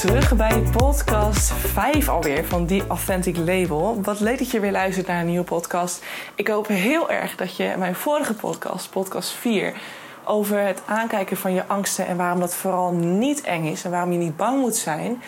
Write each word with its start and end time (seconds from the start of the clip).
terug 0.00 0.36
bij 0.36 0.62
podcast 0.62 1.52
5 1.52 2.08
alweer 2.08 2.44
van 2.44 2.66
The 2.66 2.84
Authentic 2.88 3.36
Label. 3.36 4.02
Wat 4.02 4.20
leuk 4.20 4.38
dat 4.38 4.50
je 4.50 4.60
weer 4.60 4.70
luistert 4.70 5.06
naar 5.06 5.20
een 5.20 5.26
nieuwe 5.26 5.44
podcast. 5.44 6.04
Ik 6.34 6.48
hoop 6.48 6.66
heel 6.66 7.10
erg 7.10 7.36
dat 7.36 7.56
je 7.56 7.74
mijn 7.78 7.94
vorige 7.94 8.34
podcast, 8.34 8.90
podcast 8.90 9.30
4, 9.30 9.74
over 10.24 10.58
het 10.58 10.82
aankijken 10.86 11.36
van 11.36 11.52
je 11.52 11.66
angsten 11.66 12.06
en 12.06 12.16
waarom 12.16 12.40
dat 12.40 12.54
vooral 12.54 12.92
niet 12.92 13.40
eng 13.40 13.64
is 13.64 13.84
en 13.84 13.90
waarom 13.90 14.12
je 14.12 14.18
niet 14.18 14.36
bang 14.36 14.60
moet 14.60 14.76
zijn. 14.76 15.22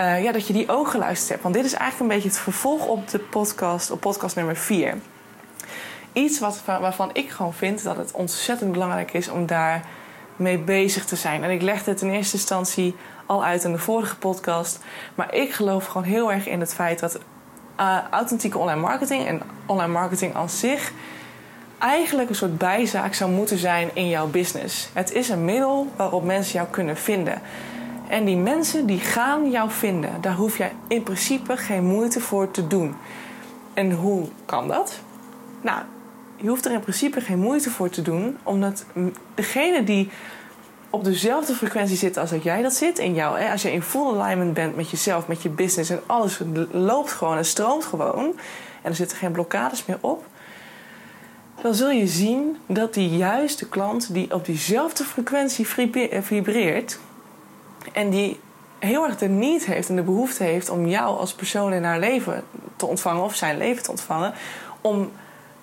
Uh, 0.00 0.22
ja, 0.22 0.32
dat 0.32 0.46
je 0.46 0.52
die 0.52 0.68
ook 0.68 0.88
geluisterd 0.88 1.28
hebt. 1.28 1.42
Want 1.42 1.54
dit 1.54 1.64
is 1.64 1.74
eigenlijk 1.74 2.10
een 2.10 2.16
beetje 2.16 2.30
het 2.30 2.44
vervolg 2.44 2.86
op 2.86 3.08
de 3.08 3.18
podcast, 3.18 3.90
op 3.90 4.00
podcast 4.00 4.36
nummer 4.36 4.56
4. 4.56 4.98
Iets 6.12 6.38
wat, 6.38 6.62
waarvan 6.64 7.10
ik 7.12 7.30
gewoon 7.30 7.54
vind 7.54 7.82
dat 7.82 7.96
het 7.96 8.12
ontzettend 8.12 8.72
belangrijk 8.72 9.12
is 9.12 9.28
om 9.28 9.46
daar 9.46 9.84
mee 10.36 10.58
bezig 10.58 11.04
te 11.04 11.16
zijn. 11.16 11.44
En 11.44 11.50
ik 11.50 11.62
legde 11.62 11.90
het 11.90 12.02
in 12.02 12.10
eerste 12.10 12.36
instantie 12.36 12.94
al 13.28 13.44
uit 13.44 13.64
in 13.64 13.72
de 13.72 13.78
vorige 13.78 14.16
podcast. 14.16 14.78
Maar 15.14 15.34
ik 15.34 15.52
geloof 15.52 15.86
gewoon 15.86 16.06
heel 16.06 16.32
erg 16.32 16.48
in 16.48 16.60
het 16.60 16.74
feit 16.74 16.98
dat 16.98 17.18
uh, 17.80 17.98
authentieke 18.10 18.58
online 18.58 18.80
marketing 18.80 19.26
en 19.26 19.42
online 19.66 19.92
marketing 19.92 20.34
als 20.34 20.58
zich 20.58 20.92
eigenlijk 21.78 22.28
een 22.28 22.34
soort 22.34 22.58
bijzaak 22.58 23.14
zou 23.14 23.30
moeten 23.30 23.58
zijn 23.58 23.90
in 23.92 24.08
jouw 24.08 24.26
business. 24.26 24.88
Het 24.92 25.12
is 25.12 25.28
een 25.28 25.44
middel 25.44 25.92
waarop 25.96 26.24
mensen 26.24 26.52
jou 26.52 26.68
kunnen 26.70 26.96
vinden. 26.96 27.40
En 28.08 28.24
die 28.24 28.36
mensen 28.36 28.86
die 28.86 28.98
gaan 28.98 29.50
jou 29.50 29.70
vinden. 29.70 30.10
Daar 30.20 30.34
hoef 30.34 30.58
je 30.58 30.68
in 30.88 31.02
principe 31.02 31.56
geen 31.56 31.84
moeite 31.84 32.20
voor 32.20 32.50
te 32.50 32.66
doen. 32.66 32.94
En 33.74 33.92
hoe 33.92 34.28
kan 34.44 34.68
dat? 34.68 35.00
Nou, 35.60 35.82
je 36.36 36.48
hoeft 36.48 36.64
er 36.64 36.72
in 36.72 36.80
principe 36.80 37.20
geen 37.20 37.38
moeite 37.38 37.70
voor 37.70 37.88
te 37.88 38.02
doen, 38.02 38.38
omdat 38.42 38.84
degene 39.34 39.84
die 39.84 40.10
op 40.90 41.04
dezelfde 41.04 41.54
frequentie 41.54 41.96
zit 41.96 42.16
als 42.16 42.30
dat 42.30 42.42
jij 42.42 42.62
dat 42.62 42.74
zit 42.74 42.98
in 42.98 43.14
jou, 43.14 43.38
hè, 43.38 43.50
als 43.50 43.62
je 43.62 43.72
in 43.72 43.82
full 43.82 44.20
alignment 44.20 44.54
bent 44.54 44.76
met 44.76 44.90
jezelf, 44.90 45.26
met 45.26 45.42
je 45.42 45.48
business 45.48 45.90
en 45.90 46.00
alles 46.06 46.40
loopt 46.70 47.12
gewoon 47.12 47.36
en 47.36 47.44
stroomt 47.44 47.84
gewoon 47.84 48.24
en 48.82 48.90
er 48.90 48.94
zitten 48.94 49.16
geen 49.16 49.32
blokkades 49.32 49.86
meer 49.86 49.98
op, 50.00 50.24
dan 51.62 51.74
zul 51.74 51.90
je 51.90 52.06
zien 52.06 52.56
dat 52.66 52.94
die 52.94 53.16
juiste 53.16 53.68
klant 53.68 54.12
die 54.12 54.34
op 54.34 54.44
diezelfde 54.44 55.04
frequentie 55.04 55.66
eh, 55.92 56.22
vibreert 56.22 56.98
en 57.92 58.10
die 58.10 58.40
heel 58.78 59.06
erg 59.06 59.18
de 59.18 59.28
niet 59.28 59.64
heeft 59.64 59.88
en 59.88 59.96
de 59.96 60.02
behoefte 60.02 60.44
heeft 60.44 60.70
om 60.70 60.86
jou 60.86 61.18
als 61.18 61.32
persoon 61.32 61.72
in 61.72 61.84
haar 61.84 61.98
leven 61.98 62.44
te 62.76 62.86
ontvangen 62.86 63.22
of 63.22 63.34
zijn 63.34 63.58
leven 63.58 63.82
te 63.82 63.90
ontvangen, 63.90 64.34
om 64.80 65.10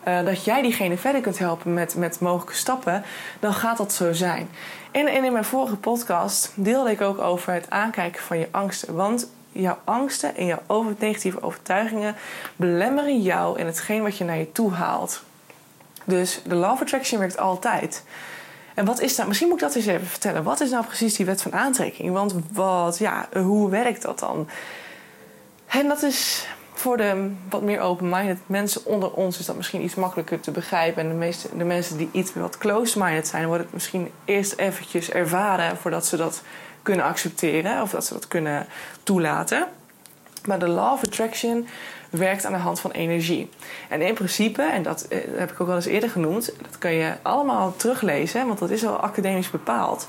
uh, 0.07 0.25
dat 0.25 0.43
jij 0.43 0.61
diegene 0.61 0.97
verder 0.97 1.21
kunt 1.21 1.39
helpen 1.39 1.73
met, 1.73 1.95
met 1.95 2.19
mogelijke 2.19 2.55
stappen, 2.55 3.03
dan 3.39 3.53
gaat 3.53 3.77
dat 3.77 3.93
zo 3.93 4.13
zijn. 4.13 4.49
En, 4.95 5.23
in 5.23 5.31
mijn 5.31 5.45
vorige 5.45 5.75
podcast 5.75 6.51
deelde 6.53 6.91
ik 6.91 7.01
ook 7.01 7.19
over 7.19 7.53
het 7.53 7.69
aankijken 7.69 8.21
van 8.21 8.39
je 8.39 8.47
angsten. 8.51 8.95
Want 8.95 9.27
jouw 9.51 9.77
angsten 9.83 10.35
en 10.35 10.45
jouw 10.45 10.61
over, 10.67 10.95
negatieve 10.99 11.41
overtuigingen 11.41 12.15
belemmeren 12.55 13.21
jou 13.21 13.59
in 13.59 13.65
hetgeen 13.65 14.03
wat 14.03 14.17
je 14.17 14.23
naar 14.23 14.37
je 14.37 14.51
toe 14.51 14.71
haalt. 14.71 15.23
Dus 16.03 16.41
de 16.45 16.55
law 16.55 16.71
of 16.71 16.81
attraction 16.81 17.19
werkt 17.19 17.37
altijd. 17.37 18.03
En 18.73 18.85
wat 18.85 19.01
is 19.01 19.15
dat? 19.15 19.27
Misschien 19.27 19.49
moet 19.49 19.61
ik 19.61 19.67
dat 19.67 19.75
eens 19.75 19.85
even 19.85 20.07
vertellen. 20.07 20.43
Wat 20.43 20.59
is 20.59 20.69
nou 20.69 20.85
precies 20.85 21.15
die 21.15 21.25
wet 21.25 21.41
van 21.41 21.53
aantrekking? 21.53 22.11
Want 22.11 22.35
wat, 22.51 22.97
ja, 22.97 23.27
hoe 23.33 23.69
werkt 23.69 24.01
dat 24.01 24.19
dan? 24.19 24.47
En 25.65 25.87
dat 25.87 26.01
is 26.01 26.47
voor 26.75 26.97
de 26.97 27.31
wat 27.49 27.61
meer 27.61 27.79
open-minded 27.79 28.39
mensen 28.45 28.85
onder 28.85 29.11
ons 29.11 29.39
is 29.39 29.45
dat 29.45 29.55
misschien 29.55 29.83
iets 29.83 29.95
makkelijker 29.95 30.39
te 30.39 30.51
begrijpen. 30.51 31.03
En 31.03 31.09
de, 31.09 31.15
meeste, 31.15 31.57
de 31.57 31.63
mensen 31.63 31.97
die 31.97 32.09
iets 32.11 32.33
wat 32.33 32.57
close-minded 32.57 33.27
zijn, 33.27 33.47
worden 33.47 33.65
het 33.65 33.73
misschien 33.73 34.11
eerst 34.25 34.53
eventjes 34.57 35.09
ervaren 35.09 35.77
voordat 35.77 36.05
ze 36.05 36.17
dat 36.17 36.41
kunnen 36.81 37.05
accepteren 37.05 37.81
of 37.81 37.91
dat 37.91 38.05
ze 38.05 38.13
dat 38.13 38.27
kunnen 38.27 38.67
toelaten. 39.03 39.67
Maar 40.45 40.59
de 40.59 40.67
law 40.67 40.93
of 40.93 41.03
attraction 41.03 41.67
werkt 42.09 42.45
aan 42.45 42.51
de 42.51 42.57
hand 42.57 42.79
van 42.79 42.91
energie. 42.91 43.49
En 43.89 44.01
in 44.01 44.13
principe, 44.13 44.61
en 44.61 44.83
dat 44.83 45.01
eh, 45.01 45.19
heb 45.35 45.51
ik 45.51 45.61
ook 45.61 45.67
wel 45.67 45.75
eens 45.75 45.85
eerder 45.85 46.09
genoemd, 46.09 46.53
dat 46.61 46.77
kan 46.77 46.93
je 46.93 47.13
allemaal 47.21 47.75
teruglezen, 47.75 48.47
want 48.47 48.59
dat 48.59 48.69
is 48.69 48.85
al 48.85 48.97
academisch 48.97 49.49
bepaald 49.49 50.07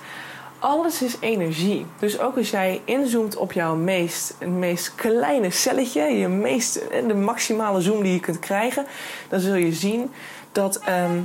alles 0.58 1.02
is 1.02 1.16
energie. 1.20 1.86
Dus 1.98 2.18
ook 2.18 2.36
als 2.36 2.50
jij 2.50 2.80
inzoomt 2.84 3.36
op 3.36 3.52
jouw 3.52 3.74
meest, 3.74 4.34
meest 4.44 4.94
kleine 4.94 5.50
celletje, 5.50 6.02
je 6.02 6.28
meest, 6.28 6.80
de 7.06 7.14
maximale 7.14 7.80
zoom 7.80 8.02
die 8.02 8.12
je 8.12 8.20
kunt 8.20 8.38
krijgen, 8.38 8.86
dan 9.28 9.40
zul 9.40 9.54
je 9.54 9.72
zien 9.72 10.10
dat, 10.52 10.76
ehm, 10.76 11.20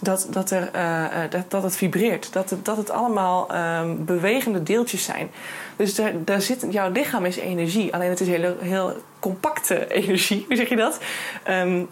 dat, 0.00 0.26
dat, 0.30 0.50
er, 0.50 0.70
uh, 0.74 1.30
dat, 1.30 1.50
dat 1.50 1.62
het 1.62 1.76
vibreert. 1.76 2.32
Dat 2.32 2.50
het, 2.50 2.64
dat 2.64 2.76
het 2.76 2.90
allemaal 2.90 3.54
um, 3.54 4.04
bewegende 4.04 4.62
deeltjes 4.62 5.04
zijn. 5.04 5.30
Dus 5.76 5.94
daar, 5.94 6.12
daar 6.24 6.40
zit, 6.40 6.66
jouw 6.70 6.90
lichaam 6.90 7.24
is 7.24 7.36
energie. 7.36 7.94
Alleen 7.94 8.10
het 8.10 8.20
is 8.20 8.28
heel, 8.28 8.56
heel 8.58 8.96
compacte 9.18 9.88
energie. 10.02 10.44
Hoe 10.46 10.56
zeg 10.56 10.68
je 10.68 10.76
dat? 10.76 10.98
Um, 11.48 11.88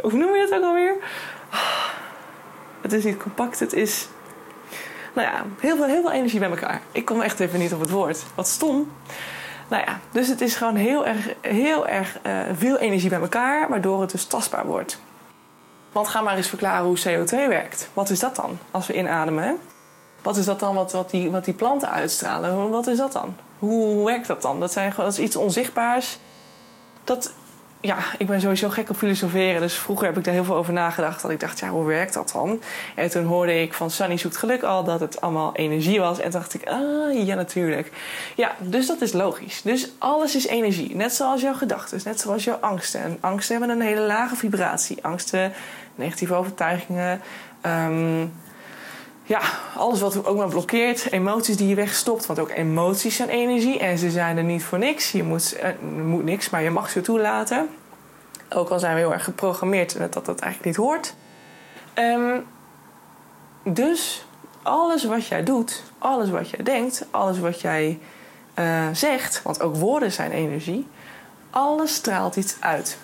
hoe 0.00 0.12
noem 0.12 0.34
je 0.34 0.46
dat 0.50 0.58
ook 0.58 0.64
alweer? 0.64 0.94
Het 2.80 2.92
is 2.92 3.04
niet 3.04 3.16
compact, 3.16 3.60
het 3.60 3.72
is 3.72 4.08
nou 5.14 5.28
ja, 5.28 5.44
heel 5.60 5.76
veel, 5.76 5.84
heel 5.84 6.00
veel 6.00 6.12
energie 6.12 6.38
bij 6.38 6.50
elkaar. 6.50 6.80
Ik 6.92 7.04
kom 7.04 7.20
echt 7.20 7.40
even 7.40 7.58
niet 7.58 7.72
op 7.72 7.80
het 7.80 7.90
woord. 7.90 8.22
Wat 8.34 8.48
stom. 8.48 8.92
Nou 9.68 9.82
ja, 9.86 10.00
dus 10.10 10.28
het 10.28 10.40
is 10.40 10.54
gewoon 10.54 10.76
heel 10.76 11.06
erg, 11.06 11.28
heel 11.40 11.86
erg 11.86 12.18
uh, 12.26 12.40
veel 12.52 12.78
energie 12.78 13.08
bij 13.08 13.20
elkaar, 13.20 13.68
waardoor 13.68 14.00
het 14.00 14.10
dus 14.10 14.24
tastbaar 14.24 14.66
wordt. 14.66 15.00
Want 15.92 16.08
ga 16.08 16.20
maar 16.20 16.36
eens 16.36 16.48
verklaren 16.48 16.86
hoe 16.86 16.98
CO2 16.98 17.48
werkt. 17.48 17.88
Wat 17.92 18.10
is 18.10 18.18
dat 18.18 18.36
dan 18.36 18.58
als 18.70 18.86
we 18.86 18.94
inademen? 18.94 19.58
Wat 20.22 20.36
is 20.36 20.44
dat 20.44 20.60
dan 20.60 20.74
wat, 20.74 20.92
wat, 20.92 21.10
die, 21.10 21.30
wat 21.30 21.44
die 21.44 21.54
planten 21.54 21.90
uitstralen? 21.90 22.70
Wat 22.70 22.86
is 22.86 22.96
dat 22.96 23.12
dan? 23.12 23.36
Hoe, 23.58 23.84
hoe 23.84 24.06
werkt 24.06 24.26
dat 24.26 24.42
dan? 24.42 24.60
Dat, 24.60 24.72
zijn, 24.72 24.92
dat 24.96 25.12
is 25.12 25.18
iets 25.18 25.36
onzichtbaars. 25.36 26.18
Dat 27.04 27.32
ja, 27.80 27.96
ik 28.18 28.26
ben 28.26 28.40
sowieso 28.40 28.68
gek 28.68 28.90
op 28.90 28.96
filosoferen. 28.96 29.60
Dus 29.60 29.74
vroeger 29.74 30.06
heb 30.06 30.16
ik 30.16 30.24
daar 30.24 30.34
heel 30.34 30.44
veel 30.44 30.54
over 30.54 30.72
nagedacht. 30.72 31.22
Dat 31.22 31.30
ik 31.30 31.40
dacht, 31.40 31.58
ja, 31.58 31.68
hoe 31.68 31.84
werkt 31.84 32.14
dat 32.14 32.30
dan? 32.32 32.62
En 32.94 33.10
toen 33.10 33.24
hoorde 33.24 33.62
ik 33.62 33.74
van 33.74 33.90
Sunny 33.90 34.16
zoekt 34.16 34.36
geluk 34.36 34.62
al 34.62 34.84
dat 34.84 35.00
het 35.00 35.20
allemaal 35.20 35.54
energie 35.54 36.00
was. 36.00 36.18
En 36.18 36.30
toen 36.30 36.40
dacht 36.40 36.54
ik, 36.54 36.68
ah, 36.68 37.26
ja, 37.26 37.34
natuurlijk. 37.34 37.92
Ja, 38.36 38.54
dus 38.58 38.86
dat 38.86 39.00
is 39.00 39.12
logisch. 39.12 39.62
Dus 39.62 39.90
alles 39.98 40.36
is 40.36 40.46
energie. 40.46 40.96
Net 40.96 41.14
zoals 41.14 41.40
jouw 41.40 41.54
gedachten, 41.54 42.00
net 42.04 42.20
zoals 42.20 42.44
jouw 42.44 42.58
angsten. 42.60 43.02
En 43.02 43.18
angsten 43.20 43.58
hebben 43.58 43.76
een 43.76 43.86
hele 43.86 44.06
lage 44.06 44.36
vibratie. 44.36 45.04
Angsten, 45.04 45.52
negatieve 45.94 46.34
overtuigingen. 46.34 47.20
Um, 47.66 48.32
ja, 49.30 49.40
alles 49.76 50.00
wat 50.00 50.26
ook 50.26 50.36
maar 50.36 50.48
blokkeert. 50.48 51.12
Emoties 51.12 51.56
die 51.56 51.68
je 51.68 51.74
wegstopt. 51.74 52.26
Want 52.26 52.38
ook 52.38 52.50
emoties 52.50 53.16
zijn 53.16 53.28
energie. 53.28 53.78
En 53.78 53.98
ze 53.98 54.10
zijn 54.10 54.36
er 54.36 54.44
niet 54.44 54.64
voor 54.64 54.78
niks. 54.78 55.12
Je 55.12 55.22
moet, 55.22 55.56
uh, 55.56 55.68
moet 56.04 56.24
niks, 56.24 56.50
maar 56.50 56.62
je 56.62 56.70
mag 56.70 56.90
ze 56.90 57.00
toelaten. 57.00 57.68
Ook 58.48 58.68
al 58.68 58.78
zijn 58.78 58.94
we 58.94 59.00
heel 59.00 59.12
erg 59.12 59.24
geprogrammeerd 59.24 59.98
dat 59.98 60.12
dat 60.12 60.40
eigenlijk 60.40 60.64
niet 60.64 60.76
hoort. 60.76 61.14
Um, 61.94 62.46
dus 63.62 64.24
alles 64.62 65.04
wat 65.04 65.26
jij 65.26 65.44
doet, 65.44 65.82
alles 65.98 66.30
wat 66.30 66.50
jij 66.50 66.64
denkt, 66.64 67.06
alles 67.10 67.38
wat 67.38 67.60
jij 67.60 67.98
uh, 68.58 68.86
zegt, 68.92 69.42
want 69.42 69.62
ook 69.62 69.76
woorden 69.76 70.12
zijn 70.12 70.30
energie, 70.30 70.86
alles 71.50 71.94
straalt 71.94 72.36
iets 72.36 72.56
uit. 72.60 72.98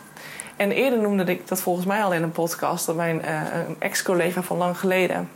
En 0.57 0.71
eerder 0.73 0.99
noemde 0.99 1.25
ik 1.25 1.49
dat 1.49 1.61
volgens 1.61 1.87
mij 1.87 2.05
al 2.05 2.13
in 2.13 2.23
een 2.23 2.33
podcast, 2.33 2.87
dat 2.87 2.97
mijn 2.97 3.23
uh, 3.25 3.41
ex-collega 3.79 4.43
van 4.43 4.57
lang 4.57 4.79
geleden 4.79 5.29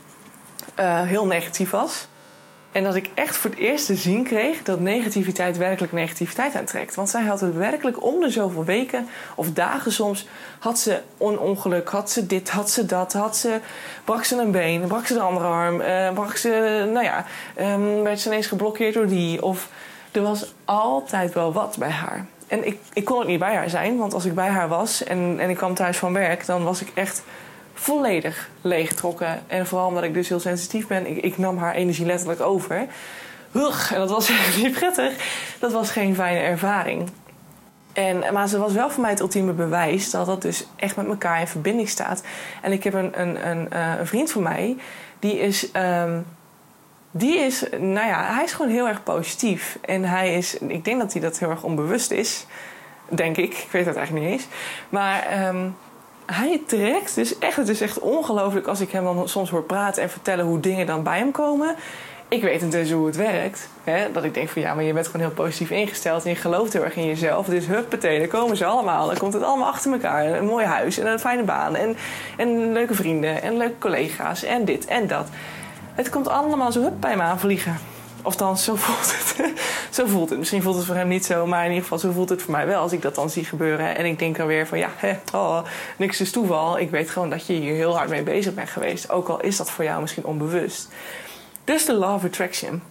uh, 0.80 1.02
heel 1.02 1.26
negatief 1.26 1.70
was. 1.70 2.08
En 2.72 2.84
dat 2.84 2.94
ik 2.94 3.10
echt 3.14 3.36
voor 3.36 3.50
het 3.50 3.58
eerst 3.58 3.86
te 3.86 3.94
zien 3.94 4.24
kreeg 4.24 4.62
dat 4.62 4.80
negativiteit 4.80 5.56
werkelijk 5.56 5.92
negativiteit 5.92 6.54
aantrekt. 6.54 6.94
Want 6.94 7.08
zij 7.08 7.22
had 7.22 7.40
het 7.40 7.56
werkelijk 7.56 8.04
om 8.04 8.20
de 8.20 8.30
zoveel 8.30 8.64
weken 8.64 9.08
of 9.34 9.52
dagen 9.52 9.92
soms. 9.92 10.26
Had 10.58 10.78
ze 10.78 11.00
een 11.18 11.38
ongeluk, 11.38 11.88
had 11.88 12.10
ze 12.10 12.26
dit, 12.26 12.50
had 12.50 12.70
ze 12.70 12.86
dat, 12.86 13.12
had 13.12 13.36
ze, 13.36 13.60
brak 14.04 14.24
ze 14.24 14.36
een 14.36 14.50
been, 14.50 14.86
brak 14.86 15.06
ze 15.06 15.14
de 15.14 15.20
andere 15.20 15.46
arm, 15.46 15.80
uh, 15.80 16.12
brak 16.12 16.36
ze, 16.36 16.88
nou 16.92 17.04
ja, 17.04 17.24
um, 17.60 18.02
werd 18.02 18.20
ze 18.20 18.28
ineens 18.28 18.46
geblokkeerd 18.46 18.94
door 18.94 19.06
die. 19.06 19.42
Of 19.42 19.68
er 20.12 20.22
was 20.22 20.54
altijd 20.64 21.34
wel 21.34 21.52
wat 21.52 21.76
bij 21.78 21.90
haar. 21.90 22.26
En 22.46 22.66
ik, 22.66 22.78
ik 22.92 23.04
kon 23.04 23.18
ook 23.18 23.26
niet 23.26 23.38
bij 23.38 23.54
haar 23.54 23.70
zijn, 23.70 23.96
want 23.96 24.14
als 24.14 24.24
ik 24.24 24.34
bij 24.34 24.48
haar 24.48 24.68
was 24.68 25.04
en, 25.04 25.36
en 25.38 25.50
ik 25.50 25.56
kwam 25.56 25.74
thuis 25.74 25.96
van 25.96 26.12
werk, 26.12 26.46
dan 26.46 26.64
was 26.64 26.80
ik 26.80 26.90
echt 26.94 27.22
volledig 27.80 28.50
leeggetrokken. 28.60 29.42
En 29.46 29.66
vooral 29.66 29.86
omdat 29.86 30.02
ik 30.02 30.14
dus 30.14 30.28
heel 30.28 30.40
sensitief 30.40 30.86
ben, 30.86 31.06
ik, 31.06 31.16
ik 31.16 31.38
nam 31.38 31.58
haar 31.58 31.74
energie 31.74 32.06
letterlijk 32.06 32.40
over. 32.40 32.86
Ugh, 33.52 33.92
en 33.92 33.98
dat 33.98 34.10
was 34.10 34.28
echt 34.28 34.56
niet 34.62 34.72
prettig. 34.72 35.12
Dat 35.58 35.72
was 35.72 35.90
geen 35.90 36.14
fijne 36.14 36.38
ervaring. 36.38 37.08
En, 37.92 38.32
maar 38.32 38.48
ze 38.48 38.58
was 38.58 38.72
wel 38.72 38.90
voor 38.90 39.00
mij 39.00 39.10
het 39.10 39.20
ultieme 39.20 39.52
bewijs 39.52 40.10
dat 40.10 40.26
dat 40.26 40.42
dus 40.42 40.66
echt 40.76 40.96
met 40.96 41.06
elkaar 41.06 41.40
in 41.40 41.46
verbinding 41.46 41.88
staat. 41.88 42.22
En 42.62 42.72
ik 42.72 42.84
heb 42.84 42.94
een, 42.94 43.20
een, 43.20 43.48
een, 43.48 43.70
eh, 43.70 43.98
een 43.98 44.06
vriend 44.06 44.30
van 44.30 44.42
mij, 44.42 44.76
die 45.18 45.38
is. 45.38 45.68
Um, 45.76 46.26
die 47.10 47.38
is, 47.38 47.64
nou 47.70 48.06
ja, 48.06 48.34
hij 48.34 48.44
is 48.44 48.52
gewoon 48.52 48.70
heel 48.70 48.88
erg 48.88 49.02
positief. 49.02 49.78
En 49.80 50.04
hij 50.04 50.34
is, 50.34 50.58
ik 50.58 50.84
denk 50.84 51.00
dat 51.00 51.12
hij 51.12 51.22
dat 51.22 51.38
heel 51.38 51.50
erg 51.50 51.62
onbewust 51.62 52.10
is. 52.10 52.46
Denk 53.08 53.36
ik, 53.36 53.54
ik 53.54 53.68
weet 53.70 53.86
het 53.86 53.96
eigenlijk 53.96 54.26
niet 54.26 54.34
eens. 54.34 54.46
Maar 54.88 55.48
um, 55.48 55.76
hij 56.34 56.62
trekt 56.66 57.14
dus 57.14 57.38
echt, 57.38 57.56
het 57.56 57.68
is 57.68 57.80
echt 57.80 57.98
ongelooflijk 57.98 58.66
als 58.66 58.80
ik 58.80 58.90
hem 58.90 59.04
dan 59.04 59.28
soms 59.28 59.50
hoor 59.50 59.62
praten 59.62 60.02
en 60.02 60.10
vertellen 60.10 60.44
hoe 60.44 60.60
dingen 60.60 60.86
dan 60.86 61.02
bij 61.02 61.18
hem 61.18 61.30
komen. 61.30 61.74
ik 62.28 62.42
weet 62.42 62.62
intussen 62.62 62.96
hoe 62.96 63.06
het 63.06 63.16
werkt. 63.16 63.68
Hè? 63.84 64.12
Dat 64.12 64.24
ik 64.24 64.34
denk 64.34 64.48
van 64.48 64.62
ja, 64.62 64.74
maar 64.74 64.84
je 64.84 64.92
bent 64.92 65.06
gewoon 65.06 65.26
heel 65.26 65.34
positief 65.34 65.70
ingesteld 65.70 66.24
en 66.24 66.30
je 66.30 66.36
gelooft 66.36 66.72
heel 66.72 66.84
erg 66.84 66.96
in 66.96 67.06
jezelf. 67.06 67.46
Dus 67.46 67.66
huppatee, 67.66 68.18
dan 68.18 68.28
komen 68.28 68.56
ze 68.56 68.64
allemaal. 68.64 69.06
Dan 69.06 69.18
komt 69.18 69.32
het 69.32 69.42
allemaal 69.42 69.68
achter 69.68 69.92
elkaar. 69.92 70.26
Een 70.26 70.44
mooi 70.44 70.64
huis 70.64 70.98
en 70.98 71.06
een 71.06 71.18
fijne 71.18 71.42
baan 71.42 71.76
en, 71.76 71.96
en 72.36 72.72
leuke 72.72 72.94
vrienden 72.94 73.42
en 73.42 73.56
leuke 73.56 73.78
collega's 73.78 74.42
en 74.42 74.64
dit 74.64 74.84
en 74.84 75.06
dat. 75.06 75.28
Het 75.94 76.08
komt 76.08 76.28
allemaal 76.28 76.72
zo 76.72 76.82
hup 76.82 77.00
bij 77.00 77.16
me 77.16 77.22
aanvliegen. 77.22 77.78
Dan, 78.36 78.58
zo 78.58 78.74
voelt 78.74 79.14
het. 79.16 79.52
zo 79.96 80.06
voelt 80.06 80.30
het. 80.30 80.38
Misschien 80.38 80.62
voelt 80.62 80.76
het 80.76 80.84
voor 80.84 80.94
hem 80.94 81.08
niet 81.08 81.24
zo, 81.24 81.46
maar 81.46 81.60
in 81.60 81.68
ieder 81.68 81.82
geval 81.82 81.98
zo 81.98 82.10
voelt 82.10 82.28
het 82.28 82.42
voor 82.42 82.52
mij 82.52 82.66
wel 82.66 82.80
als 82.80 82.92
ik 82.92 83.02
dat 83.02 83.14
dan 83.14 83.30
zie 83.30 83.44
gebeuren. 83.44 83.96
En 83.96 84.04
ik 84.04 84.18
denk 84.18 84.36
dan 84.36 84.46
weer 84.46 84.66
van 84.66 84.78
ja, 84.78 84.88
hè, 84.96 85.14
oh, 85.32 85.58
niks 85.96 86.20
is 86.20 86.30
toeval. 86.30 86.78
Ik 86.78 86.90
weet 86.90 87.10
gewoon 87.10 87.30
dat 87.30 87.46
je 87.46 87.52
hier 87.52 87.74
heel 87.74 87.96
hard 87.96 88.08
mee 88.08 88.22
bezig 88.22 88.54
bent 88.54 88.70
geweest. 88.70 89.10
Ook 89.10 89.28
al 89.28 89.40
is 89.40 89.56
dat 89.56 89.70
voor 89.70 89.84
jou 89.84 90.00
misschien 90.00 90.24
onbewust. 90.24 90.88
Dus 91.64 91.84
de 91.84 91.94
law 91.94 92.14
of 92.14 92.24
attraction. 92.24 92.82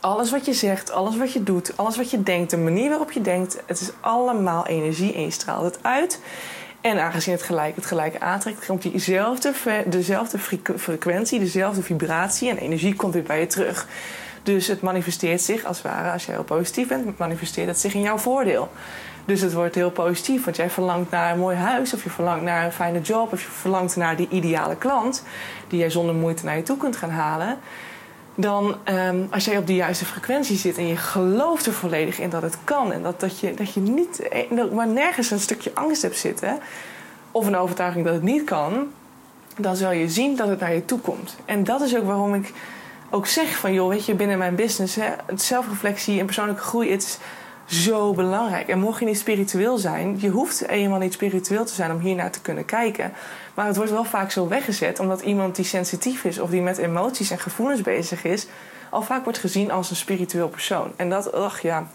Alles 0.00 0.30
wat 0.30 0.44
je 0.44 0.52
zegt, 0.52 0.90
alles 0.90 1.16
wat 1.16 1.32
je 1.32 1.42
doet, 1.42 1.76
alles 1.76 1.96
wat 1.96 2.10
je 2.10 2.22
denkt, 2.22 2.50
de 2.50 2.56
manier 2.56 2.88
waarop 2.88 3.12
je 3.12 3.20
denkt, 3.20 3.62
het 3.66 3.80
is 3.80 3.90
allemaal 4.00 4.66
energie 4.66 5.14
en 5.14 5.22
je 5.22 5.30
straalt 5.30 5.64
het 5.64 5.78
uit. 5.82 6.20
En 6.80 6.98
aangezien 6.98 7.34
het 7.34 7.42
gelijk 7.42 7.76
het 7.76 7.86
gelijke 7.86 8.20
aantrekt, 8.20 8.66
komt 8.66 8.82
diezelfde, 8.82 9.52
dezelfde 9.86 10.38
frequentie, 10.76 11.38
dezelfde 11.38 11.82
vibratie 11.82 12.50
en 12.50 12.58
energie 12.58 12.94
komt 12.94 13.14
weer 13.14 13.22
bij 13.22 13.40
je 13.40 13.46
terug. 13.46 13.86
Dus 14.44 14.66
het 14.66 14.80
manifesteert 14.80 15.40
zich 15.40 15.64
als 15.64 15.76
het 15.82 15.86
ware, 15.86 16.10
als 16.10 16.24
jij 16.24 16.34
heel 16.34 16.44
positief 16.44 16.88
bent, 16.88 17.18
manifesteert 17.18 17.68
het 17.68 17.78
zich 17.80 17.94
in 17.94 18.00
jouw 18.00 18.18
voordeel. 18.18 18.68
Dus 19.24 19.40
het 19.40 19.52
wordt 19.52 19.74
heel 19.74 19.90
positief, 19.90 20.44
want 20.44 20.56
jij 20.56 20.70
verlangt 20.70 21.10
naar 21.10 21.32
een 21.32 21.38
mooi 21.38 21.56
huis, 21.56 21.94
of 21.94 22.04
je 22.04 22.10
verlangt 22.10 22.44
naar 22.44 22.64
een 22.64 22.72
fijne 22.72 23.00
job, 23.00 23.32
of 23.32 23.42
je 23.42 23.50
verlangt 23.50 23.96
naar 23.96 24.16
die 24.16 24.28
ideale 24.30 24.76
klant, 24.76 25.22
die 25.68 25.78
jij 25.78 25.90
zonder 25.90 26.14
moeite 26.14 26.44
naar 26.44 26.56
je 26.56 26.62
toe 26.62 26.76
kunt 26.76 26.96
gaan 26.96 27.10
halen 27.10 27.58
dan 28.34 28.76
um, 28.84 29.28
als 29.30 29.44
jij 29.44 29.58
op 29.58 29.66
de 29.66 29.74
juiste 29.74 30.04
frequentie 30.04 30.56
zit 30.56 30.78
en 30.78 30.86
je 30.86 30.96
gelooft 30.96 31.66
er 31.66 31.72
volledig 31.72 32.18
in 32.18 32.30
dat 32.30 32.42
het 32.42 32.58
kan 32.64 32.92
en 32.92 33.02
dat, 33.02 33.20
dat, 33.20 33.40
je, 33.40 33.54
dat 33.54 33.74
je 33.74 33.80
niet, 33.80 34.28
eh, 34.28 34.70
maar 34.72 34.88
nergens 34.88 35.30
een 35.30 35.40
stukje 35.40 35.70
angst 35.74 36.02
hebt 36.02 36.16
zitten 36.16 36.58
of 37.30 37.46
een 37.46 37.56
overtuiging 37.56 38.04
dat 38.04 38.14
het 38.14 38.22
niet 38.22 38.44
kan, 38.44 38.86
dan 39.56 39.76
zal 39.76 39.92
je 39.92 40.08
zien 40.08 40.36
dat 40.36 40.48
het 40.48 40.60
naar 40.60 40.74
je 40.74 40.84
toe 40.84 40.98
komt. 40.98 41.36
En 41.44 41.64
dat 41.64 41.80
is 41.80 41.96
ook 41.96 42.04
waarom 42.04 42.34
ik 42.34 42.52
ook 43.14 43.26
zeg 43.26 43.56
van 43.56 43.72
joh, 43.72 43.88
weet 43.88 44.06
je, 44.06 44.14
binnen 44.14 44.38
mijn 44.38 44.54
business, 44.54 44.94
hè, 44.94 45.08
zelfreflectie 45.34 46.18
en 46.18 46.24
persoonlijke 46.24 46.62
groei, 46.62 46.88
is 46.88 47.18
zo 47.64 48.12
belangrijk. 48.12 48.68
En 48.68 48.78
mocht 48.78 49.00
je 49.00 49.06
niet 49.06 49.18
spiritueel 49.18 49.78
zijn, 49.78 50.16
je 50.20 50.28
hoeft 50.28 50.68
eenmaal 50.68 50.98
niet 50.98 51.12
spiritueel 51.12 51.64
te 51.64 51.74
zijn 51.74 51.92
om 51.92 51.98
hier 51.98 52.14
naar 52.14 52.30
te 52.30 52.40
kunnen 52.40 52.64
kijken. 52.64 53.12
Maar 53.54 53.66
het 53.66 53.76
wordt 53.76 53.90
wel 53.90 54.04
vaak 54.04 54.30
zo 54.30 54.48
weggezet, 54.48 55.00
omdat 55.00 55.20
iemand 55.20 55.56
die 55.56 55.64
sensitief 55.64 56.24
is 56.24 56.38
of 56.38 56.50
die 56.50 56.62
met 56.62 56.78
emoties 56.78 57.30
en 57.30 57.38
gevoelens 57.38 57.80
bezig 57.80 58.24
is, 58.24 58.46
al 58.90 59.02
vaak 59.02 59.24
wordt 59.24 59.38
gezien 59.38 59.70
als 59.70 59.90
een 59.90 59.96
spiritueel 59.96 60.48
persoon. 60.48 60.92
En 60.96 61.10
dat, 61.10 61.32
ach 61.32 61.60
ja, 61.60 61.86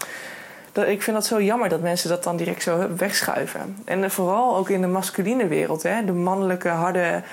ik 0.74 1.02
vind 1.02 1.16
dat 1.16 1.26
zo 1.26 1.42
jammer 1.42 1.70
dat 1.70 1.82
mensen 1.82 2.10
dat 2.10 2.24
dan 2.24 2.38
direct 2.38 2.64
zo 2.64 2.88
wegschuiven. 2.96 3.78
En 3.86 4.12
vooral 4.12 4.58
ook 4.58 4.70
in 4.70 4.82
de 4.82 4.88
masculine 4.88 5.48
wereld, 5.48 5.84
hè, 5.84 6.06
de 6.06 6.14
mannelijke, 6.14 6.70
harde 6.70 7.24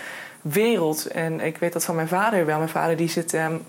wereld. 0.50 1.06
En 1.06 1.40
ik 1.40 1.56
weet 1.56 1.72
dat 1.72 1.84
van 1.84 1.94
mijn 1.94 2.08
vader 2.08 2.46
wel. 2.46 2.56
Mijn 2.56 2.68
vader 2.68 2.96
die 2.96 3.08
zit. 3.08 3.34
Um, 3.34 3.62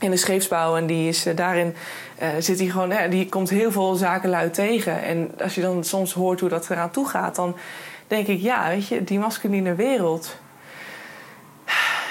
in 0.00 0.10
de 0.10 0.16
scheepsbouw. 0.16 0.76
En 0.76 0.86
die 0.86 1.08
is 1.08 1.26
uh, 1.26 1.36
daarin 1.36 1.74
uh, 2.22 2.28
zit 2.38 2.58
hij 2.58 2.68
gewoon, 2.68 2.92
uh, 2.92 2.98
die 3.10 3.28
komt 3.28 3.50
heel 3.50 3.72
veel 3.72 3.94
zaken 3.94 4.30
luid 4.30 4.54
tegen. 4.54 5.02
En 5.02 5.30
als 5.42 5.54
je 5.54 5.60
dan 5.60 5.84
soms 5.84 6.12
hoort 6.12 6.40
hoe 6.40 6.48
dat 6.48 6.70
eraan 6.70 6.90
toe 6.90 7.08
gaat, 7.08 7.34
dan 7.34 7.56
denk 8.06 8.26
ik, 8.26 8.40
ja, 8.40 8.68
weet 8.68 8.86
je, 8.86 9.04
die 9.04 9.18
masculine 9.18 9.74
wereld. 9.74 10.36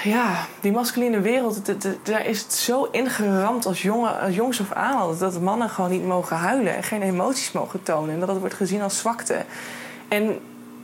Ja, 0.02 0.46
die 0.60 0.72
masculine 0.72 1.20
wereld, 1.20 1.60
daar 2.02 2.26
is 2.26 2.42
het 2.42 2.52
zo 2.52 2.88
ingeramd 2.92 3.66
als, 3.66 3.82
jongen, 3.82 4.32
jongs 4.32 4.60
of 4.60 4.72
aan. 4.72 5.18
Dat 5.18 5.40
mannen 5.40 5.68
gewoon 5.68 5.90
niet 5.90 6.04
mogen 6.04 6.36
huilen 6.36 6.76
en 6.76 6.82
geen 6.82 7.02
emoties 7.02 7.52
mogen 7.52 7.82
tonen. 7.82 8.14
En 8.14 8.20
dat 8.20 8.28
het 8.28 8.38
wordt 8.38 8.54
gezien 8.54 8.82
als 8.82 8.98
zwakte. 8.98 9.44
En 10.08 10.38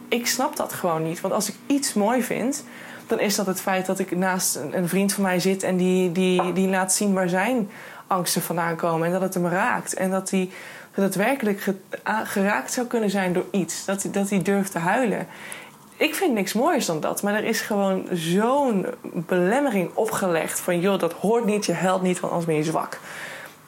ik 0.09 0.27
snap 0.27 0.57
dat 0.57 0.73
gewoon 0.73 1.03
niet. 1.03 1.21
Want 1.21 1.35
als 1.35 1.49
ik 1.49 1.55
iets 1.67 1.95
mooi 1.95 2.23
vind, 2.23 2.65
dan 3.07 3.21
is 3.21 3.35
dat 3.35 3.47
het 3.47 3.61
feit 3.61 3.87
dat 3.87 3.99
ik 3.99 4.17
naast 4.17 4.59
een 4.71 4.89
vriend 4.89 5.13
van 5.13 5.23
mij 5.23 5.41
zit 5.41 5.63
en 5.63 5.77
die, 5.77 6.13
die, 6.13 6.53
die 6.53 6.69
laat 6.69 6.93
zien 6.93 7.13
waar 7.13 7.29
zijn 7.29 7.71
angsten 8.07 8.43
vandaan 8.43 8.77
komen. 8.77 9.07
En 9.07 9.13
dat 9.13 9.23
het 9.23 9.35
hem 9.35 9.47
raakt. 9.47 9.95
En 9.95 10.11
dat 10.11 10.31
hij 10.31 10.51
daadwerkelijk 10.95 11.75
geraakt 12.25 12.73
zou 12.73 12.87
kunnen 12.87 13.11
zijn 13.11 13.33
door 13.33 13.47
iets. 13.51 13.85
Dat 13.85 14.03
hij, 14.03 14.13
dat 14.13 14.31
hij 14.31 14.43
durft 14.43 14.73
te 14.73 14.79
huilen. 14.79 15.27
Ik 15.97 16.15
vind 16.15 16.35
niks 16.35 16.53
moois 16.53 16.87
dan 16.87 17.01
dat. 17.01 17.23
Maar 17.23 17.35
er 17.35 17.45
is 17.45 17.61
gewoon 17.61 18.07
zo'n 18.13 18.87
belemmering 19.03 19.91
opgelegd 19.95 20.61
van... 20.61 20.81
joh, 20.81 20.99
dat 20.99 21.13
hoort 21.13 21.45
niet, 21.45 21.67
je 21.67 21.73
helpt 21.73 22.03
niet, 22.03 22.21
want 22.21 22.33
anders 22.33 22.51
ben 22.51 22.57
je 22.57 22.71
zwak. 22.71 22.99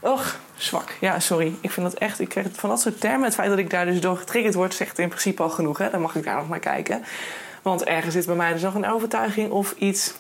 Och, 0.01 0.37
zwak. 0.57 0.95
Ja, 1.01 1.21
sorry. 1.21 1.55
Ik 1.61 1.71
vind 1.71 1.91
dat 1.91 2.01
echt... 2.01 2.21
Ik 2.21 2.29
krijg 2.29 2.47
van 2.53 2.69
dat 2.69 2.81
soort 2.81 3.01
termen. 3.01 3.25
Het 3.25 3.35
feit 3.35 3.49
dat 3.49 3.59
ik 3.59 3.71
daar 3.71 3.85
dus 3.85 4.01
door 4.01 4.17
getriggerd 4.17 4.55
word... 4.55 4.75
zegt 4.75 4.99
in 4.99 5.09
principe 5.09 5.43
al 5.43 5.51
genoeg. 5.51 5.79
Hè? 5.79 5.91
Dan 5.91 6.01
mag 6.01 6.15
ik 6.15 6.25
daar 6.25 6.37
nog 6.37 6.49
maar 6.49 6.59
kijken. 6.59 7.05
Want 7.63 7.85
ergens 7.85 8.15
zit 8.15 8.27
bij 8.27 8.35
mij 8.35 8.53
dus 8.53 8.63
nog 8.63 8.75
een 8.75 8.91
overtuiging 8.91 9.51
of 9.51 9.75
iets... 9.79 10.15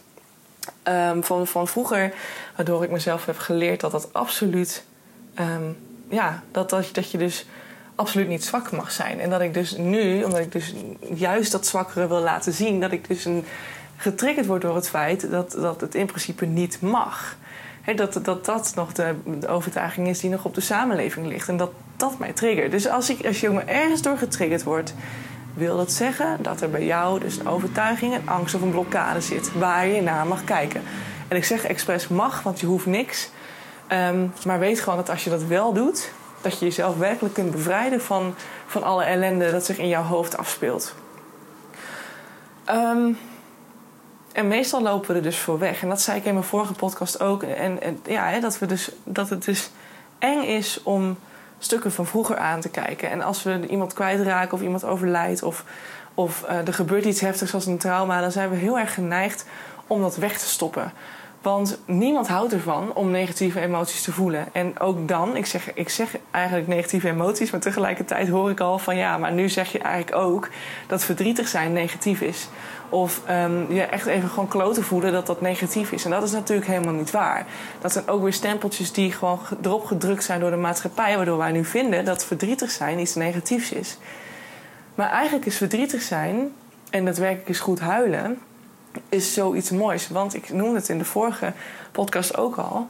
Um, 0.84 1.24
van, 1.24 1.46
van 1.46 1.68
vroeger... 1.68 2.14
waardoor 2.56 2.84
ik 2.84 2.90
mezelf 2.90 3.26
heb 3.26 3.38
geleerd 3.38 3.80
dat 3.80 3.90
dat 3.90 4.12
absoluut... 4.12 4.84
Um, 5.40 5.76
ja, 6.08 6.42
dat, 6.52 6.70
dat, 6.70 6.88
dat 6.92 7.10
je 7.10 7.18
dus 7.18 7.46
absoluut 7.94 8.28
niet 8.28 8.44
zwak 8.44 8.70
mag 8.70 8.90
zijn. 8.90 9.20
En 9.20 9.30
dat 9.30 9.40
ik 9.40 9.54
dus 9.54 9.76
nu, 9.76 10.22
omdat 10.22 10.40
ik 10.40 10.52
dus 10.52 10.74
juist 11.14 11.52
dat 11.52 11.66
zwakkere 11.66 12.08
wil 12.08 12.20
laten 12.20 12.52
zien, 12.52 12.80
dat 12.80 12.92
ik 12.92 13.08
dus 13.08 13.24
een, 13.24 13.44
getriggerd 13.98 14.46
word 14.46 14.62
door 14.62 14.74
het 14.74 14.88
feit 14.88 15.30
dat, 15.30 15.50
dat 15.50 15.80
het 15.80 15.94
in 15.94 16.06
principe 16.06 16.46
niet 16.46 16.80
mag. 16.80 17.36
dat, 17.96 18.20
dat 18.22 18.44
dat 18.44 18.72
nog 18.74 18.92
de, 18.92 19.14
de, 19.40 19.48
overtuiging 19.48 20.08
is 20.08 20.20
die 20.20 20.30
nog 20.30 20.44
op 20.44 20.54
de 20.54 20.60
samenleving 20.60 21.26
ligt. 21.26 21.48
En 21.48 21.56
dat 21.56 21.70
dat 21.96 22.18
mij 22.18 22.32
triggert. 22.32 22.70
Dus 22.70 22.88
als, 22.88 23.10
ik, 23.10 23.26
als 23.26 23.40
je 23.40 23.50
me 23.50 23.60
ergens 23.60 24.02
door 24.02 24.18
getriggerd 24.18 24.62
wordt, 24.62 24.94
wil 25.58 25.76
dat 25.76 25.92
zeggen 25.92 26.42
dat 26.42 26.60
er 26.60 26.70
bij 26.70 26.84
jou 26.84 27.20
dus 27.20 27.38
een 27.38 27.48
overtuiging, 27.48 28.14
een 28.14 28.28
angst 28.28 28.54
of 28.54 28.62
een 28.62 28.70
blokkade 28.70 29.20
zit 29.20 29.58
waar 29.58 29.86
je 29.86 30.02
naar 30.02 30.26
mag 30.26 30.44
kijken. 30.44 30.82
En 31.28 31.36
ik 31.36 31.44
zeg 31.44 31.64
expres 31.64 32.08
mag, 32.08 32.42
want 32.42 32.60
je 32.60 32.66
hoeft 32.66 32.86
niks. 32.86 33.30
Um, 33.92 34.32
maar 34.44 34.58
weet 34.58 34.80
gewoon 34.80 34.98
dat 34.98 35.10
als 35.10 35.24
je 35.24 35.30
dat 35.30 35.44
wel 35.44 35.72
doet, 35.72 36.12
dat 36.40 36.58
je 36.58 36.64
jezelf 36.64 36.96
werkelijk 36.96 37.34
kunt 37.34 37.50
bevrijden 37.50 38.00
van, 38.00 38.34
van 38.66 38.82
alle 38.82 39.04
ellende 39.04 39.50
dat 39.50 39.64
zich 39.64 39.78
in 39.78 39.88
jouw 39.88 40.02
hoofd 40.02 40.36
afspeelt. 40.36 40.94
Um, 42.70 43.18
en 44.32 44.48
meestal 44.48 44.82
lopen 44.82 45.08
we 45.08 45.14
er 45.14 45.22
dus 45.22 45.38
voor 45.38 45.58
weg. 45.58 45.82
En 45.82 45.88
dat 45.88 46.00
zei 46.00 46.18
ik 46.18 46.24
in 46.24 46.32
mijn 46.32 46.44
vorige 46.44 46.72
podcast 46.72 47.20
ook. 47.20 47.42
En, 47.42 47.82
en 47.82 48.00
ja, 48.04 48.26
hè, 48.28 48.40
dat, 48.40 48.58
we 48.58 48.66
dus, 48.66 48.90
dat 49.04 49.28
het 49.28 49.44
dus 49.44 49.70
eng 50.18 50.42
is 50.42 50.82
om 50.82 51.18
stukken 51.58 51.92
van 51.92 52.06
vroeger 52.06 52.36
aan 52.36 52.60
te 52.60 52.68
kijken. 52.68 53.10
En 53.10 53.22
als 53.22 53.42
we 53.42 53.66
iemand 53.68 53.92
kwijtraken 53.92 54.52
of 54.54 54.62
iemand 54.62 54.84
overlijdt 54.84 55.42
of, 55.42 55.64
of 56.14 56.44
uh, 56.48 56.66
er 56.66 56.74
gebeurt 56.74 57.04
iets 57.04 57.20
heftigs 57.20 57.50
zoals 57.50 57.66
een 57.66 57.78
trauma, 57.78 58.20
dan 58.20 58.32
zijn 58.32 58.50
we 58.50 58.56
heel 58.56 58.78
erg 58.78 58.94
geneigd 58.94 59.46
om 59.86 60.00
dat 60.00 60.16
weg 60.16 60.38
te 60.38 60.48
stoppen. 60.48 60.92
Want 61.42 61.78
niemand 61.84 62.28
houdt 62.28 62.52
ervan 62.52 62.94
om 62.94 63.10
negatieve 63.10 63.60
emoties 63.60 64.02
te 64.02 64.12
voelen. 64.12 64.46
En 64.52 64.80
ook 64.80 65.08
dan, 65.08 65.36
ik 65.36 65.46
zeg, 65.46 65.74
ik 65.74 65.88
zeg 65.88 66.16
eigenlijk 66.30 66.68
negatieve 66.68 67.08
emoties, 67.08 67.50
maar 67.50 67.60
tegelijkertijd 67.60 68.28
hoor 68.28 68.50
ik 68.50 68.60
al 68.60 68.78
van 68.78 68.96
ja, 68.96 69.18
maar 69.18 69.32
nu 69.32 69.48
zeg 69.48 69.72
je 69.72 69.78
eigenlijk 69.78 70.16
ook 70.16 70.48
dat 70.86 71.04
verdrietig 71.04 71.48
zijn 71.48 71.72
negatief 71.72 72.20
is. 72.20 72.48
Of 72.88 73.22
um, 73.30 73.72
je 73.72 73.82
echt 73.82 74.06
even 74.06 74.28
gewoon 74.28 74.48
kloten 74.48 74.84
voelen 74.84 75.12
dat 75.12 75.26
dat 75.26 75.40
negatief 75.40 75.92
is. 75.92 76.04
En 76.04 76.10
dat 76.10 76.22
is 76.22 76.32
natuurlijk 76.32 76.68
helemaal 76.68 76.94
niet 76.94 77.10
waar. 77.10 77.46
Dat 77.80 77.92
zijn 77.92 78.08
ook 78.08 78.22
weer 78.22 78.32
stempeltjes 78.32 78.92
die 78.92 79.12
gewoon 79.12 79.38
erop 79.62 79.84
gedrukt 79.84 80.24
zijn 80.24 80.40
door 80.40 80.50
de 80.50 80.56
maatschappij, 80.56 81.16
waardoor 81.16 81.38
wij 81.38 81.52
nu 81.52 81.64
vinden 81.64 82.04
dat 82.04 82.24
verdrietig 82.24 82.70
zijn 82.70 82.98
iets 82.98 83.14
negatiefs 83.14 83.72
is. 83.72 83.98
Maar 84.94 85.10
eigenlijk 85.10 85.46
is 85.46 85.56
verdrietig 85.56 86.02
zijn 86.02 86.52
en 86.90 87.04
daadwerkelijk 87.04 87.48
is 87.48 87.60
goed 87.60 87.80
huilen 87.80 88.38
is 89.08 89.34
zoiets 89.34 89.70
moois. 89.70 90.08
Want 90.08 90.34
ik 90.34 90.52
noemde 90.52 90.78
het 90.78 90.88
in 90.88 90.98
de 90.98 91.04
vorige 91.04 91.52
podcast 91.92 92.36
ook 92.36 92.56
al. 92.56 92.88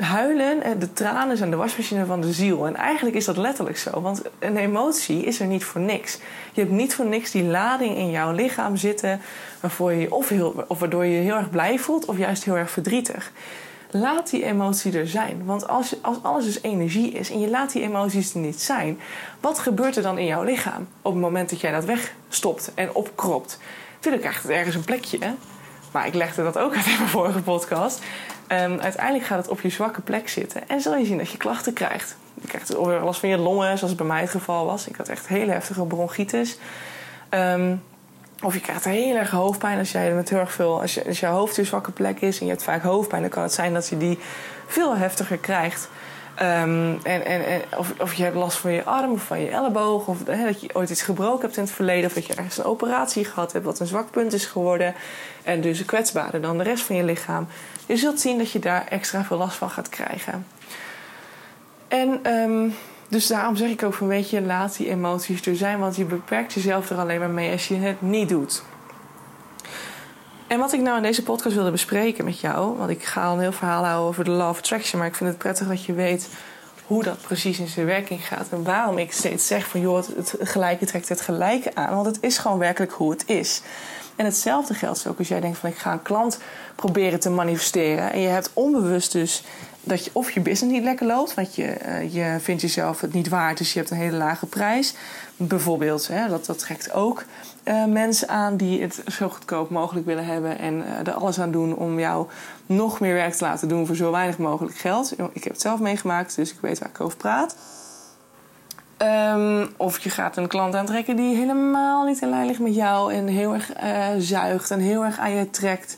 Huilen, 0.00 0.78
de 0.78 0.92
tranen 0.92 1.36
zijn 1.36 1.50
de 1.50 1.56
wasmachine 1.56 2.06
van 2.06 2.20
de 2.20 2.32
ziel. 2.32 2.66
En 2.66 2.76
eigenlijk 2.76 3.16
is 3.16 3.24
dat 3.24 3.36
letterlijk 3.36 3.78
zo. 3.78 4.00
Want 4.00 4.22
een 4.38 4.56
emotie 4.56 5.24
is 5.24 5.40
er 5.40 5.46
niet 5.46 5.64
voor 5.64 5.80
niks. 5.80 6.18
Je 6.52 6.60
hebt 6.60 6.72
niet 6.72 6.94
voor 6.94 7.06
niks 7.06 7.30
die 7.30 7.44
lading 7.44 7.96
in 7.96 8.10
jouw 8.10 8.32
lichaam 8.32 8.76
zitten... 8.76 9.20
Waarvoor 9.60 9.92
je 9.92 10.14
of, 10.14 10.28
heel, 10.28 10.64
waardoor 10.68 11.04
je 11.04 11.12
je 11.12 11.20
heel 11.20 11.36
erg 11.36 11.50
blij 11.50 11.78
voelt 11.78 12.04
of 12.04 12.18
juist 12.18 12.44
heel 12.44 12.56
erg 12.56 12.70
verdrietig. 12.70 13.32
Laat 13.90 14.30
die 14.30 14.44
emotie 14.44 14.98
er 14.98 15.08
zijn. 15.08 15.42
Want 15.44 15.68
als, 15.68 15.94
als 16.02 16.16
alles 16.22 16.44
dus 16.44 16.62
energie 16.62 17.12
is 17.12 17.30
en 17.30 17.40
je 17.40 17.50
laat 17.50 17.72
die 17.72 17.82
emoties 17.82 18.34
er 18.34 18.40
niet 18.40 18.60
zijn... 18.60 19.00
wat 19.40 19.58
gebeurt 19.58 19.96
er 19.96 20.02
dan 20.02 20.18
in 20.18 20.26
jouw 20.26 20.42
lichaam 20.42 20.88
op 21.02 21.12
het 21.12 21.22
moment 21.22 21.50
dat 21.50 21.60
jij 21.60 21.72
dat 21.72 21.84
wegstopt 21.84 22.72
en 22.74 22.94
opkropt? 22.94 23.58
Natuurlijk 23.94 24.22
krijgt 24.22 24.42
het 24.42 24.52
ergens 24.52 24.74
een 24.74 24.84
plekje. 24.84 25.18
Maar 25.92 26.06
ik 26.06 26.14
legde 26.14 26.42
dat 26.42 26.58
ook 26.58 26.74
uit 26.76 26.86
in 26.86 26.96
mijn 26.96 27.08
vorige 27.08 27.42
podcast. 27.42 28.02
Um, 28.52 28.80
uiteindelijk 28.80 29.24
gaat 29.24 29.38
het 29.38 29.48
op 29.48 29.60
je 29.60 29.68
zwakke 29.68 30.00
plek 30.00 30.28
zitten. 30.28 30.68
En 30.68 30.80
zul 30.80 30.96
je 30.96 31.04
zien 31.04 31.18
dat 31.18 31.30
je 31.30 31.36
klachten 31.36 31.72
krijgt. 31.72 32.16
Je 32.34 32.48
krijgt 32.48 32.68
weer 32.68 33.00
last 33.00 33.20
van 33.20 33.28
je 33.28 33.38
longen, 33.38 33.78
zoals 33.78 33.94
bij 33.94 34.06
mij 34.06 34.20
het 34.20 34.30
geval 34.30 34.66
was. 34.66 34.88
Ik 34.88 34.96
had 34.96 35.08
echt 35.08 35.28
hele 35.28 35.52
heftige 35.52 35.84
bronchitis. 35.84 36.58
Um, 37.30 37.82
Of 38.42 38.54
je 38.54 38.60
krijgt 38.60 38.84
heel 38.84 39.16
erg 39.16 39.30
hoofdpijn 39.30 39.78
als 39.78 39.92
jij 39.92 40.12
met 40.12 40.30
heel 40.30 40.46
veel. 40.46 40.80
Als, 40.80 40.94
je, 40.94 41.06
als 41.06 41.20
je 41.20 41.26
hoofd 41.26 41.56
je 41.56 41.64
zwakke 41.64 41.90
plek 41.90 42.20
is 42.20 42.38
en 42.38 42.44
je 42.44 42.50
hebt 42.50 42.64
vaak 42.64 42.82
hoofdpijn, 42.82 43.20
dan 43.20 43.30
kan 43.30 43.42
het 43.42 43.52
zijn 43.52 43.74
dat 43.74 43.88
je 43.88 43.96
die 43.96 44.18
veel 44.66 44.96
heftiger 44.96 45.38
krijgt. 45.38 45.88
Ehm, 46.34 46.94
en, 47.02 47.24
en, 47.24 47.46
en, 47.46 47.60
of, 47.76 47.92
of 47.98 48.14
je 48.14 48.22
hebt 48.22 48.36
last 48.36 48.58
van 48.58 48.72
je 48.72 48.84
arm 48.84 49.12
of 49.12 49.22
van 49.22 49.40
je 49.40 49.50
elleboog. 49.50 50.06
Of 50.06 50.18
dat 50.18 50.60
je 50.60 50.74
ooit 50.74 50.90
iets 50.90 51.02
gebroken 51.02 51.40
hebt 51.40 51.56
in 51.56 51.62
het 51.62 51.72
verleden. 51.72 52.06
Of 52.06 52.12
dat 52.12 52.26
je 52.26 52.34
ergens 52.34 52.58
een 52.58 52.64
operatie 52.64 53.24
gehad 53.24 53.52
hebt 53.52 53.64
wat 53.64 53.80
een 53.80 53.86
zwak 53.86 54.10
punt 54.10 54.32
is 54.32 54.46
geworden. 54.46 54.94
En 55.42 55.60
dus 55.60 55.84
kwetsbaarder 55.84 56.40
dan 56.40 56.58
de 56.58 56.64
rest 56.64 56.84
van 56.84 56.96
je 56.96 57.04
lichaam. 57.04 57.46
Je 57.90 57.96
zult 57.96 58.20
zien 58.20 58.38
dat 58.38 58.50
je 58.50 58.58
daar 58.58 58.86
extra 58.88 59.24
veel 59.24 59.36
last 59.36 59.56
van 59.56 59.70
gaat 59.70 59.88
krijgen. 59.88 60.46
En 61.88 62.20
ehm, 62.22 62.68
dus 63.08 63.26
daarom 63.26 63.56
zeg 63.56 63.70
ik 63.70 63.82
ook 63.82 63.94
van 63.94 64.06
weet 64.06 64.30
je, 64.30 64.42
laat 64.42 64.76
die 64.76 64.88
emoties 64.88 65.46
er 65.46 65.56
zijn. 65.56 65.78
Want 65.78 65.96
je 65.96 66.04
beperkt 66.04 66.52
jezelf 66.52 66.90
er 66.90 66.98
alleen 66.98 67.18
maar 67.18 67.30
mee 67.30 67.52
als 67.52 67.68
je 67.68 67.74
het 67.74 68.02
niet 68.02 68.28
doet. 68.28 68.62
En 70.46 70.58
wat 70.58 70.72
ik 70.72 70.80
nou 70.80 70.96
in 70.96 71.02
deze 71.02 71.22
podcast 71.22 71.54
wilde 71.54 71.70
bespreken 71.70 72.24
met 72.24 72.40
jou, 72.40 72.76
want 72.76 72.90
ik 72.90 73.04
ga 73.04 73.24
al 73.24 73.34
een 73.34 73.40
heel 73.40 73.52
verhaal 73.52 73.84
houden 73.84 74.08
over 74.08 74.24
de 74.24 74.30
Law 74.30 74.48
of 74.48 74.58
Attraction, 74.58 74.98
maar 74.98 75.08
ik 75.08 75.14
vind 75.14 75.30
het 75.30 75.38
prettig 75.38 75.68
dat 75.68 75.84
je 75.84 75.92
weet 75.92 76.28
hoe 76.86 77.02
dat 77.02 77.20
precies 77.20 77.58
in 77.58 77.68
zijn 77.68 77.86
werking 77.86 78.26
gaat 78.26 78.48
en 78.50 78.62
waarom 78.62 78.98
ik 78.98 79.12
steeds 79.12 79.46
zeg 79.46 79.66
van 79.66 79.80
joh, 79.80 80.06
het 80.16 80.34
gelijke 80.40 80.86
trekt 80.86 81.08
het 81.08 81.20
gelijke 81.20 81.74
aan, 81.74 81.94
want 81.94 82.06
het 82.06 82.18
is 82.20 82.38
gewoon 82.38 82.58
werkelijk 82.58 82.92
hoe 82.92 83.10
het 83.10 83.22
is. 83.26 83.62
En 84.20 84.26
hetzelfde 84.26 84.74
geldt 84.74 85.06
ook 85.06 85.18
als 85.18 85.28
jij 85.28 85.40
denkt 85.40 85.58
van 85.58 85.70
ik 85.70 85.76
ga 85.76 85.92
een 85.92 86.02
klant 86.02 86.38
proberen 86.74 87.20
te 87.20 87.30
manifesteren 87.30 88.12
en 88.12 88.20
je 88.20 88.28
hebt 88.28 88.50
onbewust 88.52 89.12
dus 89.12 89.44
dat 89.82 90.04
je 90.04 90.10
of 90.12 90.30
je 90.30 90.40
business 90.40 90.74
niet 90.74 90.84
lekker 90.84 91.06
loopt, 91.06 91.34
want 91.34 91.54
je, 91.54 91.76
uh, 91.86 92.14
je 92.14 92.36
vindt 92.40 92.62
jezelf 92.62 93.00
het 93.00 93.12
niet 93.12 93.28
waard, 93.28 93.58
dus 93.58 93.72
je 93.72 93.78
hebt 93.78 93.90
een 93.90 93.96
hele 93.96 94.16
lage 94.16 94.46
prijs. 94.46 94.94
Bijvoorbeeld, 95.36 96.08
hè, 96.08 96.28
dat, 96.28 96.46
dat 96.46 96.58
trekt 96.58 96.92
ook 96.92 97.24
uh, 97.64 97.84
mensen 97.84 98.28
aan 98.28 98.56
die 98.56 98.82
het 98.82 99.02
zo 99.06 99.28
goedkoop 99.28 99.70
mogelijk 99.70 100.06
willen 100.06 100.24
hebben 100.24 100.58
en 100.58 100.74
uh, 100.74 101.06
er 101.06 101.12
alles 101.12 101.40
aan 101.40 101.50
doen 101.50 101.76
om 101.76 101.98
jou 101.98 102.26
nog 102.66 103.00
meer 103.00 103.14
werk 103.14 103.34
te 103.34 103.44
laten 103.44 103.68
doen 103.68 103.86
voor 103.86 103.96
zo 103.96 104.10
weinig 104.10 104.38
mogelijk 104.38 104.76
geld. 104.76 105.12
Ik 105.32 105.44
heb 105.44 105.52
het 105.52 105.60
zelf 105.60 105.80
meegemaakt, 105.80 106.36
dus 106.36 106.52
ik 106.52 106.60
weet 106.60 106.78
waar 106.78 106.88
ik 106.88 107.00
over 107.00 107.16
praat. 107.16 107.56
Um, 109.02 109.68
of 109.76 109.98
je 109.98 110.10
gaat 110.10 110.36
een 110.36 110.48
klant 110.48 110.74
aantrekken 110.74 111.16
die 111.16 111.36
helemaal 111.36 112.04
niet 112.04 112.22
in 112.22 112.30
lijn 112.30 112.46
ligt 112.46 112.60
met 112.60 112.74
jou 112.74 113.14
en 113.14 113.26
heel 113.26 113.54
erg 113.54 113.72
zuigt 114.18 114.70
en 114.70 114.80
heel 114.80 115.04
erg 115.04 115.18
aan 115.18 115.34
je 115.34 115.50
trekt 115.50 115.96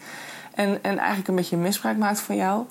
en, 0.55 0.79
en 0.83 0.99
eigenlijk 0.99 1.29
een 1.29 1.35
beetje 1.35 1.57
misbruik 1.57 1.97
maakt 1.97 2.21
van 2.21 2.37
jou. 2.37 2.65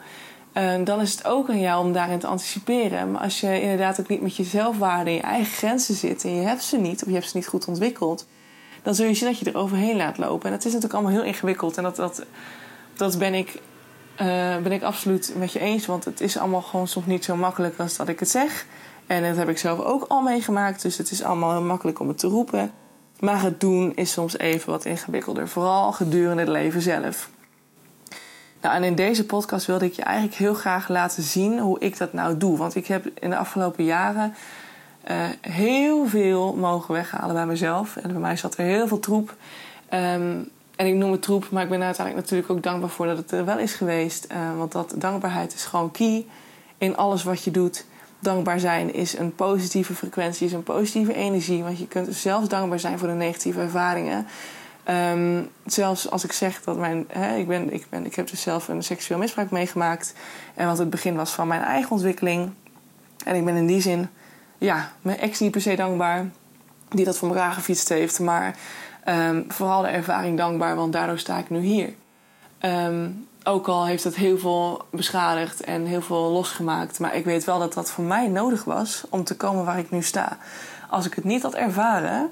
Uh, 0.54 0.74
dan 0.84 1.02
is 1.02 1.12
het 1.12 1.26
ook 1.26 1.50
aan 1.50 1.60
jou 1.60 1.86
om 1.86 1.94
daarin 1.94 2.20
te 2.20 2.28
anticiperen. 2.28 3.12
Maar 3.12 3.22
als 3.22 3.40
je 3.40 3.62
inderdaad 3.62 4.00
ook 4.00 4.08
niet 4.08 4.22
met 4.22 4.36
je 4.36 4.44
zelfwaarde 4.44 5.10
en 5.10 5.16
je 5.16 5.22
eigen 5.22 5.54
grenzen 5.54 5.96
zit 5.96 6.24
en 6.24 6.36
je 6.36 6.42
hebt 6.42 6.64
ze 6.64 6.78
niet, 6.78 7.02
of 7.02 7.08
je 7.08 7.14
hebt 7.14 7.30
ze 7.30 7.38
niet 7.38 7.48
goed 7.48 7.68
ontwikkeld, 7.68 8.28
dan 8.84 8.96
zul 8.96 9.06
je 9.06 9.14
zien 9.14 9.28
dat 9.28 9.40
je 9.40 9.46
er 9.46 9.58
overheen 9.58 9.96
laat 9.96 10.18
lopen. 10.18 10.46
En 10.46 10.52
dat 10.52 10.66
is 10.66 10.74
natuurlijk 10.74 10.94
allemaal 10.94 11.12
heel 11.12 11.34
ingewikkeld. 11.34 11.78
En 11.78 11.84
dat, 11.84 11.96
dat, 11.96 12.26
dat 12.94 13.18
ben, 13.18 13.34
ik, 13.34 13.62
uh, 14.22 14.58
ben 14.58 14.72
ik 14.72 14.84
absoluut 14.84 15.34
met 15.38 15.52
je 15.52 15.60
eens. 15.60 15.86
Want 15.86 16.06
het 16.06 16.22
is 16.22 16.38
allemaal 16.38 16.62
gewoon 16.62 16.88
soms 16.88 17.06
niet 17.06 17.24
zo 17.24 17.36
makkelijk 17.36 17.80
als 17.80 17.98
dat 17.98 18.08
ik 18.08 18.20
het 18.20 18.30
zeg. 18.30 18.66
En 19.12 19.24
dat 19.24 19.36
heb 19.36 19.50
ik 19.50 19.58
zelf 19.58 19.80
ook 19.80 20.06
al 20.08 20.22
meegemaakt. 20.22 20.82
Dus 20.82 20.98
het 20.98 21.12
is 21.12 21.24
allemaal 21.24 21.52
heel 21.52 21.62
makkelijk 21.62 22.00
om 22.00 22.08
het 22.08 22.18
te 22.18 22.28
roepen. 22.28 22.72
Maar 23.20 23.42
het 23.42 23.60
doen 23.60 23.96
is 23.96 24.12
soms 24.12 24.38
even 24.38 24.70
wat 24.70 24.86
ingewikkelder. 24.86 25.48
Vooral 25.48 25.92
gedurende 25.92 26.42
het 26.42 26.52
leven 26.52 26.82
zelf. 26.82 27.30
Nou, 28.62 28.76
en 28.76 28.84
in 28.84 28.96
deze 28.96 29.26
podcast 29.26 29.66
wilde 29.66 29.86
ik 29.86 29.94
je 29.94 30.02
eigenlijk 30.02 30.38
heel 30.38 30.54
graag 30.54 30.88
laten 30.88 31.24
zien 31.24 31.60
hoe 31.60 31.80
ik 31.80 31.98
dat 31.98 32.14
nou 32.14 32.38
doe. 32.38 32.58
Want 32.58 32.76
ik 32.76 32.88
heb 32.88 33.06
in 33.20 33.30
de 33.30 33.38
afgelopen 33.38 33.84
jaren 33.84 34.34
uh, 35.12 35.18
heel 35.42 36.08
veel 36.08 36.56
mogen 36.56 36.94
weghalen 36.94 37.36
bij 37.36 37.46
mezelf. 37.46 37.96
En 37.96 38.12
bij 38.12 38.22
mij 38.22 38.38
zat 38.38 38.58
er 38.58 38.66
heel 38.66 38.88
veel 38.88 39.00
troep. 39.00 39.36
Um, 39.94 40.50
en 40.76 40.88
ik 40.88 40.94
noem 40.94 41.12
het 41.12 41.22
troep, 41.22 41.50
maar 41.50 41.64
ik 41.64 41.70
ben 41.70 41.84
uiteindelijk 41.84 42.26
natuurlijk 42.26 42.52
ook 42.52 42.64
dankbaar 42.64 42.90
voor 42.90 43.06
dat 43.06 43.18
het 43.18 43.32
er 43.32 43.46
wel 43.46 43.60
is 43.60 43.74
geweest. 43.74 44.28
Uh, 44.32 44.58
want 44.58 44.72
dat 44.72 44.94
dankbaarheid 44.98 45.54
is 45.54 45.66
gewoon 45.66 45.92
key 45.92 46.26
in 46.78 46.98
alles 46.98 47.24
wat 47.24 47.44
je 47.44 47.52
doet. 47.52 47.86
Dankbaar 48.22 48.60
zijn 48.60 48.94
is 48.94 49.18
een 49.18 49.36
positieve 49.36 49.96
frequentie, 49.96 50.46
is 50.46 50.54
een 50.54 50.64
positieve 50.64 51.14
energie. 51.14 51.64
Want 51.64 51.80
je 51.80 51.88
kunt 51.88 52.16
zelfs 52.16 52.48
dankbaar 52.48 52.80
zijn 52.80 53.00
voor 53.00 53.08
de 53.08 53.14
negatieve 53.14 53.60
ervaringen. 53.60 54.28
Um, 54.90 55.50
zelfs 55.66 56.10
als 56.10 56.24
ik 56.24 56.32
zeg 56.32 56.64
dat 56.64 56.78
mijn. 56.78 57.06
Hè, 57.08 57.36
ik, 57.36 57.48
ben, 57.48 57.74
ik, 57.74 57.86
ben, 57.90 58.06
ik 58.06 58.16
heb 58.16 58.30
dus 58.30 58.42
zelf 58.42 58.68
een 58.68 58.84
seksueel 58.84 59.20
misbruik 59.20 59.52
meegemaakt. 59.52 60.14
En 60.54 60.68
wat 60.68 60.78
het 60.78 60.90
begin 60.90 61.16
was 61.16 61.32
van 61.32 61.48
mijn 61.48 61.62
eigen 61.62 61.92
ontwikkeling. 61.92 62.52
En 63.26 63.36
ik 63.36 63.46
ben 63.46 63.56
in 63.56 63.68
die 63.68 63.82
zin, 63.82 64.10
ja, 64.58 64.92
mijn 65.02 65.20
ex 65.20 65.40
niet 65.40 65.52
per 65.52 65.62
se 65.62 65.76
dankbaar. 65.76 66.30
Die 66.90 67.06
dat 67.06 67.18
voor 67.18 67.28
elkaar 67.28 67.52
gefietst 67.52 67.90
heeft. 67.90 68.20
Maar 68.20 68.56
um, 69.06 69.46
vooral 69.48 69.82
de 69.82 69.88
ervaring 69.88 70.38
dankbaar, 70.38 70.76
want 70.76 70.94
daardoor 70.94 71.20
sta 71.20 71.38
ik 71.38 71.50
nu 71.50 71.60
hier. 71.60 71.94
Um, 72.62 73.28
ook 73.44 73.68
al 73.68 73.86
heeft 73.86 74.04
het 74.04 74.16
heel 74.16 74.38
veel 74.38 74.82
beschadigd 74.92 75.62
en 75.62 75.86
heel 75.86 76.02
veel 76.02 76.30
losgemaakt. 76.32 77.00
Maar 77.00 77.16
ik 77.16 77.26
weet 77.26 77.44
wel 77.44 77.60
dat 77.60 77.74
dat 77.74 77.92
voor 77.92 78.04
mij 78.04 78.28
nodig 78.28 78.64
was 78.64 79.04
om 79.10 79.24
te 79.24 79.36
komen 79.36 79.66
waar 79.66 79.80
ik 79.80 79.92
nu 79.92 80.02
sta. 80.02 80.38
Als 80.90 81.06
ik 81.06 81.14
het 81.14 81.24
niet 81.24 81.42
had 81.42 81.56
ervaren 81.56 82.32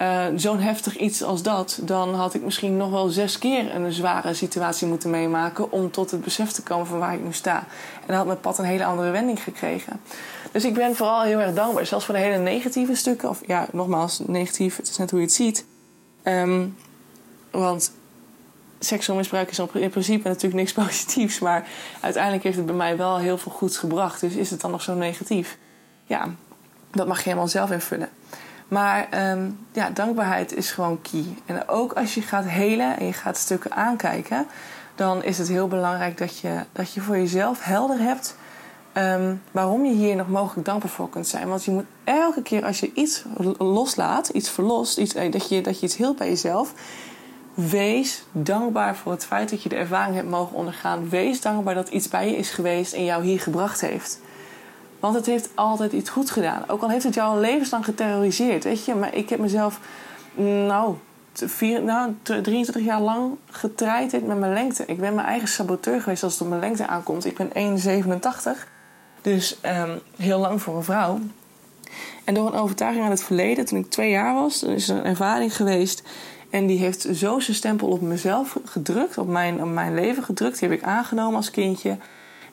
uh, 0.00 0.24
zo'n 0.36 0.60
heftig 0.60 0.96
iets 0.96 1.22
als 1.22 1.42
dat, 1.42 1.78
dan 1.82 2.14
had 2.14 2.34
ik 2.34 2.42
misschien 2.42 2.76
nog 2.76 2.90
wel 2.90 3.08
zes 3.08 3.38
keer 3.38 3.74
een 3.74 3.92
zware 3.92 4.34
situatie 4.34 4.86
moeten 4.86 5.10
meemaken 5.10 5.72
om 5.72 5.90
tot 5.90 6.10
het 6.10 6.20
besef 6.20 6.50
te 6.50 6.62
komen 6.62 6.86
van 6.86 6.98
waar 6.98 7.14
ik 7.14 7.24
nu 7.24 7.32
sta. 7.32 7.56
En 8.00 8.06
dan 8.06 8.16
had 8.16 8.26
mijn 8.26 8.40
pad 8.40 8.58
een 8.58 8.64
hele 8.64 8.84
andere 8.84 9.10
wending 9.10 9.42
gekregen. 9.42 10.00
Dus 10.52 10.64
ik 10.64 10.74
ben 10.74 10.96
vooral 10.96 11.22
heel 11.22 11.40
erg 11.40 11.54
dankbaar, 11.54 11.86
zelfs 11.86 12.04
voor 12.04 12.14
de 12.14 12.20
hele 12.20 12.38
negatieve 12.38 12.94
stukken. 12.94 13.28
Of 13.28 13.40
ja, 13.46 13.66
nogmaals, 13.72 14.20
negatief, 14.26 14.76
het 14.76 14.88
is 14.88 14.96
net 14.96 15.10
hoe 15.10 15.20
je 15.20 15.26
het 15.26 15.34
ziet. 15.34 15.64
Um, 16.24 16.76
want 17.50 17.92
seksueel 18.78 19.18
misbruik 19.18 19.50
is 19.50 19.58
in 19.58 19.90
principe 19.90 20.28
natuurlijk 20.28 20.54
niks 20.54 20.72
positiefs, 20.84 21.38
maar 21.38 21.66
uiteindelijk 22.00 22.44
heeft 22.44 22.56
het 22.56 22.66
bij 22.66 22.74
mij 22.74 22.96
wel 22.96 23.18
heel 23.18 23.38
veel 23.38 23.52
goeds 23.52 23.78
gebracht. 23.78 24.20
Dus 24.20 24.34
is 24.34 24.50
het 24.50 24.60
dan 24.60 24.70
nog 24.70 24.82
zo 24.82 24.94
negatief? 24.94 25.58
Ja, 26.04 26.28
dat 26.90 27.06
mag 27.06 27.16
je 27.16 27.24
helemaal 27.24 27.48
zelf 27.48 27.70
invullen. 27.70 28.08
Maar 28.68 29.30
um, 29.30 29.58
ja, 29.72 29.90
dankbaarheid 29.90 30.56
is 30.56 30.70
gewoon 30.70 31.02
key. 31.02 31.24
En 31.46 31.68
ook 31.68 31.92
als 31.92 32.14
je 32.14 32.22
gaat 32.22 32.44
helen 32.44 32.98
en 32.98 33.06
je 33.06 33.12
gaat 33.12 33.36
stukken 33.36 33.72
aankijken, 33.72 34.46
dan 34.94 35.24
is 35.24 35.38
het 35.38 35.48
heel 35.48 35.68
belangrijk 35.68 36.18
dat 36.18 36.38
je, 36.38 36.64
dat 36.72 36.92
je 36.92 37.00
voor 37.00 37.16
jezelf 37.16 37.64
helder 37.64 37.98
hebt 37.98 38.36
um, 38.94 39.42
waarom 39.50 39.84
je 39.84 39.94
hier 39.94 40.16
nog 40.16 40.28
mogelijk 40.28 40.66
dankbaar 40.66 40.90
voor 40.90 41.08
kunt 41.08 41.26
zijn. 41.26 41.48
Want 41.48 41.64
je 41.64 41.70
moet 41.70 41.84
elke 42.04 42.42
keer 42.42 42.64
als 42.64 42.80
je 42.80 42.90
iets 42.94 43.24
loslaat, 43.58 44.28
iets 44.28 44.50
verlost, 44.50 44.98
iets, 44.98 45.14
eh, 45.14 45.32
dat, 45.32 45.48
je, 45.48 45.60
dat 45.60 45.80
je 45.80 45.86
iets 45.86 45.96
hield 45.96 46.16
bij 46.16 46.28
jezelf, 46.28 46.74
wees 47.66 48.24
dankbaar 48.32 48.96
voor 48.96 49.12
het 49.12 49.24
feit 49.24 49.50
dat 49.50 49.62
je 49.62 49.68
de 49.68 49.76
ervaring 49.76 50.14
hebt 50.14 50.28
mogen 50.28 50.56
ondergaan. 50.56 51.08
Wees 51.08 51.40
dankbaar 51.40 51.74
dat 51.74 51.88
iets 51.88 52.08
bij 52.08 52.30
je 52.30 52.36
is 52.36 52.50
geweest 52.50 52.92
en 52.92 53.04
jou 53.04 53.24
hier 53.24 53.40
gebracht 53.40 53.80
heeft. 53.80 54.20
Want 55.00 55.14
het 55.14 55.26
heeft 55.26 55.48
altijd 55.54 55.92
iets 55.92 56.10
goed 56.10 56.30
gedaan. 56.30 56.68
Ook 56.68 56.82
al 56.82 56.90
heeft 56.90 57.04
het 57.04 57.14
jou 57.14 57.40
levenslang 57.40 57.84
geterroriseerd, 57.84 58.64
weet 58.64 58.84
je. 58.84 58.94
Maar 58.94 59.14
ik 59.14 59.28
heb 59.28 59.38
mezelf, 59.38 59.80
nou, 60.34 60.94
vier, 61.32 61.82
nou 61.82 62.14
23 62.22 62.84
jaar 62.84 63.00
lang 63.00 63.36
getraind 63.50 64.12
met 64.12 64.38
mijn 64.38 64.52
lengte. 64.52 64.84
Ik 64.86 65.00
ben 65.00 65.14
mijn 65.14 65.26
eigen 65.26 65.48
saboteur 65.48 66.00
geweest 66.00 66.22
als 66.22 66.32
het 66.32 66.42
op 66.42 66.48
mijn 66.48 66.60
lengte 66.60 66.86
aankomt. 66.86 67.24
Ik 67.24 67.36
ben 67.36 67.80
1,87. 67.80 68.68
Dus 69.22 69.58
um, 69.62 70.00
heel 70.16 70.38
lang 70.38 70.62
voor 70.62 70.76
een 70.76 70.84
vrouw. 70.84 71.18
En 72.24 72.34
door 72.34 72.46
een 72.46 72.60
overtuiging 72.60 73.04
aan 73.04 73.10
het 73.10 73.24
verleden, 73.24 73.64
toen 73.64 73.78
ik 73.78 73.90
twee 73.90 74.10
jaar 74.10 74.34
was, 74.34 74.62
er 74.62 74.72
is 74.72 74.88
een 74.88 75.04
ervaring 75.04 75.56
geweest. 75.56 76.02
En 76.50 76.66
die 76.66 76.78
heeft 76.78 77.08
zo 77.12 77.40
zijn 77.40 77.56
stempel 77.56 77.88
op 77.88 78.00
mezelf 78.00 78.58
gedrukt, 78.64 79.18
op 79.18 79.28
mijn, 79.28 79.62
op 79.62 79.68
mijn 79.68 79.94
leven 79.94 80.22
gedrukt. 80.22 80.58
Die 80.58 80.68
heb 80.68 80.78
ik 80.78 80.84
aangenomen 80.84 81.36
als 81.36 81.50
kindje. 81.50 81.96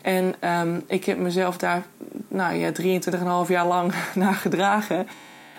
En 0.02 0.36
um, 0.62 0.84
ik 0.88 1.06
heb 1.06 1.18
mezelf 1.18 1.58
daar 1.58 1.86
nou 2.28 2.56
ja, 2.56 2.72
23,5 3.46 3.50
jaar 3.52 3.68
lang 3.68 3.94
naar 4.16 4.34
gedragen. 4.34 5.08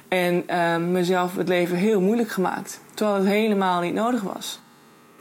En 0.09 0.61
um, 0.61 0.93
mezelf 0.93 1.37
het 1.37 1.49
leven 1.49 1.77
heel 1.77 2.01
moeilijk 2.01 2.29
gemaakt. 2.29 2.81
Terwijl 2.95 3.19
het 3.19 3.27
helemaal 3.27 3.81
niet 3.81 3.95
nodig 3.95 4.23
was. 4.23 4.61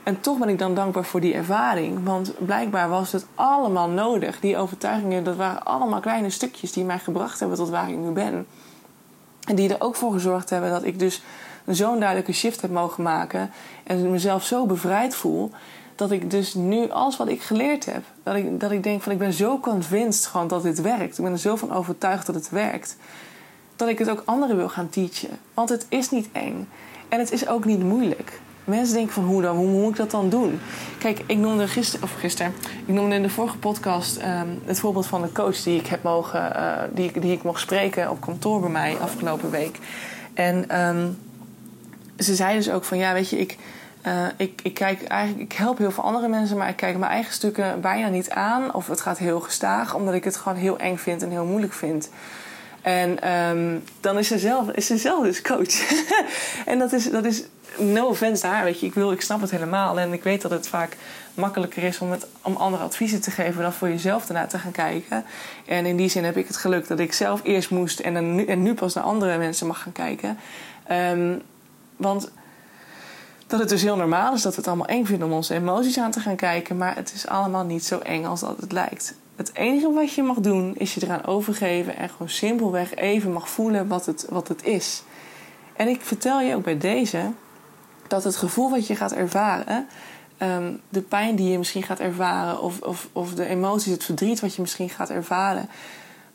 En 0.02 0.20
toch 0.20 0.38
ben 0.38 0.48
ik 0.48 0.58
dan 0.58 0.74
dankbaar 0.74 1.04
voor 1.04 1.20
die 1.20 1.34
ervaring. 1.34 2.04
Want 2.04 2.32
blijkbaar 2.38 2.88
was 2.88 3.12
het 3.12 3.26
allemaal 3.34 3.88
nodig. 3.88 4.40
Die 4.40 4.56
overtuigingen, 4.56 5.24
dat 5.24 5.36
waren 5.36 5.64
allemaal 5.64 6.00
kleine 6.00 6.30
stukjes 6.30 6.72
die 6.72 6.84
mij 6.84 6.98
gebracht 6.98 7.40
hebben 7.40 7.58
tot 7.58 7.68
waar 7.68 7.90
ik 7.90 7.96
nu 7.96 8.10
ben. 8.10 8.46
En 9.46 9.54
die 9.54 9.74
er 9.74 9.80
ook 9.80 9.96
voor 9.96 10.12
gezorgd 10.12 10.50
hebben 10.50 10.70
dat 10.70 10.84
ik 10.84 10.98
dus 10.98 11.22
zo'n 11.66 11.98
duidelijke 11.98 12.32
shift 12.32 12.60
heb 12.60 12.70
mogen 12.70 13.02
maken. 13.02 13.50
En 13.84 14.10
mezelf 14.10 14.44
zo 14.44 14.66
bevrijd 14.66 15.14
voel 15.14 15.50
dat 15.94 16.10
ik 16.10 16.30
dus 16.30 16.54
nu 16.54 16.90
alles 16.90 17.16
wat 17.16 17.28
ik 17.28 17.42
geleerd 17.42 17.84
heb, 17.84 18.02
dat 18.22 18.34
ik, 18.34 18.60
dat 18.60 18.70
ik 18.70 18.82
denk 18.82 19.02
van 19.02 19.12
ik 19.12 19.18
ben 19.18 19.32
zo 19.32 19.60
convinced 19.60 20.26
gewoon 20.26 20.48
dat 20.48 20.62
dit 20.62 20.80
werkt. 20.80 21.18
Ik 21.18 21.24
ben 21.24 21.32
er 21.32 21.38
zo 21.38 21.56
van 21.56 21.72
overtuigd 21.72 22.26
dat 22.26 22.34
het 22.34 22.50
werkt. 22.50 22.96
Dat 23.76 23.88
ik 23.88 23.98
het 23.98 24.10
ook 24.10 24.22
anderen 24.24 24.56
wil 24.56 24.68
gaan 24.68 24.88
teachen. 24.88 25.38
Want 25.54 25.68
het 25.68 25.86
is 25.88 26.10
niet 26.10 26.28
eng. 26.32 26.68
En 27.08 27.18
het 27.18 27.32
is 27.32 27.48
ook 27.48 27.64
niet 27.64 27.82
moeilijk. 27.82 28.40
Mensen 28.64 28.94
denken 28.94 29.12
van 29.12 29.24
hoe 29.24 29.42
dan? 29.42 29.56
Hoe 29.56 29.66
moet 29.66 29.90
ik 29.90 29.96
dat 29.96 30.10
dan 30.10 30.28
doen? 30.28 30.60
Kijk, 30.98 31.22
ik 31.26 31.36
noemde 31.36 31.68
gisteren, 31.68 32.04
of 32.04 32.14
gisteren, 32.18 32.54
ik 32.86 32.94
noemde 32.94 33.14
in 33.14 33.22
de 33.22 33.28
vorige 33.28 33.58
podcast 33.58 34.16
um, 34.16 34.60
het 34.64 34.80
voorbeeld 34.80 35.06
van 35.06 35.22
de 35.22 35.32
coach 35.32 35.62
die 35.62 35.78
ik 35.78 35.86
heb 35.86 36.02
mogen, 36.02 36.52
uh, 36.56 36.72
die, 36.94 37.20
die 37.20 37.32
ik 37.32 37.42
mocht 37.42 37.60
spreken 37.60 38.10
op 38.10 38.20
kantoor 38.20 38.60
bij 38.60 38.70
mij 38.70 38.96
afgelopen 39.00 39.50
week. 39.50 39.78
En 40.34 40.80
um, 40.80 41.18
ze 42.18 42.34
zei 42.34 42.56
dus 42.56 42.70
ook 42.70 42.84
van 42.84 42.98
ja, 42.98 43.12
weet 43.12 43.30
je, 43.30 43.38
ik, 43.38 43.56
uh, 44.06 44.26
ik, 44.36 44.60
ik, 44.62 44.74
kijk 44.74 45.02
eigenlijk, 45.02 45.52
ik 45.52 45.58
help 45.58 45.78
heel 45.78 45.90
veel 45.90 46.04
andere 46.04 46.28
mensen, 46.28 46.56
maar 46.56 46.68
ik 46.68 46.76
kijk 46.76 46.98
mijn 46.98 47.12
eigen 47.12 47.32
stukken 47.32 47.80
bijna 47.80 48.08
niet 48.08 48.30
aan. 48.30 48.74
Of 48.74 48.86
het 48.86 49.00
gaat 49.00 49.18
heel 49.18 49.40
gestaag, 49.40 49.94
omdat 49.94 50.14
ik 50.14 50.24
het 50.24 50.36
gewoon 50.36 50.58
heel 50.58 50.78
eng 50.78 50.96
vind 50.96 51.22
en 51.22 51.30
heel 51.30 51.44
moeilijk 51.44 51.72
vind. 51.72 52.10
En 52.82 53.32
um, 53.32 53.84
dan 54.00 54.18
is 54.18 54.28
ze 54.28 54.38
zelf, 54.38 54.70
is 54.70 54.86
ze 54.86 54.96
zelf 54.96 55.24
dus 55.24 55.42
coach. 55.42 56.04
en 56.66 56.78
dat 56.78 56.92
is, 56.92 57.10
dat 57.10 57.24
is 57.24 57.44
no 57.78 58.06
offense 58.06 58.42
daar, 58.42 58.64
weet 58.64 58.80
je. 58.80 58.86
Ik, 58.86 58.94
wil, 58.94 59.12
ik 59.12 59.20
snap 59.20 59.40
het 59.40 59.50
helemaal. 59.50 60.00
En 60.00 60.12
ik 60.12 60.22
weet 60.22 60.42
dat 60.42 60.50
het 60.50 60.68
vaak 60.68 60.96
makkelijker 61.34 61.82
is 61.82 61.98
om, 61.98 62.10
het, 62.10 62.26
om 62.42 62.56
andere 62.56 62.82
adviezen 62.82 63.20
te 63.20 63.30
geven 63.30 63.62
dan 63.62 63.72
voor 63.72 63.88
jezelf 63.88 64.26
ernaar 64.28 64.48
te 64.48 64.58
gaan 64.58 64.72
kijken. 64.72 65.24
En 65.66 65.86
in 65.86 65.96
die 65.96 66.08
zin 66.08 66.24
heb 66.24 66.36
ik 66.36 66.46
het 66.46 66.56
geluk 66.56 66.88
dat 66.88 66.98
ik 66.98 67.12
zelf 67.12 67.40
eerst 67.44 67.70
moest 67.70 68.00
en, 68.00 68.34
nu, 68.34 68.44
en 68.44 68.62
nu 68.62 68.74
pas 68.74 68.94
naar 68.94 69.04
andere 69.04 69.38
mensen 69.38 69.66
mag 69.66 69.82
gaan 69.82 69.92
kijken. 69.92 70.38
Um, 70.90 71.42
want 71.96 72.30
dat 73.46 73.60
het 73.60 73.68
dus 73.68 73.82
heel 73.82 73.96
normaal 73.96 74.34
is 74.34 74.42
dat 74.42 74.52
we 74.52 74.58
het 74.58 74.68
allemaal 74.68 74.86
eng 74.86 75.04
vinden 75.04 75.28
om 75.28 75.34
onze 75.34 75.54
emoties 75.54 75.98
aan 75.98 76.10
te 76.10 76.20
gaan 76.20 76.36
kijken. 76.36 76.76
Maar 76.76 76.96
het 76.96 77.12
is 77.14 77.26
allemaal 77.26 77.64
niet 77.64 77.84
zo 77.84 77.98
eng 77.98 78.24
als 78.24 78.40
dat 78.40 78.56
het 78.60 78.72
lijkt. 78.72 79.14
Het 79.36 79.54
enige 79.54 79.92
wat 79.92 80.12
je 80.12 80.22
mag 80.22 80.36
doen 80.36 80.74
is 80.76 80.94
je 80.94 81.02
eraan 81.02 81.24
overgeven 81.24 81.96
en 81.96 82.08
gewoon 82.08 82.28
simpelweg 82.28 82.94
even 82.94 83.32
mag 83.32 83.48
voelen 83.48 83.88
wat 83.88 84.06
het, 84.06 84.26
wat 84.28 84.48
het 84.48 84.64
is. 84.64 85.02
En 85.76 85.88
ik 85.88 86.00
vertel 86.00 86.40
je 86.40 86.54
ook 86.54 86.64
bij 86.64 86.78
deze 86.78 87.32
dat 88.08 88.24
het 88.24 88.36
gevoel 88.36 88.70
wat 88.70 88.86
je 88.86 88.96
gaat 88.96 89.12
ervaren, 89.12 89.86
ehm, 90.38 90.72
de 90.88 91.00
pijn 91.00 91.36
die 91.36 91.50
je 91.50 91.58
misschien 91.58 91.82
gaat 91.82 92.00
ervaren, 92.00 92.60
of, 92.60 92.80
of, 92.80 93.08
of 93.12 93.34
de 93.34 93.46
emoties, 93.46 93.92
het 93.92 94.04
verdriet 94.04 94.40
wat 94.40 94.54
je 94.54 94.60
misschien 94.60 94.90
gaat 94.90 95.10
ervaren, 95.10 95.68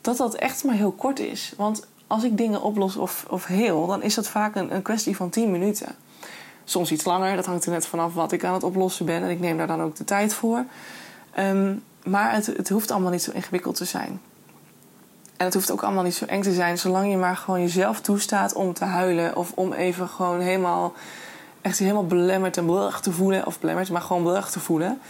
dat 0.00 0.16
dat 0.16 0.34
echt 0.34 0.64
maar 0.64 0.74
heel 0.74 0.92
kort 0.92 1.18
is. 1.18 1.52
Want 1.56 1.86
als 2.12 2.24
ik 2.24 2.36
dingen 2.36 2.62
oplos 2.62 2.96
of, 2.96 3.24
of 3.28 3.46
heel, 3.46 3.86
dan 3.86 4.02
is 4.02 4.14
dat 4.14 4.28
vaak 4.28 4.54
een, 4.54 4.74
een 4.74 4.82
kwestie 4.82 5.16
van 5.16 5.30
10 5.30 5.50
minuten. 5.50 5.96
Soms 6.64 6.92
iets 6.92 7.04
langer, 7.04 7.36
dat 7.36 7.46
hangt 7.46 7.64
er 7.64 7.70
net 7.70 7.86
vanaf 7.86 8.14
wat 8.14 8.32
ik 8.32 8.44
aan 8.44 8.54
het 8.54 8.62
oplossen 8.62 9.06
ben. 9.06 9.22
En 9.22 9.30
ik 9.30 9.40
neem 9.40 9.56
daar 9.56 9.66
dan 9.66 9.82
ook 9.82 9.96
de 9.96 10.04
tijd 10.04 10.34
voor. 10.34 10.64
Ehm, 11.34 11.74
maar 12.04 12.32
het, 12.32 12.46
het 12.46 12.68
hoeft 12.68 12.90
allemaal 12.90 13.10
niet 13.10 13.22
zo 13.22 13.30
ingewikkeld 13.30 13.76
te 13.76 13.84
zijn. 13.84 14.20
En 15.36 15.44
het 15.44 15.54
hoeft 15.54 15.70
ook 15.70 15.82
allemaal 15.82 16.02
niet 16.02 16.14
zo 16.14 16.24
eng 16.24 16.42
te 16.42 16.52
zijn, 16.52 16.78
zolang 16.78 17.10
je 17.10 17.16
maar 17.16 17.36
gewoon 17.36 17.60
jezelf 17.60 18.00
toestaat 18.00 18.54
om 18.54 18.72
te 18.72 18.84
huilen. 18.84 19.36
Of 19.36 19.52
om 19.54 19.72
even 19.72 20.08
gewoon 20.08 20.40
helemaal, 20.40 20.92
echt 21.60 21.78
helemaal 21.78 22.06
belemmerd 22.06 22.56
en 22.56 22.66
blug 22.66 23.00
te 23.00 23.12
voelen. 23.12 23.46
Of 23.46 23.60
belemmerd, 23.60 23.90
maar 23.90 24.02
gewoon 24.02 24.22
blug 24.22 24.50
te 24.50 24.60
voelen. 24.60 25.00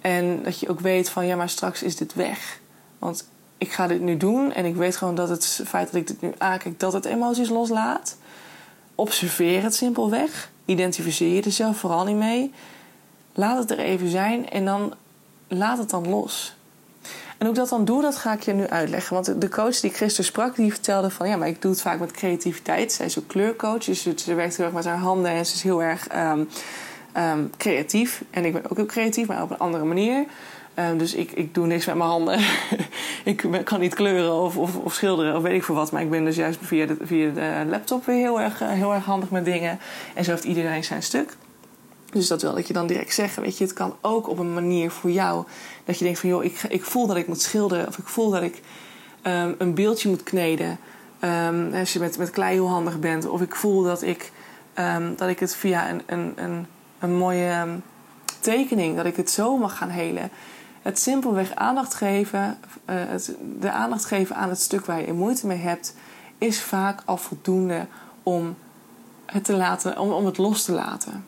En 0.00 0.42
dat 0.42 0.60
je 0.60 0.68
ook 0.68 0.80
weet 0.80 1.10
van, 1.10 1.26
ja, 1.26 1.36
maar 1.36 1.48
straks 1.48 1.82
is 1.82 1.96
dit 1.96 2.14
weg. 2.14 2.60
Want 2.98 3.24
ik 3.58 3.72
ga 3.72 3.86
dit 3.86 4.00
nu 4.00 4.16
doen 4.16 4.52
en 4.52 4.64
ik 4.64 4.76
weet 4.76 4.96
gewoon 4.96 5.14
dat 5.14 5.28
het 5.28 5.62
feit 5.66 5.86
dat 5.86 6.00
ik 6.00 6.06
dit 6.06 6.20
nu 6.20 6.32
aankijk, 6.38 6.80
dat 6.80 6.92
het 6.92 7.04
emoties 7.04 7.48
loslaat. 7.48 8.16
Observeer 8.94 9.62
het 9.62 9.74
simpelweg. 9.74 10.50
Identificeer 10.64 11.34
je 11.34 11.42
er 11.42 11.52
zelf 11.52 11.76
vooral 11.76 12.04
niet 12.04 12.16
mee. 12.16 12.52
Laat 13.32 13.58
het 13.58 13.70
er 13.70 13.78
even 13.78 14.08
zijn 14.08 14.50
en 14.50 14.64
dan 14.64 14.94
laat 15.48 15.78
het 15.78 15.90
dan 15.90 16.08
los. 16.08 16.56
En 17.38 17.46
hoe 17.46 17.48
ik 17.48 17.54
dat 17.54 17.68
dan 17.68 17.84
doe, 17.84 18.02
dat 18.02 18.16
ga 18.16 18.32
ik 18.32 18.42
je 18.42 18.52
nu 18.52 18.66
uitleggen. 18.66 19.14
Want 19.14 19.40
de 19.40 19.48
coach 19.48 19.80
die 19.80 19.90
Christus 19.90 20.26
sprak, 20.26 20.56
die 20.56 20.72
vertelde 20.72 21.10
van... 21.10 21.28
ja, 21.28 21.36
maar 21.36 21.48
ik 21.48 21.62
doe 21.62 21.70
het 21.70 21.80
vaak 21.80 22.00
met 22.00 22.10
creativiteit. 22.10 22.92
Zij 22.92 23.06
is 23.06 23.18
ook 23.18 23.26
kleurcoach, 23.28 23.84
dus 23.84 24.02
ze 24.02 24.34
werkt 24.34 24.56
heel 24.56 24.66
erg 24.66 24.74
met 24.74 24.84
haar 24.84 24.98
handen... 24.98 25.30
en 25.30 25.46
ze 25.46 25.54
is 25.54 25.62
heel 25.62 25.82
erg 25.82 26.08
ehm, 26.08 26.44
ehm, 27.12 27.44
creatief. 27.56 28.22
En 28.30 28.44
ik 28.44 28.52
ben 28.52 28.70
ook 28.70 28.76
heel 28.76 28.86
creatief, 28.86 29.26
maar 29.26 29.42
op 29.42 29.50
een 29.50 29.58
andere 29.58 29.84
manier. 29.84 30.24
Um, 30.78 30.98
dus 30.98 31.14
ik, 31.14 31.32
ik 31.32 31.54
doe 31.54 31.66
niks 31.66 31.86
met 31.86 31.94
mijn 31.94 32.08
handen. 32.08 32.40
ik 33.24 33.46
kan 33.64 33.80
niet 33.80 33.94
kleuren 33.94 34.32
of, 34.32 34.56
of, 34.56 34.76
of, 34.76 34.94
schilderen 34.94 35.36
of 35.36 35.42
weet 35.42 35.54
ik 35.54 35.64
veel 35.64 35.74
wat. 35.74 35.92
Maar 35.92 36.02
ik 36.02 36.10
ben 36.10 36.24
dus 36.24 36.36
juist 36.36 36.58
via 36.62 36.86
de, 36.86 36.96
via 37.00 37.30
de 37.30 37.64
laptop 37.68 38.04
weer 38.04 38.16
heel 38.16 38.40
erg, 38.40 38.60
eh, 38.60 38.68
heel 38.68 38.94
erg 38.94 39.04
handig 39.04 39.30
met 39.30 39.44
dingen. 39.44 39.78
En 40.14 40.24
zo 40.24 40.30
heeft 40.30 40.44
iedereen 40.44 40.84
zijn 40.84 41.02
stuk. 41.02 41.36
Dus 42.10 42.28
dat 42.28 42.42
wil 42.42 42.56
ik 42.56 42.66
je 42.66 42.72
dan 42.72 42.86
direct 42.86 43.14
zeggen. 43.14 43.42
Weet 43.42 43.58
je, 43.58 43.64
het 43.64 43.72
kan 43.72 43.96
ook 44.00 44.28
op 44.28 44.38
een 44.38 44.54
manier 44.54 44.90
voor 44.90 45.10
jou 45.10 45.44
dat 45.84 45.98
je 45.98 46.04
denkt 46.04 46.20
van 46.20 46.28
joh, 46.28 46.44
ik, 46.44 46.62
ik 46.68 46.84
voel 46.84 47.06
dat 47.06 47.16
ik 47.16 47.26
moet 47.26 47.42
schilderen 47.42 47.86
of 47.86 47.98
ik 47.98 48.06
voel 48.06 48.30
dat 48.30 48.42
ik 48.42 48.60
um, 49.22 49.54
een 49.58 49.74
beeldje 49.74 50.08
moet 50.08 50.22
kneden. 50.22 50.78
Um, 51.24 51.74
als 51.74 51.92
je 51.92 51.98
met, 51.98 52.18
met 52.18 52.30
klei 52.30 52.52
heel 52.52 52.68
handig 52.68 52.98
bent. 52.98 53.28
Of 53.28 53.40
ik 53.40 53.54
voel 53.54 53.82
dat 53.82 54.02
ik, 54.02 54.32
dat 55.16 55.28
ik 55.28 55.38
het 55.38 55.54
via 55.54 55.90
een, 55.90 56.02
een, 56.06 56.32
een, 56.36 56.66
een 56.98 57.14
mooie 57.14 57.66
tekening, 58.40 58.96
dat 58.96 59.06
ik 59.06 59.16
het 59.16 59.30
zo 59.30 59.56
mag 59.56 59.76
gaan 59.76 59.88
helen. 59.88 60.30
Het 60.88 60.98
simpelweg 60.98 61.54
aandacht 61.54 61.94
geven, 61.94 62.58
het, 62.84 63.34
de 63.60 63.70
aandacht 63.70 64.04
geven 64.04 64.36
aan 64.36 64.48
het 64.48 64.60
stuk 64.60 64.86
waar 64.86 65.06
je 65.06 65.12
moeite 65.12 65.46
mee 65.46 65.58
hebt, 65.58 65.94
is 66.38 66.60
vaak 66.60 67.02
al 67.04 67.16
voldoende 67.16 67.86
om 68.22 68.56
het, 69.26 69.44
te 69.44 69.56
laten, 69.56 69.98
om, 69.98 70.12
om 70.12 70.26
het 70.26 70.38
los 70.38 70.64
te 70.64 70.72
laten. 70.72 71.24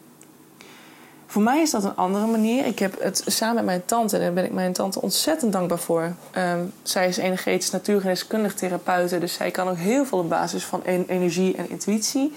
Voor 1.27 1.43
mij 1.43 1.61
is 1.61 1.71
dat 1.71 1.85
een 1.85 1.97
andere 1.97 2.27
manier. 2.27 2.67
Ik 2.67 2.79
heb 2.79 3.03
het 3.03 3.23
samen 3.27 3.55
met 3.55 3.65
mijn 3.65 3.85
tante, 3.85 4.17
en 4.17 4.23
daar 4.23 4.33
ben 4.33 4.45
ik 4.45 4.53
mijn 4.53 4.73
tante 4.73 5.03
ontzettend 5.03 5.53
dankbaar 5.53 5.79
voor. 5.79 6.13
Um, 6.37 6.73
zij 6.83 7.09
is 7.09 7.17
energetisch 7.17 7.71
natuurgeneeskundig 7.71 8.55
therapeute, 8.55 9.19
dus 9.19 9.33
zij 9.33 9.51
kan 9.51 9.69
ook 9.69 9.77
heel 9.77 10.05
veel 10.05 10.19
op 10.19 10.29
basis 10.29 10.65
van 10.65 10.83
energie 11.07 11.57
en 11.57 11.71
intuïtie. 11.71 12.33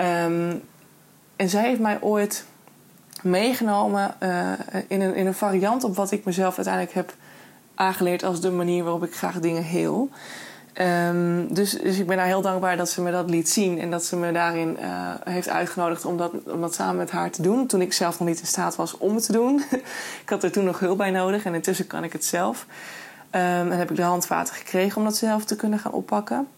Um, 0.00 0.62
en 1.36 1.48
zij 1.48 1.68
heeft 1.68 1.80
mij 1.80 1.98
ooit 2.00 2.44
meegenomen 3.26 4.14
uh, 4.22 4.52
in, 4.88 5.00
een, 5.00 5.14
in 5.14 5.26
een 5.26 5.34
variant 5.34 5.84
op 5.84 5.96
wat 5.96 6.10
ik 6.10 6.24
mezelf 6.24 6.56
uiteindelijk 6.56 6.94
heb 6.94 7.14
aangeleerd 7.74 8.22
als 8.22 8.40
de 8.40 8.50
manier 8.50 8.82
waarop 8.82 9.04
ik 9.04 9.14
graag 9.14 9.40
dingen 9.40 9.62
heel. 9.62 10.10
Um, 10.80 11.54
dus, 11.54 11.70
dus 11.70 11.98
ik 11.98 12.06
ben 12.06 12.18
haar 12.18 12.26
heel 12.26 12.40
dankbaar 12.40 12.76
dat 12.76 12.90
ze 12.90 13.02
me 13.02 13.10
dat 13.10 13.30
liet 13.30 13.48
zien 13.48 13.80
en 13.80 13.90
dat 13.90 14.04
ze 14.04 14.16
me 14.16 14.32
daarin 14.32 14.76
uh, 14.80 15.10
heeft 15.24 15.48
uitgenodigd 15.48 16.04
om 16.04 16.16
dat, 16.16 16.32
om 16.46 16.60
dat 16.60 16.74
samen 16.74 16.96
met 16.96 17.10
haar 17.10 17.30
te 17.30 17.42
doen. 17.42 17.66
Toen 17.66 17.80
ik 17.80 17.92
zelf 17.92 18.18
nog 18.18 18.28
niet 18.28 18.40
in 18.40 18.46
staat 18.46 18.76
was 18.76 18.98
om 18.98 19.14
het 19.14 19.26
te 19.26 19.32
doen. 19.32 19.62
ik 20.22 20.28
had 20.28 20.42
er 20.42 20.52
toen 20.52 20.64
nog 20.64 20.78
hulp 20.78 20.98
bij 20.98 21.10
nodig 21.10 21.44
en 21.44 21.54
intussen 21.54 21.86
kan 21.86 22.04
ik 22.04 22.12
het 22.12 22.24
zelf. 22.24 22.66
Um, 23.30 23.40
en 23.40 23.78
heb 23.78 23.90
ik 23.90 23.96
de 23.96 24.02
handvaten 24.02 24.54
gekregen 24.54 24.96
om 24.96 25.04
dat 25.04 25.16
zelf 25.16 25.44
te 25.44 25.56
kunnen 25.56 25.78
gaan 25.78 25.92
oppakken. 25.92 26.48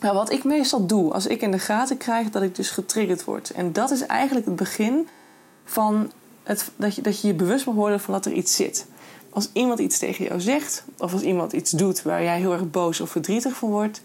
Nou, 0.00 0.14
wat 0.14 0.32
ik 0.32 0.44
meestal 0.44 0.86
doe 0.86 1.12
als 1.12 1.26
ik 1.26 1.42
in 1.42 1.50
de 1.50 1.58
gaten 1.58 1.96
krijg 1.96 2.30
dat 2.30 2.42
ik 2.42 2.54
dus 2.54 2.70
getriggerd 2.70 3.24
word. 3.24 3.50
En 3.50 3.72
dat 3.72 3.90
is 3.90 4.06
eigenlijk 4.06 4.46
het 4.46 4.56
begin 4.56 5.08
van 5.64 6.10
het, 6.42 6.70
dat, 6.76 6.94
je, 6.94 7.02
dat 7.02 7.20
je 7.20 7.26
je 7.26 7.34
bewust 7.34 7.66
mag 7.66 7.74
worden 7.74 8.00
van 8.00 8.14
dat 8.14 8.26
er 8.26 8.32
iets 8.32 8.56
zit 8.56 8.86
als 9.34 9.48
iemand 9.52 9.78
iets 9.78 9.98
tegen 9.98 10.24
jou 10.24 10.40
zegt, 10.40 10.84
of 10.98 11.12
als 11.12 11.22
iemand 11.22 11.52
iets 11.52 11.70
doet 11.70 12.02
waar 12.02 12.22
jij 12.22 12.38
heel 12.38 12.52
erg 12.52 12.70
boos 12.70 13.00
of 13.00 13.10
verdrietig 13.10 13.56
van 13.56 13.70
wordt, 13.70 14.02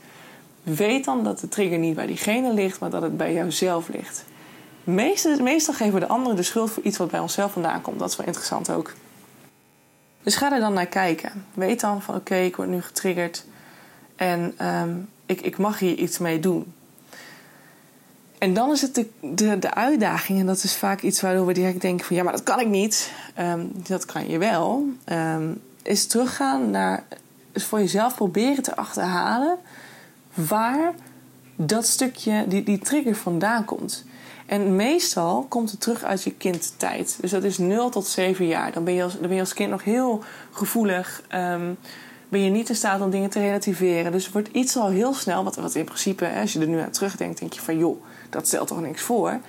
weet 0.63 1.05
dan 1.05 1.23
dat 1.23 1.39
de 1.39 1.47
trigger 1.47 1.77
niet 1.77 1.95
bij 1.95 2.05
diegene 2.05 2.53
ligt, 2.53 2.79
maar 2.79 2.89
dat 2.89 3.01
het 3.01 3.17
bij 3.17 3.33
jouzelf 3.33 3.87
ligt. 3.87 4.25
Meestal, 4.83 5.73
geven 5.73 5.93
we 5.93 5.99
de 5.99 6.07
anderen 6.07 6.35
de 6.35 6.43
schuld 6.43 6.71
voor 6.71 6.83
iets 6.83 6.97
wat 6.97 7.11
bij 7.11 7.19
onszelf 7.19 7.51
vandaan 7.51 7.81
komt. 7.81 7.99
Dat 7.99 8.09
is 8.09 8.15
wel 8.15 8.25
interessant 8.25 8.71
ook. 8.71 8.93
Dus 10.23 10.35
ga 10.35 10.53
er 10.53 10.59
dan 10.59 10.73
naar 10.73 10.85
kijken. 10.85 11.45
Weet 11.53 11.79
dan 11.79 12.01
van 12.01 12.15
oké, 12.15 12.35
ik 12.35 12.55
word 12.55 12.69
nu 12.69 12.81
getriggerd 12.81 13.45
en 14.15 14.67
um, 14.67 15.09
ik, 15.25 15.41
ik 15.41 15.57
mag 15.57 15.79
hier 15.79 15.95
iets 15.95 16.17
mee 16.17 16.39
doen. 16.39 16.73
En 18.39 18.53
dan 18.53 18.71
is 18.71 18.81
het 18.81 18.95
de, 18.95 19.09
de, 19.21 19.59
de, 19.59 19.73
uitdaging, 19.73 20.39
en 20.39 20.45
dat 20.45 20.63
is 20.63 20.75
vaak 20.75 21.01
iets 21.01 21.21
waardoor 21.21 21.45
we 21.45 21.53
direct 21.53 21.81
denken 21.81 22.05
van 22.05 22.15
ja, 22.15 22.23
maar 22.23 22.31
dat 22.31 22.43
kan 22.43 22.59
ik 22.59 22.67
niet. 22.67 23.11
Um, 23.39 23.71
dat 23.87 24.05
kan 24.05 24.29
je 24.29 24.37
wel. 24.37 24.87
Um, 25.11 25.61
is 25.83 26.07
teruggaan 26.07 26.69
naar 26.69 27.03
is 27.51 27.63
voor 27.63 27.79
jezelf 27.79 28.15
proberen 28.15 28.63
te 28.63 28.75
achterhalen 28.75 29.57
waar 30.33 30.93
dat 31.55 31.85
stukje, 31.85 32.45
die, 32.47 32.63
die 32.63 32.79
trigger 32.79 33.15
vandaan 33.15 33.65
komt. 33.65 34.05
En 34.45 34.75
meestal 34.75 35.45
komt 35.49 35.71
het 35.71 35.81
terug 35.81 36.03
uit 36.03 36.23
je 36.23 36.31
kindtijd. 36.31 37.17
Dus 37.21 37.31
dat 37.31 37.43
is 37.43 37.57
0 37.57 37.89
tot 37.89 38.07
7 38.07 38.47
jaar. 38.47 38.71
Dan 38.71 38.83
ben 38.83 38.93
je 38.93 39.03
als, 39.03 39.13
dan 39.13 39.21
ben 39.21 39.33
je 39.33 39.39
als 39.39 39.53
kind 39.53 39.69
nog 39.69 39.83
heel 39.83 40.23
gevoelig. 40.51 41.23
Um, 41.35 41.77
ben 42.29 42.43
je 42.43 42.49
niet 42.49 42.69
in 42.69 42.75
staat 42.75 43.01
om 43.01 43.09
dingen 43.09 43.29
te 43.29 43.39
relativeren. 43.39 44.11
Dus 44.11 44.29
wordt 44.29 44.49
iets 44.51 44.77
al 44.77 44.89
heel 44.89 45.13
snel, 45.13 45.43
wat, 45.43 45.55
wat 45.55 45.75
in 45.75 45.85
principe, 45.85 46.29
als 46.39 46.53
je 46.53 46.59
er 46.59 46.67
nu 46.67 46.79
aan 46.79 46.91
terugdenkt, 46.91 47.39
denk 47.39 47.53
je 47.53 47.61
van 47.61 47.77
joh, 47.77 48.03
dat 48.29 48.47
stelt 48.47 48.67
toch 48.67 48.81
niks 48.81 49.01
voor. 49.01 49.39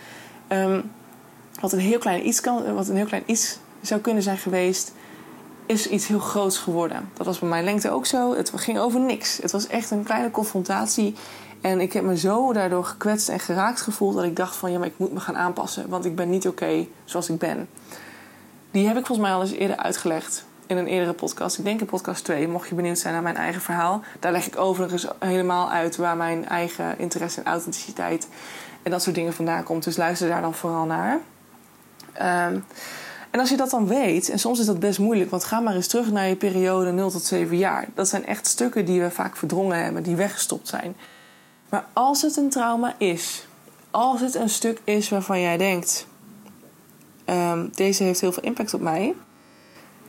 Um, 0.48 0.90
wat, 1.60 1.72
een 1.72 1.78
heel 1.78 1.98
klein 1.98 2.26
iets 2.26 2.40
kan, 2.40 2.74
wat 2.74 2.88
een 2.88 2.96
heel 2.96 3.06
klein 3.06 3.22
iets 3.26 3.58
zou 3.80 4.00
kunnen 4.00 4.22
zijn 4.22 4.38
geweest, 4.38 4.92
is 5.66 5.88
iets 5.88 6.06
heel 6.06 6.18
groots 6.18 6.58
geworden. 6.58 7.10
Dat 7.14 7.26
was 7.26 7.38
bij 7.38 7.48
mijn 7.48 7.64
lengte 7.64 7.90
ook 7.90 8.06
zo. 8.06 8.34
Het 8.34 8.52
ging 8.54 8.78
over 8.78 9.00
niks. 9.00 9.38
Het 9.42 9.52
was 9.52 9.66
echt 9.66 9.90
een 9.90 10.02
kleine 10.02 10.30
confrontatie. 10.30 11.14
En 11.60 11.80
ik 11.80 11.92
heb 11.92 12.04
me 12.04 12.16
zo 12.16 12.52
daardoor 12.52 12.84
gekwetst 12.84 13.28
en 13.28 13.40
geraakt 13.40 13.80
gevoeld 13.80 14.14
dat 14.14 14.24
ik 14.24 14.36
dacht 14.36 14.56
van 14.56 14.72
ja, 14.72 14.78
maar 14.78 14.86
ik 14.86 14.98
moet 14.98 15.12
me 15.12 15.20
gaan 15.20 15.36
aanpassen, 15.36 15.88
want 15.88 16.04
ik 16.04 16.16
ben 16.16 16.30
niet 16.30 16.48
oké 16.48 16.86
zoals 17.04 17.28
ik 17.28 17.38
ben. 17.38 17.68
Die 18.70 18.86
heb 18.86 18.96
ik 18.96 19.06
volgens 19.06 19.26
mij 19.26 19.36
al 19.36 19.42
eens 19.42 19.50
eerder 19.50 19.76
uitgelegd 19.76 20.44
in 20.66 20.76
een 20.76 20.86
eerdere 20.86 21.12
podcast. 21.12 21.58
Ik 21.58 21.64
denk 21.64 21.80
in 21.80 21.86
podcast 21.86 22.24
2, 22.24 22.48
mocht 22.48 22.68
je 22.68 22.74
benieuwd 22.74 22.98
zijn 22.98 23.12
naar 23.12 23.22
mijn 23.22 23.36
eigen 23.36 23.60
verhaal. 23.60 24.02
Daar 24.20 24.32
leg 24.32 24.46
ik 24.46 24.58
overigens 24.58 25.06
helemaal 25.18 25.70
uit 25.70 25.96
waar 25.96 26.16
mijn 26.16 26.48
eigen 26.48 26.98
interesse 26.98 27.40
en 27.40 27.52
authenticiteit 27.52 28.28
en 28.82 28.90
dat 28.90 29.02
soort 29.02 29.14
dingen 29.14 29.32
vandaan 29.32 29.62
komt. 29.62 29.84
Dus 29.84 29.96
luister 29.96 30.28
daar 30.28 30.40
dan 30.40 30.54
vooral 30.54 30.84
naar. 30.84 31.20
Um, 32.48 32.64
en 33.30 33.40
als 33.40 33.50
je 33.50 33.56
dat 33.56 33.70
dan 33.70 33.86
weet, 33.86 34.28
en 34.28 34.38
soms 34.38 34.58
is 34.58 34.66
dat 34.66 34.80
best 34.80 34.98
moeilijk, 34.98 35.30
want 35.30 35.44
ga 35.44 35.60
maar 35.60 35.74
eens 35.74 35.86
terug 35.86 36.10
naar 36.10 36.28
je 36.28 36.36
periode 36.36 36.92
0 36.92 37.10
tot 37.10 37.24
7 37.24 37.56
jaar. 37.56 37.88
Dat 37.94 38.08
zijn 38.08 38.26
echt 38.26 38.46
stukken 38.46 38.84
die 38.84 39.00
we 39.00 39.10
vaak 39.10 39.36
verdrongen 39.36 39.84
hebben, 39.84 40.02
die 40.02 40.16
weggestopt 40.16 40.68
zijn. 40.68 40.96
Maar 41.68 41.84
als 41.92 42.22
het 42.22 42.36
een 42.36 42.50
trauma 42.50 42.94
is, 42.98 43.46
als 43.90 44.20
het 44.20 44.34
een 44.34 44.48
stuk 44.48 44.80
is 44.84 45.08
waarvan 45.08 45.40
jij 45.40 45.56
denkt: 45.56 46.06
ehm, 47.24 47.66
deze 47.74 48.02
heeft 48.02 48.20
heel 48.20 48.32
veel 48.32 48.42
impact 48.42 48.74
op 48.74 48.80
mij, 48.80 49.14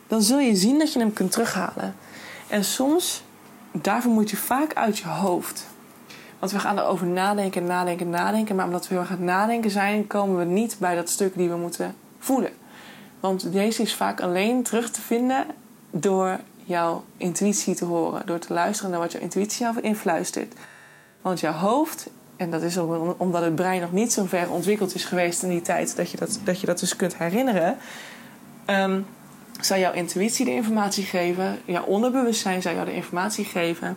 dan 0.06 0.22
zul 0.22 0.38
je 0.38 0.56
zien 0.56 0.78
dat 0.78 0.92
je 0.92 0.98
hem 0.98 1.12
kunt 1.12 1.32
terughalen. 1.32 1.94
En 2.48 2.64
soms, 2.64 3.22
daarvoor 3.72 4.12
moet 4.12 4.30
je 4.30 4.36
vaak 4.36 4.74
uit 4.74 4.98
je 4.98 5.08
hoofd. 5.08 5.66
Want 6.42 6.54
we 6.54 6.60
gaan 6.60 6.78
erover 6.78 7.06
nadenken, 7.06 7.64
nadenken, 7.64 8.10
nadenken. 8.10 8.56
Maar 8.56 8.66
omdat 8.66 8.88
we 8.88 8.94
heel 8.94 9.02
erg 9.02 9.10
aan 9.10 9.16
het 9.16 9.26
nadenken 9.26 9.70
zijn, 9.70 10.06
komen 10.06 10.38
we 10.38 10.44
niet 10.44 10.76
bij 10.78 10.94
dat 10.94 11.08
stuk 11.08 11.36
die 11.36 11.48
we 11.48 11.56
moeten 11.56 11.94
voelen. 12.18 12.50
Want 13.20 13.52
deze 13.52 13.82
is 13.82 13.94
vaak 13.94 14.20
alleen 14.20 14.62
terug 14.62 14.90
te 14.90 15.00
vinden 15.00 15.46
door 15.90 16.38
jouw 16.64 17.04
intuïtie 17.16 17.74
te 17.74 17.84
horen. 17.84 18.26
Door 18.26 18.38
te 18.38 18.52
luisteren 18.52 18.90
naar 18.90 19.00
wat 19.00 19.12
jouw 19.12 19.20
intuïtie 19.20 19.62
jou 19.62 19.80
influistert. 19.80 20.54
Want 21.20 21.40
jouw 21.40 21.52
hoofd, 21.52 22.10
en 22.36 22.50
dat 22.50 22.62
is 22.62 22.76
omdat 23.16 23.42
het 23.42 23.54
brein 23.54 23.80
nog 23.80 23.92
niet 23.92 24.12
zo 24.12 24.24
ver 24.24 24.50
ontwikkeld 24.50 24.94
is 24.94 25.04
geweest 25.04 25.42
in 25.42 25.48
die 25.48 25.62
tijd 25.62 25.96
dat 25.96 26.10
je 26.10 26.16
dat, 26.16 26.40
dat, 26.44 26.60
je 26.60 26.66
dat 26.66 26.78
dus 26.78 26.96
kunt 26.96 27.16
herinneren. 27.16 27.76
Um, 28.66 29.06
zou 29.60 29.80
jouw 29.80 29.92
intuïtie 29.92 30.44
de 30.44 30.54
informatie 30.54 31.04
geven, 31.04 31.58
jouw 31.64 31.84
onderbewustzijn 31.84 32.62
zou 32.62 32.74
jou 32.74 32.86
de 32.86 32.94
informatie 32.94 33.44
geven 33.44 33.96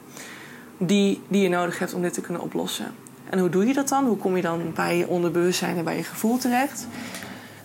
die, 0.77 1.21
die 1.27 1.41
je 1.41 1.49
nodig 1.49 1.79
hebt 1.79 1.93
om 1.93 2.01
dit 2.01 2.13
te 2.13 2.21
kunnen 2.21 2.41
oplossen. 2.41 2.93
En 3.29 3.39
hoe 3.39 3.49
doe 3.49 3.65
je 3.65 3.73
dat 3.73 3.89
dan? 3.89 4.05
Hoe 4.05 4.17
kom 4.17 4.35
je 4.35 4.41
dan 4.41 4.71
bij 4.73 4.97
je 4.97 5.07
onderbewustzijn 5.07 5.77
en 5.77 5.83
bij 5.83 5.95
je 5.95 6.03
gevoel 6.03 6.37
terecht? 6.37 6.87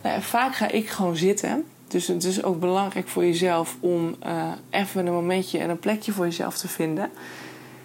Nou 0.02 0.22
vaak 0.22 0.54
ga 0.54 0.70
ik 0.70 0.88
gewoon 0.88 1.16
zitten. 1.16 1.64
Dus 1.88 2.06
het 2.06 2.24
is 2.24 2.42
ook 2.42 2.60
belangrijk 2.60 3.08
voor 3.08 3.24
jezelf 3.24 3.76
om 3.80 4.16
uh, 4.26 4.52
even 4.70 5.06
een 5.06 5.12
momentje 5.12 5.58
en 5.58 5.70
een 5.70 5.78
plekje 5.78 6.12
voor 6.12 6.24
jezelf 6.24 6.58
te 6.58 6.68
vinden. 6.68 7.10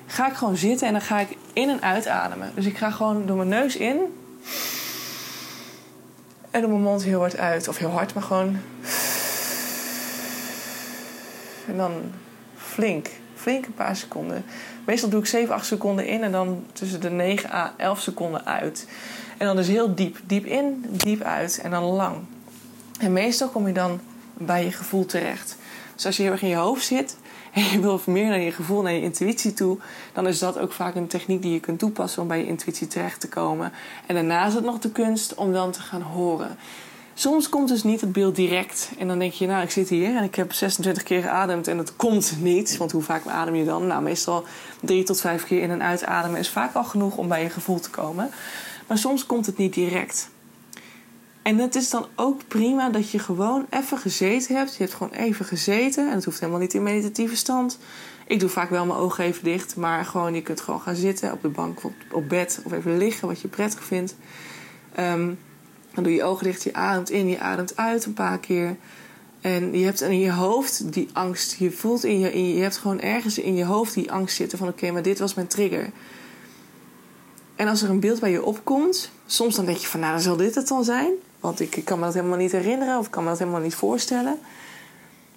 Ga 0.05 0.27
ik 0.27 0.33
gewoon 0.33 0.57
zitten 0.57 0.87
en 0.87 0.93
dan 0.93 1.01
ga 1.01 1.19
ik 1.19 1.37
in 1.53 1.69
en 1.69 1.81
uitademen. 1.81 2.51
Dus 2.55 2.65
ik 2.65 2.77
ga 2.77 2.91
gewoon 2.91 3.25
door 3.25 3.37
mijn 3.37 3.49
neus 3.49 3.75
in. 3.75 3.97
En 6.51 6.61
door 6.61 6.69
mijn 6.69 6.81
mond 6.81 7.03
heel 7.03 7.19
hard 7.19 7.37
uit. 7.37 7.67
Of 7.67 7.77
heel 7.77 7.89
hard, 7.89 8.13
maar 8.13 8.23
gewoon. 8.23 8.57
En 11.67 11.77
dan 11.77 11.91
flink. 12.57 13.09
Flink 13.35 13.65
een 13.65 13.73
paar 13.73 13.95
seconden. 13.95 14.45
Meestal 14.85 15.09
doe 15.09 15.19
ik 15.19 15.25
7, 15.25 15.53
8 15.53 15.65
seconden 15.65 16.07
in 16.07 16.23
en 16.23 16.31
dan 16.31 16.63
tussen 16.73 17.01
de 17.01 17.09
9 17.09 17.51
à 17.51 17.73
11 17.77 17.99
seconden 17.99 18.45
uit. 18.45 18.87
En 19.37 19.45
dan 19.45 19.55
dus 19.55 19.67
heel 19.67 19.95
diep. 19.95 20.17
Diep 20.25 20.45
in, 20.45 20.85
diep 20.89 21.21
uit 21.21 21.59
en 21.63 21.71
dan 21.71 21.83
lang. 21.83 22.15
En 22.99 23.13
meestal 23.13 23.47
kom 23.47 23.67
je 23.67 23.73
dan 23.73 23.99
bij 24.33 24.63
je 24.63 24.71
gevoel 24.71 25.05
terecht. 25.05 25.57
Dus 25.95 26.05
als 26.05 26.17
je 26.17 26.23
heel 26.23 26.31
erg 26.31 26.41
in 26.41 26.47
je 26.47 26.55
hoofd 26.55 26.85
zit 26.85 27.17
en 27.53 27.63
je 27.63 27.79
wil 27.79 28.01
meer 28.05 28.27
naar 28.27 28.39
je 28.39 28.51
gevoel, 28.51 28.81
naar 28.81 28.93
je 28.93 29.01
intuïtie 29.01 29.53
toe, 29.53 29.77
dan 30.13 30.27
is 30.27 30.39
dat 30.39 30.57
ook 30.57 30.71
vaak 30.71 30.95
een 30.95 31.07
techniek 31.07 31.41
die 31.41 31.53
je 31.53 31.59
kunt 31.59 31.79
toepassen 31.79 32.21
om 32.21 32.27
bij 32.27 32.37
je 32.37 32.47
intuïtie 32.47 32.87
terecht 32.87 33.19
te 33.19 33.29
komen. 33.29 33.71
En 34.05 34.15
daarna 34.15 34.45
is 34.45 34.53
het 34.53 34.63
nog 34.63 34.79
de 34.79 34.91
kunst 34.91 35.35
om 35.35 35.53
dan 35.53 35.71
te 35.71 35.81
gaan 35.81 36.01
horen. 36.01 36.57
Soms 37.17 37.49
komt 37.49 37.67
dus 37.67 37.83
niet 37.83 38.01
het 38.01 38.11
beeld 38.11 38.35
direct. 38.35 38.91
En 38.97 39.07
dan 39.07 39.19
denk 39.19 39.33
je, 39.33 39.47
nou, 39.47 39.63
ik 39.63 39.71
zit 39.71 39.89
hier 39.89 40.15
en 40.15 40.23
ik 40.23 40.35
heb 40.35 40.53
26 40.53 41.03
keer 41.03 41.21
geademd 41.21 41.67
en 41.67 41.77
het 41.77 41.95
komt 41.95 42.35
niet. 42.39 42.77
Want 42.77 42.91
hoe 42.91 43.01
vaak 43.01 43.27
adem 43.27 43.55
je 43.55 43.65
dan? 43.65 43.87
Nou, 43.87 44.03
meestal 44.03 44.45
drie 44.81 45.03
tot 45.03 45.21
vijf 45.21 45.43
keer 45.43 45.61
in 45.61 45.71
en 45.71 45.83
uitademen 45.83 46.39
is 46.39 46.49
vaak 46.49 46.75
al 46.75 46.83
genoeg 46.83 47.17
om 47.17 47.27
bij 47.27 47.43
je 47.43 47.49
gevoel 47.49 47.79
te 47.79 47.89
komen. 47.89 48.29
Maar 48.87 48.97
soms 48.97 49.25
komt 49.25 49.45
het 49.45 49.57
niet 49.57 49.73
direct. 49.73 50.29
En 51.41 51.57
het 51.57 51.75
is 51.75 51.89
dan 51.89 52.05
ook 52.15 52.47
prima 52.47 52.89
dat 52.89 53.11
je 53.11 53.19
gewoon 53.19 53.65
even 53.69 53.97
gezeten 53.97 54.55
hebt. 54.55 54.75
Je 54.75 54.83
hebt 54.83 54.95
gewoon 54.95 55.13
even 55.13 55.45
gezeten. 55.45 56.07
En 56.07 56.15
het 56.15 56.25
hoeft 56.25 56.39
helemaal 56.39 56.61
niet 56.61 56.73
in 56.73 56.83
meditatieve 56.83 57.35
stand. 57.35 57.79
Ik 58.27 58.39
doe 58.39 58.49
vaak 58.49 58.69
wel 58.69 58.85
mijn 58.85 58.99
ogen 58.99 59.23
even 59.23 59.43
dicht. 59.43 59.75
Maar 59.75 60.05
gewoon, 60.05 60.33
je 60.33 60.41
kunt 60.41 60.61
gewoon 60.61 60.81
gaan 60.81 60.95
zitten 60.95 61.31
op 61.31 61.41
de 61.41 61.49
bank 61.49 61.83
of 61.83 61.91
op 62.11 62.29
bed. 62.29 62.61
Of 62.63 62.71
even 62.71 62.97
liggen, 62.97 63.27
wat 63.27 63.41
je 63.41 63.47
prettig 63.47 63.83
vindt. 63.83 64.15
Um, 64.99 65.37
dan 65.95 66.03
doe 66.03 66.13
je 66.13 66.23
ogen 66.23 66.43
dicht, 66.43 66.63
je 66.63 66.73
ademt 66.73 67.09
in, 67.09 67.27
je 67.27 67.39
ademt 67.39 67.77
uit 67.77 68.05
een 68.05 68.13
paar 68.13 68.39
keer. 68.39 68.75
En 69.41 69.77
je 69.77 69.85
hebt 69.85 70.01
in 70.01 70.19
je 70.19 70.31
hoofd 70.31 70.93
die 70.93 71.09
angst. 71.13 71.55
Je 71.59 71.71
voelt 71.71 72.03
in 72.03 72.19
je, 72.19 72.55
je, 72.55 72.61
hebt 72.61 72.77
gewoon 72.77 72.99
ergens 72.99 73.37
in 73.37 73.55
je 73.55 73.65
hoofd 73.65 73.93
die 73.93 74.11
angst 74.11 74.35
zitten 74.35 74.57
van 74.57 74.67
oké, 74.67 74.91
maar 74.91 75.01
dit 75.01 75.19
was 75.19 75.33
mijn 75.33 75.47
trigger. 75.47 75.89
En 77.55 77.67
als 77.67 77.81
er 77.81 77.89
een 77.89 77.99
beeld 77.99 78.19
bij 78.19 78.31
je 78.31 78.43
opkomt, 78.43 79.11
soms 79.25 79.55
dan 79.55 79.65
denk 79.65 79.77
je 79.77 79.87
van 79.87 79.99
nou, 79.99 80.11
dan 80.11 80.21
zal 80.21 80.35
dit 80.35 80.55
het 80.55 80.67
dan 80.67 80.83
zijn. 80.83 81.11
Want 81.39 81.59
ik, 81.59 81.75
ik 81.75 81.85
kan 81.85 81.99
me 81.99 82.05
dat 82.05 82.13
helemaal 82.13 82.37
niet 82.37 82.51
herinneren 82.51 82.97
of 82.97 83.05
ik 83.05 83.11
kan 83.11 83.23
me 83.23 83.29
dat 83.29 83.39
helemaal 83.39 83.61
niet 83.61 83.75
voorstellen. 83.75 84.39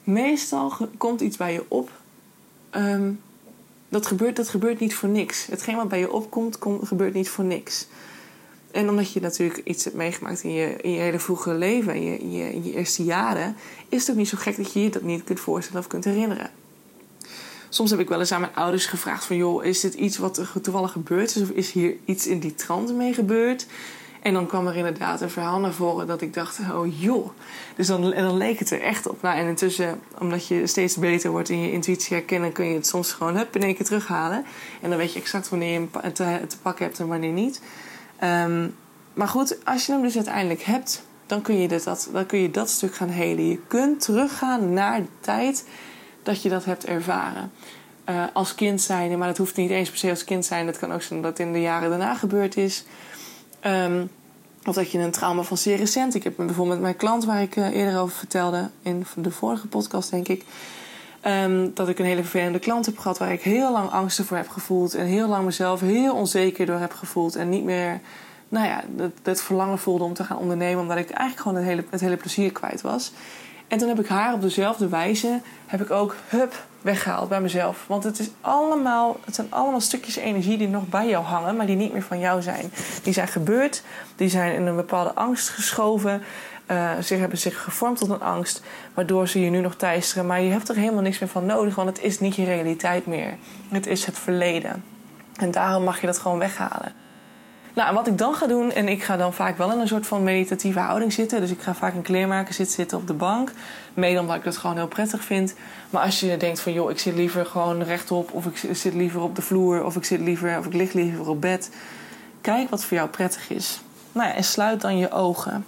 Meestal 0.05 0.73
komt 0.97 1.21
iets 1.21 1.37
bij 1.37 1.53
je 1.53 1.64
op. 1.68 1.90
Ehm, 2.71 3.11
dat, 3.88 4.07
gebeurt, 4.07 4.37
dat 4.37 4.49
gebeurt 4.49 4.81
niet 4.81 4.94
voor 4.94 5.09
niks. 5.09 5.47
Hetgeen 5.47 5.77
wat 5.77 5.88
bij 5.88 5.99
je 5.99 6.12
opkomt, 6.12 6.59
gebeurt 6.83 7.14
niet 7.14 7.29
voor 7.29 7.44
niks. 7.44 7.87
En 8.70 8.88
omdat 8.88 9.12
je 9.12 9.20
natuurlijk 9.20 9.61
iets 9.64 9.85
hebt 9.85 9.96
meegemaakt 9.96 10.42
in 10.42 10.52
je, 10.52 10.76
in 10.76 10.90
je 10.90 11.00
hele 11.00 11.18
vroege 11.18 11.54
leven, 11.54 11.94
in 11.94 12.33
je, 12.33 12.62
je, 12.62 12.74
eerste 12.74 13.04
jaren, 13.04 13.57
is 13.88 14.00
het 14.00 14.11
ook 14.11 14.16
niet 14.16 14.28
zo 14.28 14.37
gek 14.40 14.57
dat 14.57 14.72
je 14.72 14.83
je 14.83 14.90
dat 14.90 15.02
niet 15.02 15.24
kunt 15.24 15.40
voorstellen 15.40 15.81
of 15.81 15.87
kunt 15.87 16.04
herinneren. 16.04 16.50
Soms 17.68 17.90
heb 17.90 18.00
ik 18.00 18.09
wel 18.09 18.20
eens 18.20 18.33
aan 18.33 18.40
mijn 18.40 18.54
ouders 18.54 18.87
gevraagd 18.87 19.24
van... 19.24 19.37
joh, 19.37 19.64
is 19.64 19.81
dit 19.81 19.94
iets 19.94 20.18
wat 20.18 20.38
er 20.38 20.52
toevallig 20.62 20.92
gebeurd 20.92 21.37
is? 21.37 21.42
Of 21.42 21.50
is 21.50 21.72
hier 21.72 21.96
iets 22.04 22.26
in 22.26 22.38
die 22.38 22.54
trant 22.54 22.94
mee 22.94 23.14
gebeurd? 23.14 23.66
En 24.22 24.33
dan 24.33 24.46
kwam 24.46 24.66
er 24.66 24.76
inderdaad 24.76 25.20
een 25.20 25.31
verhaal 25.31 25.59
naar 25.59 25.72
voren 25.72 26.07
dat 26.07 26.20
ik 26.20 26.35
dacht... 26.35 26.59
oh 26.74 27.00
joh. 27.00 27.28
Dus 27.76 27.87
dan, 27.87 28.11
dan 28.11 28.37
leek 28.37 28.59
het 28.59 28.70
er 28.70 28.81
echt 28.81 29.09
op. 29.09 29.22
Nou, 29.22 29.38
en 29.38 29.46
intussen, 29.46 30.00
omdat 30.18 30.46
je 30.46 30.66
steeds 30.66 30.96
beter 30.96 31.31
wordt 31.31 31.48
in 31.48 31.61
je 31.61 31.72
intuïtie 31.72 32.16
herkennen... 32.16 32.52
kun 32.52 32.66
je 32.66 32.74
het 32.74 32.87
soms 32.87 33.12
gewoon 33.12 33.37
hup, 33.37 33.57
in 33.57 33.62
één 33.62 33.74
keer 33.74 33.87
terughalen. 33.87 34.44
En 34.81 34.88
dan 34.88 34.98
weet 34.98 35.12
je 35.12 35.20
exact 35.20 35.48
wanneer 35.48 35.72
je 35.72 35.87
hem 35.90 36.12
te, 36.12 36.40
te 36.48 36.59
pakken 36.62 36.85
hebt 36.85 36.98
en 36.98 37.09
wanneer 37.09 37.33
niet. 37.33 37.61
Um, 38.24 38.74
maar 39.14 39.28
goed, 39.28 39.64
als 39.64 39.87
je 39.87 39.92
hem 39.92 40.02
dus 40.02 40.16
uiteindelijk 40.16 40.62
hebt... 40.62 41.02
dan 41.26 41.42
kun 41.42 41.61
je, 41.61 41.68
dat, 41.68 42.09
dan 42.12 42.26
kun 42.26 42.38
je 42.38 42.50
dat 42.50 42.70
stuk 42.70 42.94
gaan 42.94 43.09
helen. 43.09 43.48
Je 43.48 43.61
kunt 43.66 44.00
teruggaan 44.00 44.72
naar 44.72 45.00
de 45.00 45.09
tijd 45.20 45.64
dat 46.22 46.42
je 46.42 46.48
dat 46.48 46.64
hebt 46.64 46.85
ervaren. 46.85 47.50
Uh, 48.09 48.24
als 48.33 48.54
kind 48.54 48.81
zijn, 48.81 49.18
maar 49.18 49.28
dat 49.28 49.37
hoeft 49.37 49.57
niet 49.57 49.70
eens 49.70 49.88
per 49.88 49.98
se 49.98 50.11
als 50.11 50.24
kind 50.24 50.44
zijn. 50.44 50.66
Dat 50.66 50.78
kan 50.78 50.92
ook 50.92 51.02
zijn 51.02 51.22
dat 51.22 51.31
het 51.38 51.46
in 51.46 51.52
de 51.52 51.61
jaren 51.61 51.88
daarna 51.90 52.14
gebeurd 52.14 52.57
is. 52.57 52.85
Um, 53.66 54.11
of 54.64 54.74
dat 54.74 54.90
je 54.90 54.98
een 54.98 55.11
trauma 55.11 55.42
van 55.42 55.59
zeer 55.59 55.76
recent. 55.76 56.14
Ik 56.14 56.24
heb 56.24 56.37
bijvoorbeeld 56.37 56.68
met 56.68 56.81
mijn 56.81 56.96
klant, 56.96 57.24
waar 57.24 57.42
ik 57.42 57.57
uh, 57.57 57.74
eerder 57.74 58.00
over 58.00 58.16
vertelde, 58.16 58.70
in 58.83 59.07
de 59.16 59.31
vorige 59.31 59.66
podcast, 59.66 60.11
denk 60.11 60.28
ik. 60.28 60.44
Um, 61.26 61.74
dat 61.74 61.88
ik 61.88 61.98
een 61.98 62.04
hele 62.04 62.22
vervelende 62.22 62.59
klant 62.59 62.87
heb 62.87 62.98
gehad 62.98 63.18
waar 63.18 63.33
ik 63.33 63.42
heel 63.42 63.72
lang 63.72 63.90
angsten 63.90 64.24
voor 64.24 64.37
heb 64.37 64.48
gevoeld. 64.48 64.94
En 64.94 65.07
heel 65.07 65.28
lang 65.28 65.44
mezelf 65.44 65.81
heel 65.81 66.14
onzeker 66.14 66.66
door 66.66 66.78
heb 66.78 66.92
gevoeld. 66.92 67.37
En 67.37 67.48
niet 67.48 67.64
meer, 67.64 68.00
nou 68.48 68.66
ja, 68.66 68.85
het 69.22 69.42
verlangen 69.42 69.78
voelde 69.78 70.04
om 70.04 70.14
te 70.14 70.24
gaan 70.24 70.38
ondernemen. 70.38 70.83
Omdat 70.83 70.96
ik 70.96 71.11
eigenlijk 71.11 71.40
gewoon 71.40 71.57
het 71.57 71.66
hele, 71.66 71.85
het 71.90 72.00
hele 72.00 72.16
plezier 72.16 72.52
kwijt 72.52 72.81
was. 72.81 73.12
En 73.68 73.78
toen 73.78 73.88
heb 73.88 74.00
ik 74.00 74.07
haar 74.07 74.35
op 74.35 74.40
dezelfde 74.40 74.88
wijze, 74.88 75.40
heb 75.66 75.81
ik 75.81 75.90
ook, 75.90 76.16
hup, 76.28 76.66
weggehaald 76.81 77.28
bij 77.28 77.40
mezelf. 77.40 77.85
Want 77.87 78.04
het, 78.04 78.18
is 78.18 78.31
allemaal, 78.40 79.16
het 79.24 79.35
zijn 79.35 79.46
allemaal 79.50 79.81
stukjes 79.81 80.16
energie 80.16 80.59
die 80.59 80.68
nog 80.68 80.88
bij 80.88 81.09
jou 81.09 81.24
hangen, 81.24 81.57
maar 81.57 81.66
die 81.66 81.76
niet 81.76 81.92
meer 81.92 82.02
van 82.02 82.18
jou 82.18 82.42
zijn. 82.42 82.72
Die 83.02 83.12
zijn 83.12 83.28
gebeurd, 83.28 83.83
die 84.16 84.28
zijn 84.28 84.54
in 84.54 84.66
een 84.66 84.76
bepaalde 84.76 85.14
angst 85.14 85.48
geschoven. 85.48 86.22
Uh, 86.70 86.98
ze 86.98 87.14
hebben 87.14 87.38
zich 87.38 87.62
gevormd 87.62 87.98
tot 87.98 88.11
een 88.11 88.20
angst, 88.20 88.62
waardoor 88.94 89.28
ze 89.28 89.40
je 89.40 89.50
nu 89.50 89.61
nog 89.61 89.74
teisteren. 89.74 90.26
Maar 90.26 90.40
je 90.40 90.50
hebt 90.50 90.68
er 90.68 90.76
helemaal 90.76 91.02
niks 91.02 91.18
meer 91.18 91.28
van 91.28 91.46
nodig, 91.46 91.74
want 91.74 91.88
het 91.88 92.02
is 92.02 92.20
niet 92.20 92.35
je 92.35 92.44
realiteit 92.44 93.07
meer. 93.07 93.37
Het 93.68 93.87
is 93.87 94.04
het 94.04 94.18
verleden. 94.18 94.85
En 95.37 95.50
daarom 95.50 95.85
mag 95.85 96.00
je 96.00 96.07
dat 96.07 96.18
gewoon 96.18 96.38
weghalen. 96.38 96.92
Nou, 97.74 97.94
wat 97.94 98.07
ik 98.07 98.18
dan 98.18 98.35
ga 98.35 98.46
doen, 98.46 98.72
en 98.72 98.88
ik 98.88 99.02
ga 99.02 99.16
dan 99.16 99.35
vaak 99.35 99.59
wel 99.59 99.72
in 99.72 99.78
een 99.78 99.88
soort 99.88 100.07
van 100.07 100.22
meditatieve 100.22 100.78
houding 100.78 101.12
zitten. 101.12 101.40
Dus 101.40 101.50
ik 101.50 101.61
ga 101.61 101.74
vaak 101.74 101.94
in 101.94 102.02
kleermaker 102.02 102.54
zitten, 102.54 102.74
zitten 102.74 102.98
op 102.98 103.07
de 103.07 103.12
bank. 103.14 103.52
Mede 103.94 104.20
omdat 104.20 104.37
ik 104.37 104.44
dat 104.44 104.57
gewoon 104.57 104.76
heel 104.76 104.88
prettig 104.88 105.24
vind. 105.24 105.54
Maar 105.90 106.02
als 106.02 106.20
je 106.20 106.37
denkt 106.37 106.61
van, 106.61 106.72
joh, 106.72 106.90
ik 106.90 106.98
zit 106.98 107.14
liever 107.14 107.46
gewoon 107.46 107.83
rechtop. 107.83 108.33
Of 108.33 108.46
ik 108.46 108.76
zit 108.76 108.94
liever 108.94 109.20
op 109.20 109.37
de 109.37 109.42
vloer. 109.42 109.85
Of 109.85 109.96
ik, 109.96 110.04
zit 110.04 110.20
liever, 110.20 110.59
of 110.59 110.66
ik 110.66 110.72
lig 110.72 110.92
liever 110.92 111.28
op 111.28 111.40
bed. 111.40 111.70
Kijk 112.40 112.70
wat 112.70 112.85
voor 112.85 112.96
jou 112.96 113.09
prettig 113.09 113.50
is. 113.50 113.81
Nou 114.12 114.28
ja, 114.28 114.35
en 114.35 114.44
sluit 114.44 114.81
dan 114.81 114.98
je 114.98 115.11
ogen. 115.11 115.64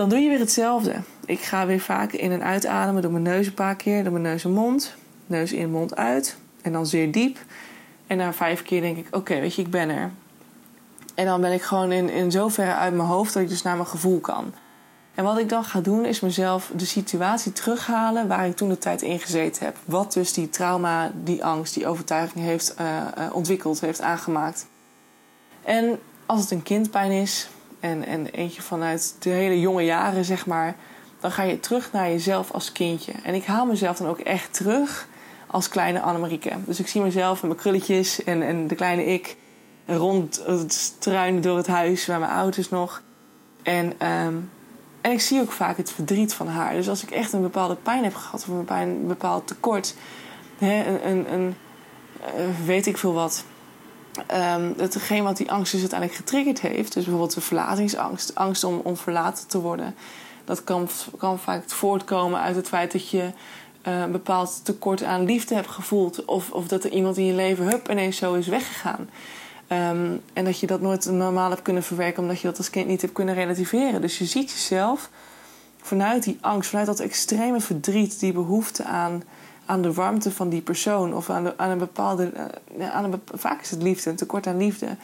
Dan 0.00 0.08
doe 0.08 0.18
je 0.18 0.28
weer 0.28 0.38
hetzelfde. 0.38 0.94
Ik 1.24 1.40
ga 1.40 1.66
weer 1.66 1.80
vaak 1.80 2.12
in 2.12 2.32
en 2.32 2.42
uitademen 2.42 3.02
door 3.02 3.10
mijn 3.10 3.22
neus 3.22 3.46
een 3.46 3.54
paar 3.54 3.76
keer. 3.76 4.02
Door 4.02 4.12
mijn 4.12 4.24
neus 4.24 4.44
en 4.44 4.52
mond. 4.52 4.94
Neus 5.26 5.52
in, 5.52 5.70
mond 5.70 5.96
uit. 5.96 6.36
En 6.62 6.72
dan 6.72 6.86
zeer 6.86 7.12
diep. 7.12 7.38
En 8.06 8.16
na 8.16 8.32
vijf 8.32 8.62
keer 8.62 8.80
denk 8.80 8.96
ik, 8.96 9.06
oké, 9.10 9.40
weet 9.40 9.54
je, 9.54 9.62
ik 9.62 9.70
ben 9.70 9.88
er. 9.88 10.10
En 11.14 11.24
dan 11.24 11.40
ben 11.40 11.52
ik 11.52 11.62
gewoon 11.62 11.92
in, 11.92 12.10
in 12.10 12.30
zoverre 12.30 12.74
uit 12.74 12.94
mijn 12.94 13.08
hoofd 13.08 13.32
dat 13.32 13.42
ik 13.42 13.48
dus 13.48 13.62
naar 13.62 13.76
mijn 13.76 13.88
gevoel 13.88 14.20
kan. 14.20 14.52
En 15.14 15.24
wat 15.24 15.38
ik 15.38 15.48
dan 15.48 15.64
ga 15.64 15.80
doen 15.80 16.04
is 16.04 16.20
mezelf 16.20 16.70
de 16.76 16.86
situatie 16.86 17.52
terughalen 17.52 18.28
waar 18.28 18.46
ik 18.46 18.56
toen 18.56 18.68
de 18.68 18.78
tijd 18.78 19.02
in 19.02 19.18
gezeten 19.18 19.64
heb. 19.64 19.76
Wat 19.84 20.12
dus 20.12 20.32
die 20.32 20.48
trauma, 20.48 21.10
die 21.24 21.44
angst, 21.44 21.74
die 21.74 21.86
overtuiging 21.86 22.44
heeft 22.44 22.74
uh, 22.80 22.86
uh, 23.18 23.34
ontwikkeld, 23.34 23.80
heeft 23.80 24.00
aangemaakt. 24.00 24.66
En 25.62 25.98
als 26.26 26.40
het 26.40 26.50
een 26.50 26.62
kindpijn 26.62 27.10
is, 27.10 27.48
en, 27.80 28.06
en 28.06 28.26
eentje 28.26 28.62
vanuit 28.62 29.14
de 29.18 29.30
hele 29.30 29.60
jonge 29.60 29.84
jaren, 29.84 30.24
zeg 30.24 30.46
maar, 30.46 30.76
dan 31.20 31.30
ga 31.30 31.42
je 31.42 31.60
terug 31.60 31.92
naar 31.92 32.08
jezelf 32.08 32.50
als 32.50 32.72
kindje. 32.72 33.12
En 33.22 33.34
ik 33.34 33.44
haal 33.44 33.66
mezelf 33.66 33.96
dan 33.96 34.08
ook 34.08 34.18
echt 34.18 34.54
terug 34.54 35.08
als 35.46 35.68
kleine 35.68 36.00
Annemarieke. 36.00 36.52
Dus 36.64 36.80
ik 36.80 36.86
zie 36.86 37.00
mezelf 37.00 37.42
en 37.42 37.48
mijn 37.48 37.60
krulletjes 37.60 38.24
en, 38.24 38.42
en 38.42 38.66
de 38.66 38.74
kleine 38.74 39.04
ik 39.04 39.36
rond 39.86 40.42
het 40.46 40.72
struinen 40.72 41.42
door 41.42 41.56
het 41.56 41.66
huis 41.66 42.06
waar 42.06 42.18
mijn 42.18 42.32
ouders 42.32 42.68
nog. 42.68 43.02
En, 43.62 43.92
ehm, 43.98 44.34
en 45.00 45.10
ik 45.10 45.20
zie 45.20 45.40
ook 45.40 45.52
vaak 45.52 45.76
het 45.76 45.90
verdriet 45.90 46.34
van 46.34 46.48
haar. 46.48 46.74
Dus 46.74 46.88
als 46.88 47.02
ik 47.02 47.10
echt 47.10 47.32
een 47.32 47.42
bepaalde 47.42 47.76
pijn 47.76 48.04
heb 48.04 48.14
gehad 48.14 48.40
of 48.40 48.48
een, 48.48 48.64
pijn, 48.64 48.88
een 48.88 49.06
bepaald 49.06 49.46
tekort, 49.46 49.94
hè, 50.58 50.84
een, 50.86 51.08
een, 51.08 51.32
een 51.32 51.54
eh, 52.20 52.64
weet 52.64 52.86
ik 52.86 52.98
veel 52.98 53.12
wat. 53.12 53.44
Um, 54.18 54.74
hetgeen 54.76 55.24
wat 55.24 55.36
die 55.36 55.50
angst 55.50 55.72
dus 55.72 55.80
uiteindelijk 55.80 56.20
getriggerd 56.20 56.60
heeft, 56.60 56.92
dus 56.92 57.04
bijvoorbeeld 57.04 57.34
de 57.34 57.40
verlatingsangst, 57.40 58.34
angst 58.34 58.64
om, 58.64 58.80
om 58.84 58.96
verlaten 58.96 59.48
te 59.48 59.60
worden, 59.60 59.94
dat 60.44 60.64
kan, 60.64 60.88
kan 61.18 61.38
vaak 61.38 61.70
voortkomen 61.70 62.40
uit 62.40 62.56
het 62.56 62.68
feit 62.68 62.92
dat 62.92 63.08
je 63.08 63.30
uh, 63.88 64.00
een 64.00 64.12
bepaald 64.12 64.64
tekort 64.64 65.02
aan 65.02 65.24
liefde 65.24 65.54
hebt 65.54 65.68
gevoeld, 65.68 66.24
of, 66.24 66.50
of 66.50 66.66
dat 66.66 66.84
er 66.84 66.90
iemand 66.90 67.16
in 67.16 67.24
je 67.24 67.32
leven 67.32 67.64
hup 67.64 67.90
ineens 67.90 68.16
zo 68.16 68.34
is 68.34 68.46
weggegaan. 68.46 69.10
Um, 69.68 70.20
en 70.32 70.44
dat 70.44 70.60
je 70.60 70.66
dat 70.66 70.80
nooit 70.80 71.04
normaal 71.04 71.50
hebt 71.50 71.62
kunnen 71.62 71.82
verwerken, 71.82 72.22
omdat 72.22 72.40
je 72.40 72.46
dat 72.48 72.58
als 72.58 72.70
kind 72.70 72.86
niet 72.86 73.00
hebt 73.00 73.12
kunnen 73.12 73.34
relativeren. 73.34 74.00
Dus 74.00 74.18
je 74.18 74.24
ziet 74.24 74.50
jezelf 74.50 75.10
vanuit 75.82 76.22
die 76.22 76.38
angst, 76.40 76.70
vanuit 76.70 76.86
dat 76.86 77.00
extreme 77.00 77.60
verdriet, 77.60 78.20
die 78.20 78.32
behoefte 78.32 78.84
aan 78.84 79.22
aan 79.70 79.82
de 79.82 79.92
warmte 79.92 80.30
van 80.30 80.48
die 80.48 80.60
persoon 80.60 81.14
of 81.14 81.30
aan, 81.30 81.58
aan 81.58 81.70
een 81.70 81.78
bepaalde. 81.78 82.32
Uh, 82.78 82.90
aan 82.90 83.04
een, 83.04 83.20
vaak 83.34 83.60
is 83.60 83.70
het 83.70 83.82
liefde, 83.82 84.10
een 84.10 84.16
tekort 84.16 84.46
aan 84.46 84.56
liefde. 84.56 84.96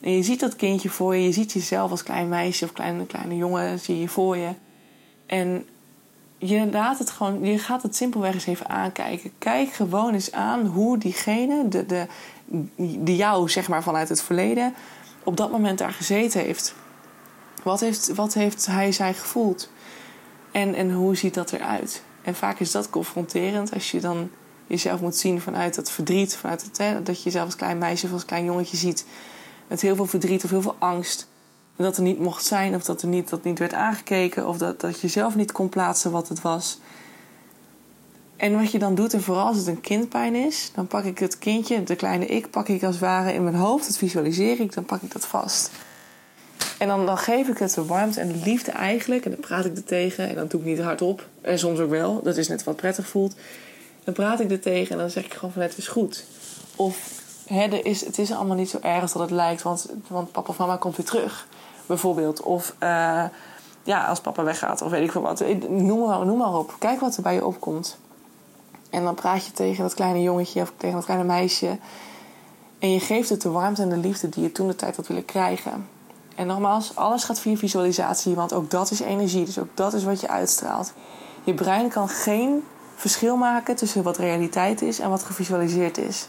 En 0.00 0.12
je 0.12 0.22
ziet 0.22 0.40
dat 0.40 0.56
kindje 0.56 0.88
voor 0.88 1.16
je, 1.16 1.24
je 1.24 1.32
ziet 1.32 1.52
jezelf 1.52 1.90
als 1.90 2.02
klein 2.02 2.28
meisje 2.28 2.64
of 2.64 2.72
kleine, 2.72 3.06
kleine 3.06 3.36
jongen, 3.36 3.78
zie 3.78 4.00
je 4.00 4.08
voor 4.08 4.36
je. 4.36 4.50
En 5.26 5.66
je 6.38 6.70
laat 6.70 6.98
het 6.98 7.10
gewoon, 7.10 7.44
je 7.44 7.58
gaat 7.58 7.82
het 7.82 7.96
simpelweg 7.96 8.34
eens 8.34 8.46
even 8.46 8.68
aankijken. 8.68 9.32
Kijk 9.38 9.72
gewoon 9.72 10.12
eens 10.12 10.32
aan 10.32 10.66
hoe 10.66 10.98
diegene, 10.98 11.68
de, 11.68 11.86
de, 11.86 12.06
die 12.76 13.16
jou 13.16 13.48
zeg 13.48 13.68
maar 13.68 13.82
vanuit 13.82 14.08
het 14.08 14.22
verleden, 14.22 14.74
op 15.22 15.36
dat 15.36 15.50
moment 15.50 15.78
daar 15.78 15.92
gezeten 15.92 16.40
heeft. 16.40 16.74
Wat 17.62 17.80
heeft, 17.80 18.14
wat 18.14 18.34
heeft 18.34 18.66
hij, 18.66 18.92
zij 18.92 19.14
gevoeld? 19.14 19.70
En, 20.52 20.74
en 20.74 20.92
hoe 20.92 21.16
ziet 21.16 21.34
dat 21.34 21.52
eruit? 21.52 22.02
En 22.22 22.34
vaak 22.34 22.58
is 22.58 22.70
dat 22.70 22.90
confronterend 22.90 23.74
als 23.74 23.90
je 23.90 24.00
dan 24.00 24.30
jezelf 24.66 25.00
moet 25.00 25.16
zien 25.16 25.40
vanuit 25.40 25.74
dat 25.74 25.90
verdriet, 25.90 26.36
vanuit 26.36 26.62
het, 26.62 27.06
dat 27.06 27.16
je 27.16 27.24
jezelf 27.24 27.44
als 27.44 27.56
klein 27.56 27.78
meisje 27.78 28.06
of 28.06 28.12
als 28.12 28.24
klein 28.24 28.44
jongetje 28.44 28.76
ziet 28.76 29.06
met 29.66 29.80
heel 29.80 29.96
veel 29.96 30.06
verdriet 30.06 30.44
of 30.44 30.50
heel 30.50 30.62
veel 30.62 30.76
angst. 30.78 31.28
Dat 31.76 31.96
er 31.96 32.02
niet 32.02 32.18
mocht 32.18 32.44
zijn 32.44 32.74
of 32.74 32.84
dat 32.84 33.02
er 33.02 33.08
niet, 33.08 33.28
dat 33.28 33.44
niet 33.44 33.58
werd 33.58 33.72
aangekeken 33.72 34.48
of 34.48 34.58
dat, 34.58 34.80
dat 34.80 35.00
je 35.00 35.08
zelf 35.08 35.34
niet 35.34 35.52
kon 35.52 35.68
plaatsen 35.68 36.10
wat 36.10 36.28
het 36.28 36.40
was. 36.40 36.78
En 38.36 38.58
wat 38.58 38.70
je 38.70 38.78
dan 38.78 38.94
doet, 38.94 39.14
en 39.14 39.22
vooral 39.22 39.46
als 39.46 39.56
het 39.56 39.66
een 39.66 39.80
kindpijn 39.80 40.34
is, 40.34 40.70
dan 40.74 40.86
pak 40.86 41.04
ik 41.04 41.18
het 41.18 41.38
kindje, 41.38 41.82
de 41.82 41.96
kleine 41.96 42.26
ik, 42.26 42.50
pak 42.50 42.68
ik 42.68 42.82
als 42.82 42.94
het 42.94 43.04
ware 43.04 43.32
in 43.32 43.42
mijn 43.42 43.54
hoofd, 43.54 43.86
dat 43.86 43.96
visualiseer 43.96 44.60
ik, 44.60 44.74
dan 44.74 44.84
pak 44.84 45.02
ik 45.02 45.12
dat 45.12 45.26
vast. 45.26 45.70
En 46.82 46.88
dan, 46.88 47.06
dan 47.06 47.18
geef 47.18 47.48
ik 47.48 47.58
het 47.58 47.74
de 47.74 47.84
warmte 47.84 48.20
en 48.20 48.28
de 48.28 48.40
liefde 48.44 48.70
eigenlijk. 48.70 49.24
En 49.24 49.30
dan 49.30 49.40
praat 49.40 49.64
ik 49.64 49.76
er 49.76 49.84
tegen. 49.84 50.28
En 50.28 50.34
dan 50.34 50.46
doe 50.46 50.60
ik 50.60 50.66
niet 50.66 50.80
hardop. 50.80 51.26
En 51.40 51.58
soms 51.58 51.80
ook 51.80 51.90
wel. 51.90 52.22
Dat 52.22 52.36
is 52.36 52.48
net 52.48 52.64
wat 52.64 52.76
prettig 52.76 53.06
voelt. 53.06 53.34
Dan 54.04 54.14
praat 54.14 54.40
ik 54.40 54.50
er 54.50 54.60
tegen 54.60 54.92
en 54.92 54.98
dan 54.98 55.10
zeg 55.10 55.24
ik 55.24 55.34
gewoon 55.34 55.52
van 55.52 55.62
het 55.62 55.76
is 55.76 55.88
goed. 55.88 56.24
Of 56.76 57.22
hè, 57.46 57.62
er 57.62 57.86
is, 57.86 58.04
het 58.06 58.18
is 58.18 58.32
allemaal 58.32 58.56
niet 58.56 58.70
zo 58.70 58.78
erg 58.80 59.02
als 59.02 59.12
dat 59.12 59.22
het 59.22 59.30
lijkt. 59.30 59.62
Want, 59.62 59.86
want 60.06 60.32
papa 60.32 60.48
of 60.48 60.58
mama 60.58 60.76
komt 60.76 60.96
weer 60.96 61.06
terug. 61.06 61.46
Bijvoorbeeld. 61.86 62.42
Of 62.42 62.74
uh, 62.80 63.24
ja, 63.82 64.06
als 64.06 64.20
papa 64.20 64.42
weggaat. 64.42 64.82
Of 64.82 64.90
weet 64.90 65.04
ik 65.04 65.12
veel 65.12 65.22
wat. 65.22 65.44
Noem 65.68 66.06
maar, 66.06 66.26
noem 66.26 66.38
maar 66.38 66.54
op. 66.54 66.74
Kijk 66.78 67.00
wat 67.00 67.16
er 67.16 67.22
bij 67.22 67.34
je 67.34 67.46
opkomt. 67.46 67.98
En 68.90 69.04
dan 69.04 69.14
praat 69.14 69.46
je 69.46 69.52
tegen 69.52 69.82
dat 69.82 69.94
kleine 69.94 70.22
jongetje 70.22 70.60
of 70.60 70.72
tegen 70.76 70.96
dat 70.96 71.04
kleine 71.04 71.26
meisje. 71.26 71.78
En 72.78 72.92
je 72.92 73.00
geeft 73.00 73.28
het 73.28 73.42
de 73.42 73.50
warmte 73.50 73.82
en 73.82 73.88
de 73.88 73.96
liefde 73.96 74.28
die 74.28 74.42
je 74.42 74.52
toen 74.52 74.66
de 74.66 74.76
tijd 74.76 74.96
had 74.96 75.06
willen 75.06 75.24
krijgen. 75.24 76.00
En 76.34 76.46
nogmaals, 76.46 76.96
alles 76.96 77.24
gaat 77.24 77.40
via 77.40 77.56
visualisatie, 77.56 78.34
want 78.34 78.52
ook 78.52 78.70
dat 78.70 78.90
is 78.90 79.00
energie. 79.00 79.44
Dus 79.44 79.58
ook 79.58 79.68
dat 79.74 79.94
is 79.94 80.04
wat 80.04 80.20
je 80.20 80.28
uitstraalt. 80.28 80.92
Je 81.44 81.54
brein 81.54 81.88
kan 81.88 82.08
geen 82.08 82.64
verschil 82.96 83.36
maken 83.36 83.76
tussen 83.76 84.02
wat 84.02 84.16
realiteit 84.16 84.82
is 84.82 84.98
en 84.98 85.10
wat 85.10 85.22
gevisualiseerd 85.22 85.98
is. 85.98 86.28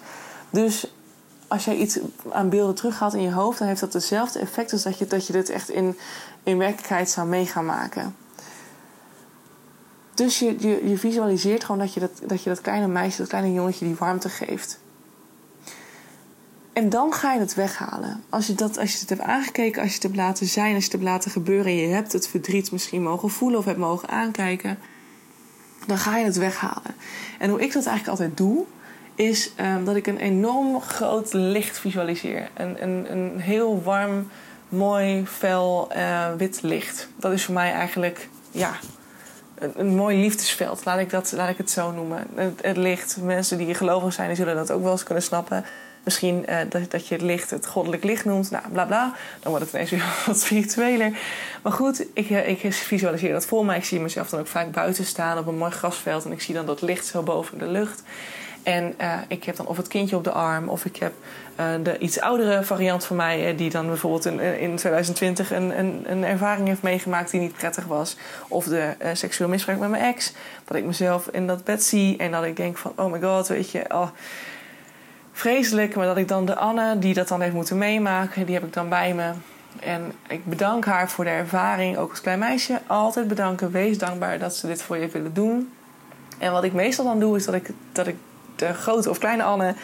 Dus 0.49 0.93
als 1.47 1.65
jij 1.65 1.75
iets 1.75 1.99
aan 2.31 2.49
beelden 2.49 2.75
terughaalt 2.75 3.13
in 3.13 3.21
je 3.21 3.31
hoofd, 3.31 3.59
dan 3.59 3.67
heeft 3.67 3.79
dat 3.79 3.93
hetzelfde 3.93 4.39
effect 4.39 4.71
als 4.71 4.83
dat 4.83 4.97
je, 4.97 5.07
dat 5.07 5.27
je 5.27 5.33
dit 5.33 5.49
echt 5.49 5.69
in, 5.69 5.97
in 6.43 6.57
werkelijkheid 6.57 7.09
zou 7.09 7.27
mee 7.27 7.45
gaan 7.45 7.65
maken. 7.65 8.15
Dus 10.13 10.39
je, 10.39 10.55
je, 10.59 10.89
je 10.89 10.97
visualiseert 10.97 11.63
gewoon 11.63 11.79
dat 11.79 11.93
je 11.93 11.99
dat, 11.99 12.11
dat 12.25 12.43
je 12.43 12.49
dat 12.49 12.61
kleine 12.61 12.87
meisje, 12.87 13.17
dat 13.17 13.27
kleine 13.27 13.53
jongetje 13.53 13.85
die 13.85 13.95
warmte 13.95 14.29
geeft. 14.29 14.79
En 16.73 16.89
dan 16.89 17.13
ga 17.13 17.33
je 17.33 17.39
het 17.39 17.53
weghalen. 17.53 18.23
Als 18.29 18.47
je, 18.47 18.53
dat, 18.53 18.77
als 18.77 18.93
je 18.93 18.99
het 18.99 19.09
hebt 19.09 19.21
aangekeken, 19.21 19.81
als 19.81 19.89
je 19.89 19.95
het 19.95 20.03
hebt 20.03 20.15
laten 20.15 20.47
zijn, 20.47 20.75
als 20.75 20.85
je 20.85 20.91
het 20.91 20.99
hebt 20.99 21.11
laten 21.11 21.31
gebeuren 21.31 21.65
en 21.65 21.77
je 21.77 21.87
hebt 21.87 22.13
het 22.13 22.27
verdriet 22.27 22.71
misschien 22.71 23.03
mogen 23.03 23.29
voelen 23.29 23.59
of 23.59 23.65
hebt 23.65 23.77
mogen 23.77 24.09
aankijken, 24.09 24.79
dan 25.87 25.97
ga 25.97 26.17
je 26.17 26.25
het 26.25 26.37
weghalen. 26.37 26.95
En 27.39 27.49
hoe 27.49 27.61
ik 27.61 27.73
dat 27.73 27.85
eigenlijk 27.85 28.07
altijd 28.07 28.37
doe, 28.37 28.65
is 29.15 29.51
um, 29.59 29.85
dat 29.85 29.95
ik 29.95 30.07
een 30.07 30.17
enorm 30.17 30.81
groot 30.81 31.33
licht 31.33 31.79
visualiseer. 31.79 32.49
Een, 32.53 32.83
een, 32.83 33.11
een 33.11 33.39
heel 33.39 33.83
warm, 33.83 34.27
mooi, 34.69 35.25
fel, 35.25 35.91
uh, 35.95 36.33
wit 36.37 36.61
licht. 36.61 37.07
Dat 37.15 37.31
is 37.31 37.45
voor 37.45 37.53
mij 37.53 37.71
eigenlijk, 37.71 38.29
ja, 38.51 38.71
een, 39.55 39.71
een, 39.75 39.95
mooi 39.95 40.17
liefdesveld. 40.17 40.85
Laat 40.85 40.99
ik, 40.99 41.09
dat, 41.09 41.31
laat 41.31 41.49
ik 41.49 41.57
het 41.57 41.71
zo 41.71 41.91
noemen. 41.91 42.27
Het, 42.35 42.59
het 42.61 42.77
licht, 42.77 43.17
mensen 43.21 43.57
die 43.57 43.73
gelovig 43.73 44.13
zijn, 44.13 44.27
die 44.27 44.37
zullen 44.37 44.55
dat 44.55 44.71
ook 44.71 44.81
wel 44.81 44.91
eens 44.91 45.03
kunnen 45.03 45.23
snappen 45.23 45.65
Misschien 46.03 46.45
uh, 46.49 46.57
dat, 46.69 46.91
dat 46.91 47.07
je 47.07 47.13
het 47.13 47.23
licht 47.23 47.49
het 47.49 47.65
goddelijk 47.65 48.03
licht 48.03 48.25
noemt. 48.25 48.51
Nou, 48.51 48.63
bla 48.71 48.85
bla. 48.85 49.13
Dan 49.39 49.51
wordt 49.51 49.65
het 49.65 49.73
ineens 49.73 49.89
weer 49.89 50.05
wat 50.25 50.39
spiritueler. 50.39 51.17
Maar 51.61 51.71
goed, 51.71 52.05
ik, 52.13 52.29
uh, 52.29 52.47
ik 52.47 52.73
visualiseer 52.73 53.31
dat 53.31 53.45
voor 53.45 53.65
mij. 53.65 53.77
Ik 53.77 53.85
zie 53.85 53.99
mezelf 53.99 54.29
dan 54.29 54.39
ook 54.39 54.47
vaak 54.47 54.71
buiten 54.71 55.05
staan 55.05 55.37
op 55.37 55.47
een 55.47 55.57
mooi 55.57 55.71
grasveld. 55.71 56.25
En 56.25 56.31
ik 56.31 56.41
zie 56.41 56.53
dan 56.53 56.65
dat 56.65 56.81
licht 56.81 57.05
zo 57.05 57.21
boven 57.21 57.57
de 57.57 57.67
lucht. 57.67 58.03
En 58.63 58.93
uh, 59.01 59.13
ik 59.27 59.43
heb 59.43 59.55
dan 59.55 59.67
of 59.67 59.77
het 59.77 59.87
kindje 59.87 60.15
op 60.15 60.23
de 60.23 60.31
arm, 60.31 60.69
of 60.69 60.85
ik 60.85 60.95
heb 60.95 61.13
de 61.83 61.97
iets 61.97 62.19
oudere 62.19 62.63
variant 62.63 63.05
van 63.05 63.15
mij, 63.15 63.55
die 63.55 63.69
dan 63.69 63.87
bijvoorbeeld 63.87 64.25
in, 64.25 64.39
in 64.39 64.75
2020 64.75 65.51
een, 65.51 65.79
een, 65.79 66.03
een, 66.07 66.23
ervaring 66.23 66.67
heeft 66.67 66.81
meegemaakt 66.81 67.31
die 67.31 67.39
niet 67.39 67.53
prettig 67.53 67.85
was. 67.85 68.17
Of 68.47 68.65
de 68.65 68.93
seksueel 69.13 69.49
misbruik 69.49 69.79
met 69.79 69.89
mijn 69.89 70.03
ex. 70.03 70.33
Dat 70.65 70.77
ik 70.77 70.85
mezelf 70.85 71.27
in 71.27 71.47
dat 71.47 71.63
bed 71.63 71.83
zie 71.83 72.17
en 72.17 72.31
dat 72.31 72.43
ik 72.43 72.55
denk 72.55 72.77
van, 72.77 72.93
oh 72.95 73.11
my 73.11 73.21
god, 73.21 73.47
weet 73.47 73.71
je, 73.71 73.85
oh, 73.89 74.07
vreselijk. 75.33 75.95
Maar 75.95 76.05
dat 76.05 76.17
ik 76.17 76.27
dan 76.27 76.45
de 76.45 76.55
Anne, 76.55 76.99
die 76.99 77.13
dat 77.13 77.27
dan 77.27 77.41
heeft 77.41 77.53
moeten 77.53 77.77
meemaken, 77.77 78.45
die 78.45 78.55
heb 78.55 78.63
ik 78.63 78.73
dan 78.73 78.89
bij 78.89 79.13
me. 79.13 79.31
En 79.79 80.11
ik 80.27 80.45
bedank 80.45 80.85
haar 80.85 81.09
voor 81.09 81.23
de 81.23 81.29
ervaring, 81.29 81.97
ook 81.97 82.09
als 82.09 82.21
klein 82.21 82.39
meisje. 82.39 82.81
Altijd 82.87 83.27
bedanken, 83.27 83.71
wees 83.71 83.97
dankbaar 83.97 84.39
dat 84.39 84.55
ze 84.55 84.67
dit 84.67 84.81
voor 84.81 84.97
je 84.97 85.07
willen 85.07 85.33
doen. 85.33 85.71
En 86.37 86.51
wat 86.51 86.63
ik 86.63 86.73
meestal 86.73 87.05
dan 87.05 87.19
doe, 87.19 87.35
is 87.35 87.45
dat 87.45 87.53
ik, 87.53 87.69
dat 87.91 88.07
ik 88.07 88.15
de 88.55 88.73
grote 88.73 89.09
of 89.09 89.17
kleine 89.17 89.43
Anne 89.43 89.75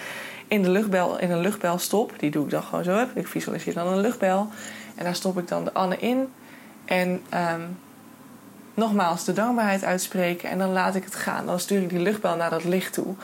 in, 0.48 0.62
de 0.62 0.70
luchtbel, 0.70 1.20
in 1.20 1.32
een 1.32 1.40
luchtbel 1.40 1.78
stop. 1.78 2.14
Die 2.18 2.32
doe 2.32 2.44
ik 2.44 2.52
dan 2.52 2.64
gewoon 2.64 2.84
zo. 2.84 3.06
Ik 3.14 3.28
visualiseer 3.28 3.74
dan 3.74 3.88
een 3.88 4.00
luchtbel. 4.00 4.48
En 4.96 5.04
daar 5.04 5.16
stop 5.16 5.38
ik 5.38 5.48
dan 5.48 5.64
de 5.64 5.74
Anne 5.74 5.98
in. 5.98 6.28
En 6.86 7.22
um, 7.54 7.78
nogmaals 8.74 9.26
de 9.26 9.34
dankbaarheid 9.34 9.84
uitspreken. 9.84 10.50
En 10.50 10.58
dan 10.58 10.72
laat 10.72 10.96
ik 10.96 11.04
het 11.04 11.16
gaan. 11.16 11.46
Dan 11.46 11.60
stuur 11.60 11.82
ik 11.82 11.90
die 11.90 12.00
luchtbel 12.00 12.36
naar 12.36 12.50
dat 12.50 12.64
licht 12.64 12.94
toe. 12.94 13.16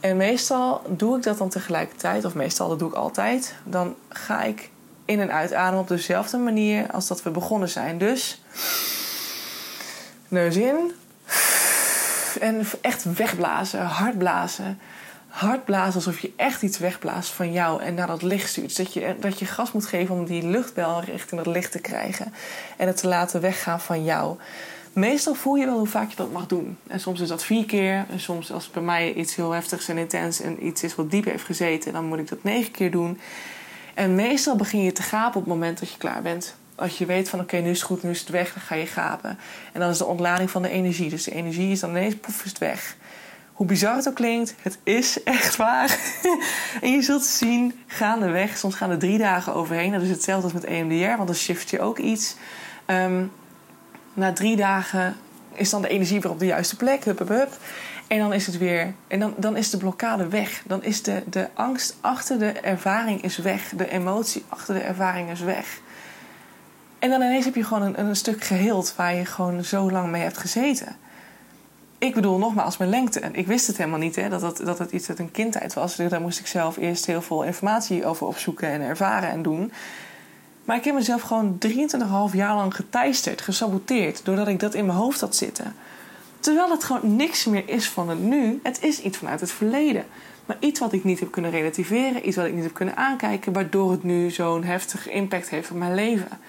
En 0.00 0.16
meestal 0.16 0.82
doe 0.88 1.16
ik 1.16 1.22
dat 1.22 1.38
dan 1.38 1.48
tegelijkertijd, 1.48 2.24
of 2.24 2.34
meestal 2.34 2.68
dat 2.68 2.78
doe 2.78 2.88
ik 2.88 2.94
altijd. 2.94 3.54
Dan 3.64 3.94
ga 4.08 4.42
ik 4.42 4.70
in 5.04 5.20
en 5.20 5.32
uitademen 5.32 5.80
op 5.80 5.88
dezelfde 5.88 6.38
manier 6.38 6.90
als 6.90 7.06
dat 7.06 7.22
we 7.22 7.30
begonnen 7.30 7.68
zijn. 7.68 7.98
Dus 7.98 8.42
neus 10.28 10.56
in 10.56 10.92
en 12.40 12.66
echt 12.80 13.14
wegblazen, 13.14 13.80
hard 13.80 14.18
blazen. 14.18 14.78
Hard 15.28 15.64
blazen 15.64 15.94
alsof 15.94 16.18
je 16.18 16.32
echt 16.36 16.62
iets 16.62 16.78
wegblaast 16.78 17.30
van 17.30 17.52
jou 17.52 17.82
en 17.82 17.94
naar 17.94 18.06
dat 18.06 18.22
licht 18.22 18.48
stuurt. 18.48 18.76
Dat 18.76 18.92
je, 18.92 19.16
dat 19.20 19.38
je 19.38 19.44
gas 19.44 19.72
moet 19.72 19.86
geven 19.86 20.14
om 20.14 20.24
die 20.24 20.42
luchtbel 20.46 21.00
richting 21.00 21.44
dat 21.44 21.54
licht 21.54 21.72
te 21.72 21.78
krijgen. 21.80 22.34
En 22.76 22.86
het 22.86 22.96
te 22.96 23.08
laten 23.08 23.40
weggaan 23.40 23.80
van 23.80 24.04
jou 24.04 24.36
meestal 24.92 25.34
voel 25.34 25.54
je 25.54 25.64
wel 25.64 25.78
hoe 25.78 25.86
vaak 25.86 26.10
je 26.10 26.16
dat 26.16 26.32
mag 26.32 26.46
doen. 26.46 26.76
En 26.86 27.00
soms 27.00 27.20
is 27.20 27.28
dat 27.28 27.44
vier 27.44 27.64
keer. 27.64 28.06
En 28.10 28.20
soms 28.20 28.52
als 28.52 28.70
bij 28.70 28.82
mij 28.82 29.12
iets 29.12 29.34
heel 29.34 29.50
heftigs 29.50 29.88
en 29.88 29.98
intens 29.98 30.40
en 30.40 30.66
iets 30.66 30.82
is 30.82 30.94
wat 30.94 31.10
diep 31.10 31.24
heeft 31.24 31.44
gezeten, 31.44 31.92
dan 31.92 32.04
moet 32.04 32.18
ik 32.18 32.28
dat 32.28 32.42
negen 32.42 32.70
keer 32.70 32.90
doen. 32.90 33.18
En 33.94 34.14
meestal 34.14 34.56
begin 34.56 34.82
je 34.82 34.92
te 34.92 35.02
gapen 35.02 35.40
op 35.40 35.44
het 35.44 35.54
moment 35.54 35.78
dat 35.78 35.90
je 35.90 35.98
klaar 35.98 36.22
bent. 36.22 36.54
Als 36.74 36.98
je 36.98 37.06
weet 37.06 37.28
van 37.28 37.40
oké, 37.40 37.56
nu 37.56 37.70
is 37.70 37.78
het 37.78 37.86
goed, 37.86 38.02
nu 38.02 38.10
is 38.10 38.20
het 38.20 38.28
weg, 38.28 38.52
dan 38.52 38.62
ga 38.62 38.74
je 38.74 38.86
gapen. 38.86 39.38
En 39.72 39.80
dan 39.80 39.90
is 39.90 39.98
de 39.98 40.04
ontlading 40.04 40.50
van 40.50 40.62
de 40.62 40.68
energie. 40.68 41.10
Dus 41.10 41.24
de 41.24 41.34
energie 41.34 41.70
is 41.70 41.80
dan 41.80 41.90
ineens 41.90 42.16
poef, 42.16 42.44
is 42.44 42.50
het 42.50 42.58
weg. 42.58 42.96
Hoe 43.52 43.66
bizar 43.66 43.96
het 43.96 44.08
ook 44.08 44.14
klinkt, 44.14 44.54
het 44.62 44.78
is 44.82 45.22
echt 45.22 45.56
waar. 45.56 45.98
en 46.82 46.90
je 46.90 47.02
zult 47.02 47.24
zien, 47.24 47.80
gaandeweg, 47.86 48.56
soms 48.56 48.74
gaan 48.74 48.90
er 48.90 48.98
drie 48.98 49.18
dagen 49.18 49.54
overheen. 49.54 49.92
Dat 49.92 50.02
is 50.02 50.10
hetzelfde 50.10 50.44
als 50.44 50.52
met 50.52 50.64
EMDR, 50.64 51.16
want 51.16 51.26
dan 51.26 51.34
shift 51.34 51.70
je 51.70 51.80
ook 51.80 51.98
iets. 51.98 52.36
Um, 52.86 53.32
na 54.18 54.32
drie 54.32 54.56
dagen 54.56 55.16
is 55.52 55.70
dan 55.70 55.82
de 55.82 55.88
energie 55.88 56.20
weer 56.20 56.30
op 56.30 56.38
de 56.38 56.46
juiste 56.46 56.76
plek. 56.76 57.04
Hup, 57.04 57.28
hup. 57.28 57.50
En 58.06 58.18
dan 58.18 58.32
is 58.32 58.46
het 58.46 58.58
weer, 58.58 58.94
en 59.08 59.20
dan, 59.20 59.34
dan 59.36 59.56
is 59.56 59.70
de 59.70 59.76
blokkade 59.76 60.28
weg. 60.28 60.62
Dan 60.66 60.82
is 60.82 61.02
de, 61.02 61.22
de 61.30 61.48
angst 61.54 61.96
achter 62.00 62.38
de 62.38 62.52
ervaring 62.52 63.22
is 63.22 63.36
weg. 63.36 63.72
De 63.76 63.90
emotie 63.90 64.44
achter 64.48 64.74
de 64.74 64.80
ervaring 64.80 65.30
is 65.30 65.40
weg. 65.40 65.80
En 66.98 67.10
dan 67.10 67.22
ineens 67.22 67.44
heb 67.44 67.54
je 67.54 67.64
gewoon 67.64 67.82
een, 67.82 68.00
een 68.00 68.16
stuk 68.16 68.44
geheeld 68.44 68.94
waar 68.96 69.14
je 69.14 69.24
gewoon 69.24 69.64
zo 69.64 69.90
lang 69.90 70.10
mee 70.10 70.22
hebt 70.22 70.38
gezeten. 70.38 70.96
Ik 71.98 72.14
bedoel, 72.14 72.38
nogmaals, 72.38 72.76
mijn 72.76 72.90
lengte. 72.90 73.20
Ik 73.32 73.46
wist 73.46 73.66
het 73.66 73.76
helemaal 73.76 73.98
niet, 73.98 74.16
hè, 74.16 74.28
dat, 74.28 74.42
het, 74.42 74.56
dat 74.56 74.78
het 74.78 74.92
iets 74.92 75.08
uit 75.08 75.18
een 75.18 75.30
kindtijd 75.30 75.74
was. 75.74 75.96
Dus 75.96 76.10
daar 76.10 76.20
moest 76.20 76.38
ik 76.38 76.46
zelf 76.46 76.76
eerst 76.76 77.06
heel 77.06 77.22
veel 77.22 77.42
informatie 77.42 78.06
over 78.06 78.26
opzoeken 78.26 78.68
en 78.68 78.80
ervaren 78.80 79.30
en 79.30 79.42
doen. 79.42 79.72
Maar 80.68 80.76
ik 80.76 80.84
heb 80.84 80.94
mezelf 80.94 81.22
gewoon 81.22 81.58
23,5 82.30 82.34
jaar 82.34 82.54
lang 82.54 82.74
geteisterd, 82.74 83.40
gesaboteerd, 83.40 84.24
doordat 84.24 84.48
ik 84.48 84.60
dat 84.60 84.74
in 84.74 84.86
mijn 84.86 84.98
hoofd 84.98 85.20
had 85.20 85.36
zitten. 85.36 85.74
Terwijl 86.40 86.70
het 86.70 86.84
gewoon 86.84 87.16
niks 87.16 87.44
meer 87.44 87.68
is 87.68 87.88
van 87.88 88.08
het 88.08 88.18
nu. 88.20 88.60
Het 88.62 88.82
is 88.82 89.00
iets 89.00 89.18
vanuit 89.18 89.40
het 89.40 89.50
verleden. 89.50 90.04
Maar 90.46 90.56
iets 90.60 90.80
wat 90.80 90.92
ik 90.92 91.04
niet 91.04 91.20
heb 91.20 91.30
kunnen 91.30 91.50
relativeren, 91.50 92.28
iets 92.28 92.36
wat 92.36 92.46
ik 92.46 92.54
niet 92.54 92.62
heb 92.62 92.74
kunnen 92.74 92.96
aankijken, 92.96 93.52
waardoor 93.52 93.90
het 93.90 94.02
nu 94.02 94.30
zo'n 94.30 94.64
heftige 94.64 95.10
impact 95.10 95.48
heeft 95.48 95.70
op 95.70 95.76
mijn 95.76 95.94
leven. 95.94 96.40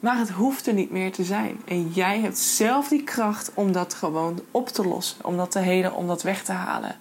Maar 0.00 0.18
het 0.18 0.30
hoeft 0.30 0.66
er 0.66 0.74
niet 0.74 0.90
meer 0.90 1.12
te 1.12 1.24
zijn. 1.24 1.60
En 1.64 1.88
jij 1.88 2.20
hebt 2.20 2.38
zelf 2.38 2.88
die 2.88 3.02
kracht 3.02 3.50
om 3.54 3.72
dat 3.72 3.94
gewoon 3.94 4.40
op 4.50 4.68
te 4.68 4.86
lossen, 4.88 5.24
om 5.24 5.36
dat 5.36 5.50
te 5.50 5.58
heden, 5.58 5.94
om 5.94 6.06
dat 6.06 6.22
weg 6.22 6.42
te 6.42 6.52
halen. 6.52 6.96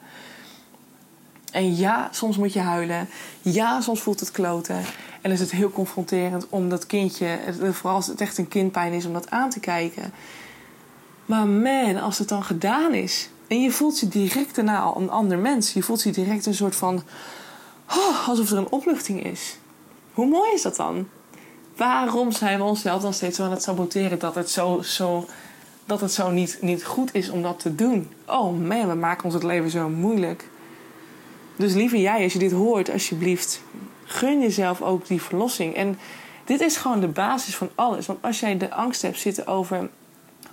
En 1.52 1.76
ja, 1.76 2.10
soms 2.12 2.38
moet 2.38 2.54
je 2.54 2.60
huilen. 2.60 3.10
Ja, 3.42 3.82
soms 3.82 4.02
voelt 4.02 4.20
het 4.20 4.32
kloten. 4.32 4.82
En 5.22 5.32
is 5.32 5.40
het 5.40 5.52
heel 5.52 5.72
confronterend 5.72 6.50
om 6.50 6.70
dat 6.70 6.86
kindje, 6.86 7.40
vooral 7.72 7.96
als 7.96 8.08
het 8.08 8.22
echt 8.22 8.38
een 8.38 8.48
kindpijn 8.48 8.94
is, 8.94 9.06
om 9.06 9.14
dat 9.14 9.30
aan 9.30 9.50
te 9.50 9.60
kijken. 9.60 10.14
Maar 11.26 11.48
man, 11.48 11.98
als 11.98 12.18
het 12.18 12.30
dan 12.30 12.44
gedaan 12.44 12.94
is 12.94 13.30
en 13.48 13.62
je 13.62 13.72
voelt 13.72 14.00
je 14.00 14.08
direct 14.08 14.56
daarna 14.56 14.80
al 14.80 15.02
een 15.02 15.10
ander 15.10 15.38
mens, 15.38 15.74
je 15.74 15.84
voelt 15.84 16.04
je 16.04 16.12
direct 16.12 16.46
een 16.46 16.54
soort 16.54 16.76
van 16.76 17.04
oh, 17.90 18.28
alsof 18.28 18.52
er 18.52 18.58
een 18.58 18.72
opluchting 18.72 19.24
is. 19.24 19.58
Hoe 20.14 20.28
mooi 20.28 20.54
is 20.54 20.62
dat 20.62 20.76
dan? 20.76 21.08
Waarom 21.76 22.32
zijn 22.32 22.58
we 22.58 22.64
onszelf 22.64 23.02
dan 23.02 23.14
steeds 23.14 23.38
zo 23.38 23.44
aan 23.44 23.52
het 23.52 23.64
saboteren 23.64 24.20
dat 24.20 24.36
het 24.36 24.50
zo, 24.50 24.82
zo, 24.82 25.26
dat 25.86 26.02
het 26.02 26.12
zo 26.12 26.30
niet, 26.30 26.58
niet 26.62 26.86
goed 26.86 27.14
is 27.14 27.30
om 27.30 27.42
dat 27.42 27.60
te 27.60 27.76
doen? 27.76 28.10
Oh 28.26 28.60
man, 28.68 28.88
we 28.88 28.94
maken 28.94 29.24
ons 29.24 29.34
het 29.34 29.44
leven 29.44 29.70
zo 29.70 29.90
moeilijk. 29.90 30.50
Dus 31.58 31.74
lieve 31.74 32.02
jij, 32.02 32.24
als 32.24 32.34
je 32.34 32.40
dit 32.40 32.52
hoort, 32.52 32.92
alsjeblieft, 32.92 33.62
gun 34.04 34.42
jezelf 34.42 34.82
ook 34.82 35.08
die 35.08 35.22
verlossing. 35.22 35.76
En 35.76 36.00
dit 36.46 36.62
is 36.62 36.78
gewoon 36.78 37.00
de 37.00 37.08
basis 37.08 37.56
van 37.56 37.70
alles. 37.76 38.06
Want 38.06 38.20
als 38.22 38.40
jij 38.40 38.58
de 38.58 38.72
angst 38.72 39.02
hebt 39.02 39.20
zitten 39.20 39.48
over, 39.48 39.90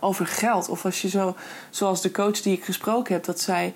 over 0.00 0.26
geld, 0.26 0.68
of 0.68 0.84
als 0.84 1.02
je 1.02 1.08
zo, 1.08 1.36
zoals 1.70 2.02
de 2.02 2.10
coach 2.10 2.40
die 2.40 2.56
ik 2.56 2.64
gesproken 2.64 3.14
heb, 3.14 3.24
dat 3.24 3.40
zij 3.40 3.74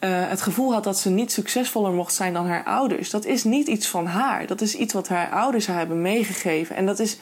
uh, 0.00 0.10
het 0.28 0.42
gevoel 0.42 0.72
had 0.72 0.84
dat 0.84 0.98
ze 0.98 1.10
niet 1.10 1.32
succesvoller 1.32 1.92
mocht 1.92 2.14
zijn 2.14 2.32
dan 2.32 2.46
haar 2.46 2.64
ouders. 2.64 3.10
Dat 3.10 3.24
is 3.24 3.44
niet 3.44 3.66
iets 3.66 3.86
van 3.88 4.06
haar. 4.06 4.46
Dat 4.46 4.60
is 4.60 4.74
iets 4.74 4.92
wat 4.92 5.08
haar 5.08 5.30
ouders 5.30 5.66
haar 5.66 5.78
hebben 5.78 6.02
meegegeven. 6.02 6.76
En 6.76 6.86
dat 6.86 6.98
is 6.98 7.16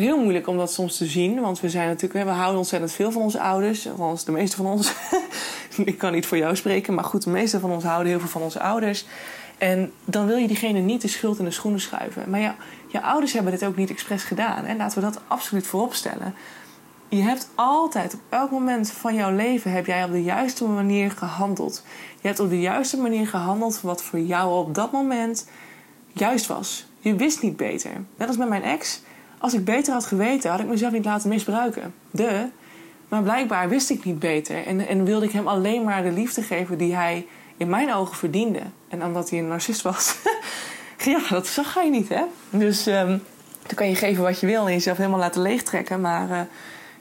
heel 0.00 0.18
moeilijk 0.18 0.46
om 0.46 0.56
dat 0.56 0.72
soms 0.72 0.96
te 0.96 1.06
zien. 1.06 1.40
Want 1.40 1.60
we 1.60 1.68
zijn 1.68 1.88
natuurlijk, 1.88 2.24
we 2.24 2.30
houden 2.30 2.58
ontzettend 2.58 2.92
veel 2.92 3.12
van 3.12 3.22
onze 3.22 3.40
ouders. 3.40 3.88
Althans, 3.88 4.24
de 4.24 4.32
meeste 4.32 4.56
van 4.56 4.66
ons. 4.66 4.92
ik 5.84 5.98
kan 5.98 6.12
niet 6.12 6.26
voor 6.26 6.38
jou 6.38 6.56
spreken, 6.56 6.94
maar 6.94 7.04
goed, 7.04 7.24
de 7.24 7.30
meeste 7.30 7.60
van 7.60 7.70
ons 7.70 7.84
houden 7.84 8.08
heel 8.08 8.20
veel 8.20 8.28
van 8.28 8.42
onze 8.42 8.60
ouders. 8.60 9.04
En 9.58 9.92
dan 10.04 10.26
wil 10.26 10.36
je 10.36 10.46
diegene 10.46 10.78
niet 10.78 11.02
de 11.02 11.08
schuld 11.08 11.38
in 11.38 11.44
de 11.44 11.50
schoenen 11.50 11.80
schuiven. 11.80 12.30
Maar 12.30 12.40
ja, 12.40 12.56
je 12.88 13.02
ouders 13.02 13.32
hebben 13.32 13.52
dit 13.52 13.64
ook 13.64 13.76
niet 13.76 13.90
expres 13.90 14.22
gedaan. 14.22 14.64
En 14.64 14.76
laten 14.76 14.98
we 14.98 15.04
dat 15.04 15.20
absoluut 15.26 15.66
voorop 15.66 15.94
stellen. 15.94 16.34
Je 17.08 17.22
hebt 17.22 17.48
altijd, 17.54 18.14
op 18.14 18.20
elk 18.28 18.50
moment 18.50 18.90
van 18.90 19.14
jouw 19.14 19.34
leven, 19.34 19.72
heb 19.72 19.86
jij 19.86 20.04
op 20.04 20.10
de 20.10 20.22
juiste 20.22 20.64
manier 20.64 21.10
gehandeld. 21.10 21.84
Je 22.20 22.26
hebt 22.26 22.40
op 22.40 22.48
de 22.48 22.60
juiste 22.60 22.96
manier 22.96 23.26
gehandeld 23.26 23.80
wat 23.80 24.02
voor 24.02 24.18
jou 24.18 24.66
op 24.66 24.74
dat 24.74 24.92
moment 24.92 25.48
juist 26.12 26.46
was. 26.46 26.86
Je 26.98 27.14
wist 27.14 27.42
niet 27.42 27.56
beter. 27.56 27.90
Net 28.16 28.28
als 28.28 28.36
met 28.36 28.48
mijn 28.48 28.62
ex. 28.62 29.02
Als 29.40 29.54
ik 29.54 29.64
beter 29.64 29.92
had 29.92 30.06
geweten, 30.06 30.50
had 30.50 30.60
ik 30.60 30.66
mezelf 30.66 30.92
niet 30.92 31.04
laten 31.04 31.28
misbruiken. 31.28 31.94
De. 32.10 32.46
Maar 33.08 33.22
blijkbaar 33.22 33.68
wist 33.68 33.90
ik 33.90 34.04
niet 34.04 34.18
beter. 34.18 34.66
En, 34.66 34.86
en 34.86 35.04
wilde 35.04 35.26
ik 35.26 35.32
hem 35.32 35.48
alleen 35.48 35.84
maar 35.84 36.02
de 36.02 36.12
liefde 36.12 36.42
geven 36.42 36.78
die 36.78 36.94
hij 36.94 37.26
in 37.56 37.68
mijn 37.68 37.94
ogen 37.94 38.16
verdiende. 38.16 38.60
En 38.88 39.04
omdat 39.04 39.30
hij 39.30 39.38
een 39.38 39.48
narcist 39.48 39.82
was. 39.82 40.16
ja, 41.04 41.20
dat 41.28 41.46
zag 41.46 41.74
hij 41.74 41.90
niet, 41.90 42.08
hè? 42.08 42.22
Dus 42.50 42.86
um, 42.86 43.22
dan 43.66 43.74
kan 43.74 43.88
je 43.88 43.94
geven 43.94 44.22
wat 44.22 44.40
je 44.40 44.46
wil 44.46 44.66
en 44.66 44.72
jezelf 44.72 44.96
helemaal 44.96 45.18
laten 45.18 45.42
leegtrekken. 45.42 46.00
Maar 46.00 46.30
uh, 46.30 46.40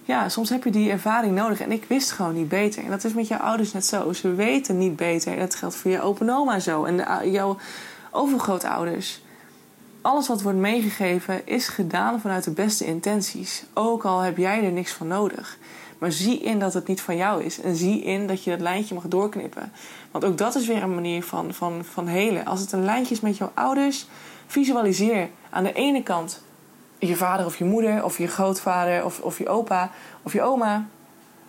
ja, 0.04 0.30
soms 0.30 0.50
heb 0.50 0.64
je 0.64 0.72
die 0.72 0.92
ervaring 0.92 1.36
nodig. 1.36 1.60
En 1.60 1.72
ik 1.72 1.86
wist 1.88 2.12
gewoon 2.12 2.34
niet 2.34 2.50
beter. 2.50 2.84
En 2.84 2.90
dat 2.90 3.04
is 3.04 3.14
met 3.14 3.28
jouw 3.28 3.40
ouders 3.40 3.74
net 3.74 3.86
zo. 3.86 4.14
Ze 4.14 4.36
weten 4.36 4.78
niet 4.78 4.96
beter. 4.96 5.34
En 5.34 5.40
dat 5.40 5.56
geldt 5.56 5.76
voor 5.76 5.92
je 5.92 6.02
open 6.02 6.30
oma 6.30 6.60
zo. 6.60 6.84
En 6.84 7.32
jouw 7.32 7.58
overgrootouders. 8.12 9.22
Alles 10.02 10.28
wat 10.28 10.42
wordt 10.42 10.58
meegegeven 10.58 11.48
is 11.48 11.68
gedaan 11.68 12.20
vanuit 12.20 12.44
de 12.44 12.52
beste 12.52 12.86
intenties. 12.86 13.64
Ook 13.74 14.06
al 14.06 14.20
heb 14.20 14.38
jij 14.38 14.64
er 14.64 14.72
niks 14.72 14.92
van 14.92 15.08
nodig. 15.08 15.58
Maar 15.98 16.12
zie 16.12 16.40
in 16.40 16.60
dat 16.60 16.74
het 16.74 16.88
niet 16.88 17.02
van 17.02 17.18
jou 17.18 17.44
is. 17.44 17.62
En 17.62 17.76
zie 17.76 18.04
in 18.04 18.28
dat 18.28 18.44
je 18.44 18.50
dat 18.50 18.60
lijntje 18.60 18.94
mag 18.94 19.08
doorknippen. 19.08 19.72
Want 20.12 20.26
ook 20.26 20.38
dat 20.38 20.56
is 20.56 20.68
weer 20.68 20.84
een 20.84 20.94
manier 20.94 21.24
van, 21.24 21.54
van, 21.54 21.86
van 21.86 22.08
helen. 22.08 22.46
Als 22.46 22.60
het 22.60 22.72
een 22.72 22.84
lijntje 22.84 23.14
is 23.14 23.22
met 23.22 23.38
jouw 23.38 23.52
ouders, 23.54 24.08
visualiseer 24.48 25.30
aan 25.50 25.64
de 25.64 25.74
ene 25.74 26.04
kant 26.04 26.42
je 27.00 27.16
vader 27.16 27.46
of 27.46 27.58
je 27.58 27.66
moeder, 27.66 28.04
of 28.04 28.18
je 28.18 28.28
grootvader, 28.28 29.06
of, 29.06 29.20
of 29.20 29.38
je 29.38 29.50
opa 29.50 29.92
of 30.24 30.34
je 30.34 30.42
oma. 30.42 30.88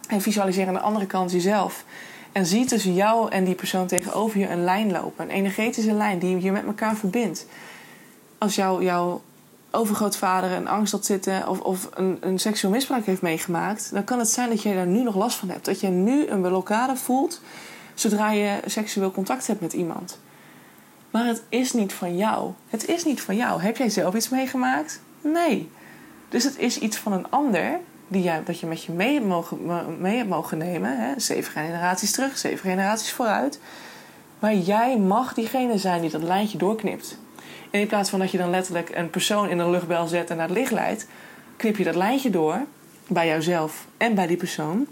En 0.08 0.20
visualiseer 0.20 0.66
aan 0.66 0.74
de 0.74 0.80
andere 0.80 1.06
kant 1.06 1.32
jezelf. 1.32 1.84
En 2.32 2.46
zie 2.46 2.64
tussen 2.64 2.94
jou 2.94 3.30
en 3.30 3.44
die 3.44 3.54
persoon 3.54 3.86
tegenover 3.86 4.40
je 4.40 4.48
een 4.48 4.64
lijn 4.64 4.90
lopen. 4.90 5.24
Een 5.24 5.30
energetische 5.30 5.92
lijn 5.92 6.18
die 6.18 6.40
je 6.40 6.52
met 6.52 6.64
elkaar 6.64 6.96
verbindt. 6.96 7.46
Als 8.40 8.54
jou, 8.54 8.84
jouw 8.84 9.22
overgrootvader 9.70 10.50
een 10.50 10.68
angst 10.68 10.92
had 10.92 11.04
zitten 11.04 11.48
of, 11.48 11.60
of 11.60 11.88
een, 11.94 12.18
een 12.20 12.38
seksueel 12.38 12.72
misbruik 12.72 13.06
heeft 13.06 13.22
meegemaakt, 13.22 13.90
dan 13.92 14.04
kan 14.04 14.18
het 14.18 14.28
zijn 14.28 14.48
dat 14.48 14.62
jij 14.62 14.74
daar 14.74 14.86
nu 14.86 15.02
nog 15.02 15.14
last 15.14 15.38
van 15.38 15.48
hebt. 15.48 15.64
Dat 15.64 15.80
je 15.80 15.88
nu 15.88 16.26
een 16.26 16.40
blokkade 16.40 16.96
voelt 16.96 17.40
zodra 17.94 18.30
je 18.30 18.60
seksueel 18.66 19.10
contact 19.10 19.46
hebt 19.46 19.60
met 19.60 19.72
iemand. 19.72 20.18
Maar 21.10 21.26
het 21.26 21.42
is 21.48 21.72
niet 21.72 21.92
van 21.92 22.16
jou. 22.16 22.52
Het 22.68 22.86
is 22.86 23.04
niet 23.04 23.20
van 23.20 23.36
jou. 23.36 23.62
Heb 23.62 23.76
jij 23.76 23.88
zelf 23.88 24.14
iets 24.14 24.28
meegemaakt? 24.28 25.00
Nee. 25.20 25.70
Dus 26.28 26.44
het 26.44 26.58
is 26.58 26.78
iets 26.78 26.96
van 26.96 27.12
een 27.12 27.30
ander 27.30 27.78
die 28.08 28.22
jij, 28.22 28.42
dat 28.44 28.60
je 28.60 28.66
met 28.66 28.84
je 28.84 28.92
mee 28.92 29.14
hebt 29.14 29.26
mogen, 29.26 29.58
mee 30.00 30.16
hebt 30.16 30.28
mogen 30.28 30.58
nemen. 30.58 31.00
Hè? 31.00 31.20
Zeven 31.20 31.52
generaties 31.52 32.10
terug, 32.12 32.38
zeven 32.38 32.58
generaties 32.58 33.12
vooruit. 33.12 33.60
Maar 34.38 34.54
jij 34.54 34.98
mag 34.98 35.34
diegene 35.34 35.78
zijn 35.78 36.00
die 36.00 36.10
dat 36.10 36.22
lijntje 36.22 36.58
doorknipt. 36.58 37.18
En 37.70 37.80
in 37.80 37.86
plaats 37.86 38.10
van 38.10 38.18
dat 38.18 38.30
je 38.30 38.38
dan 38.38 38.50
letterlijk 38.50 38.90
een 38.94 39.10
persoon 39.10 39.48
in 39.48 39.58
een 39.58 39.70
luchtbel 39.70 40.06
zet 40.06 40.30
en 40.30 40.36
naar 40.36 40.48
het 40.48 40.56
licht 40.56 40.72
leidt, 40.72 41.06
knip 41.56 41.76
je 41.76 41.84
dat 41.84 41.94
lijntje 41.94 42.30
door 42.30 42.64
bij 43.06 43.26
jouzelf 43.26 43.86
en 43.96 44.14
bij 44.14 44.26
die 44.26 44.36
persoon. 44.36 44.86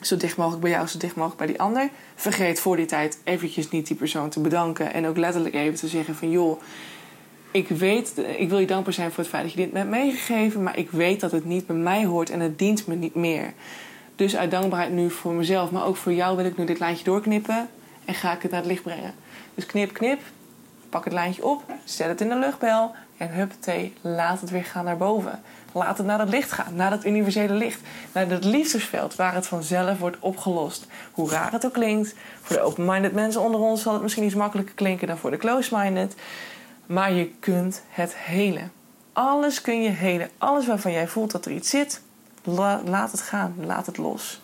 Zo 0.00 0.16
dicht 0.16 0.36
mogelijk 0.36 0.62
bij 0.62 0.70
jou, 0.70 0.86
zo 0.86 0.98
dicht 0.98 1.14
mogelijk 1.14 1.38
bij 1.38 1.46
die 1.46 1.60
ander. 1.60 1.88
Vergeet 2.14 2.60
voor 2.60 2.76
die 2.76 2.86
tijd 2.86 3.18
eventjes 3.24 3.70
niet 3.70 3.86
die 3.86 3.96
persoon 3.96 4.28
te 4.28 4.40
bedanken. 4.40 4.92
En 4.92 5.06
ook 5.06 5.16
letterlijk 5.16 5.54
even 5.54 5.78
te 5.78 5.88
zeggen 5.88 6.14
van 6.14 6.30
joh, 6.30 6.60
ik 7.50 7.68
weet, 7.68 8.12
ik 8.36 8.48
wil 8.48 8.58
je 8.58 8.66
dankbaar 8.66 8.92
zijn 8.92 9.10
voor 9.10 9.18
het 9.18 9.32
feit 9.32 9.42
dat 9.42 9.52
je 9.52 9.58
dit 9.58 9.72
hebt 9.72 9.90
meegegeven. 9.90 10.62
Maar 10.62 10.78
ik 10.78 10.90
weet 10.90 11.20
dat 11.20 11.32
het 11.32 11.44
niet 11.44 11.66
bij 11.66 11.76
mij 11.76 12.04
hoort 12.04 12.30
en 12.30 12.40
het 12.40 12.58
dient 12.58 12.86
me 12.86 12.94
niet 12.94 13.14
meer. 13.14 13.52
Dus 14.16 14.36
uit 14.36 14.50
dankbaarheid 14.50 14.92
nu 14.92 15.10
voor 15.10 15.32
mezelf, 15.32 15.70
maar 15.70 15.86
ook 15.86 15.96
voor 15.96 16.12
jou 16.12 16.36
wil 16.36 16.44
ik 16.44 16.56
nu 16.56 16.64
dit 16.64 16.78
lijntje 16.78 17.04
doorknippen. 17.04 17.68
En 18.04 18.14
ga 18.14 18.34
ik 18.34 18.42
het 18.42 18.50
naar 18.50 18.60
het 18.60 18.70
licht 18.70 18.82
brengen. 18.82 19.14
Dus 19.54 19.66
knip, 19.66 19.92
knip, 19.92 20.20
pak 20.92 21.04
het 21.04 21.12
lijntje 21.12 21.44
op, 21.44 21.62
zet 21.84 22.08
het 22.08 22.20
in 22.20 22.28
de 22.28 22.36
luchtbel 22.36 22.94
en 23.16 23.28
huppatee, 23.34 23.94
laat 24.00 24.40
het 24.40 24.50
weer 24.50 24.64
gaan 24.64 24.84
naar 24.84 24.96
boven. 24.96 25.42
Laat 25.72 25.98
het 25.98 26.06
naar 26.06 26.18
het 26.18 26.28
licht 26.28 26.52
gaan, 26.52 26.74
naar 26.74 26.90
dat 26.90 27.04
universele 27.04 27.52
licht. 27.52 27.80
Naar 28.12 28.28
het 28.28 28.44
liefdesveld 28.44 29.14
waar 29.16 29.34
het 29.34 29.46
vanzelf 29.46 29.98
wordt 29.98 30.16
opgelost. 30.20 30.86
Hoe 31.12 31.30
raar 31.30 31.52
het 31.52 31.66
ook 31.66 31.72
klinkt. 31.72 32.14
Voor 32.42 32.56
de 32.56 32.62
open-minded 32.62 33.12
mensen 33.12 33.40
onder 33.40 33.60
ons 33.60 33.82
zal 33.82 33.92
het 33.92 34.02
misschien 34.02 34.24
iets 34.24 34.34
makkelijker 34.34 34.74
klinken 34.74 35.06
dan 35.06 35.18
voor 35.18 35.30
de 35.30 35.36
close-minded. 35.36 36.14
Maar 36.86 37.12
je 37.12 37.30
kunt 37.40 37.82
het 37.88 38.16
helen. 38.16 38.72
Alles 39.12 39.60
kun 39.60 39.82
je 39.82 39.90
helen. 39.90 40.30
Alles 40.38 40.66
waarvan 40.66 40.92
jij 40.92 41.08
voelt 41.08 41.30
dat 41.30 41.44
er 41.44 41.52
iets 41.52 41.70
zit, 41.70 42.02
laat 42.84 43.10
het 43.12 43.20
gaan. 43.20 43.54
Laat 43.58 43.86
het 43.86 43.96
los. 43.96 44.40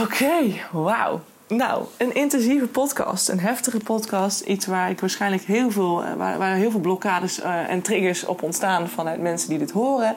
Oké, 0.00 0.54
wauw. 0.72 1.20
Nou, 1.48 1.84
een 1.96 2.14
intensieve 2.14 2.66
podcast, 2.66 3.28
een 3.28 3.40
heftige 3.40 3.78
podcast. 3.78 4.40
Iets 4.40 4.66
waar 4.66 4.90
ik 4.90 5.00
waarschijnlijk 5.00 5.42
heel 5.42 5.70
veel, 5.70 6.04
eh, 6.04 6.14
waar, 6.14 6.38
waar 6.38 6.54
heel 6.54 6.70
veel 6.70 6.80
blokkades 6.80 7.40
uh, 7.40 7.70
en 7.70 7.82
triggers 7.82 8.24
op 8.24 8.42
ontstaan 8.42 8.88
vanuit 8.88 9.20
mensen 9.20 9.48
die 9.48 9.58
dit 9.58 9.70
horen. 9.70 10.14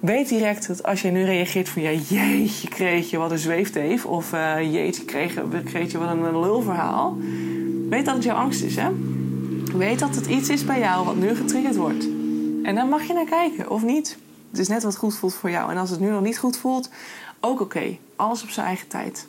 Weet 0.00 0.28
direct 0.28 0.66
dat 0.66 0.82
als 0.82 1.02
je 1.02 1.10
nu 1.10 1.24
reageert 1.24 1.68
van 1.68 1.82
ja, 1.82 1.90
jeetje, 1.90 2.68
kreeg 2.68 3.10
je 3.10 3.18
wat 3.18 3.30
een 3.30 3.38
zweefteef. 3.38 4.06
Of 4.06 4.32
uh, 4.32 4.72
jeetje, 4.72 5.04
kreeg, 5.04 5.34
kreeg 5.64 5.92
je 5.92 5.98
wat 5.98 6.10
een 6.10 6.40
lulverhaal. 6.40 7.16
Weet 7.88 8.04
dat 8.04 8.14
het 8.14 8.24
jouw 8.24 8.36
angst 8.36 8.62
is, 8.62 8.76
hè? 8.76 8.88
Weet 9.76 9.98
dat 9.98 10.14
het 10.14 10.26
iets 10.26 10.48
is 10.48 10.64
bij 10.64 10.78
jou 10.78 11.04
wat 11.04 11.16
nu 11.16 11.34
getriggerd 11.34 11.76
wordt. 11.76 12.04
En 12.62 12.74
dan 12.74 12.88
mag 12.88 13.02
je 13.02 13.12
naar 13.12 13.24
kijken, 13.24 13.70
of 13.70 13.82
niet. 13.82 14.18
Het 14.50 14.58
is 14.60 14.68
net 14.68 14.82
wat 14.82 14.96
goed 14.96 15.16
voelt 15.16 15.34
voor 15.34 15.50
jou. 15.50 15.70
En 15.70 15.76
als 15.76 15.90
het 15.90 16.00
nu 16.00 16.10
nog 16.10 16.22
niet 16.22 16.38
goed 16.38 16.56
voelt, 16.56 16.90
ook 17.40 17.60
oké. 17.60 17.96
Alles 18.16 18.42
op 18.42 18.48
zijn 18.48 18.66
eigen 18.66 18.88
tijd. 18.88 19.28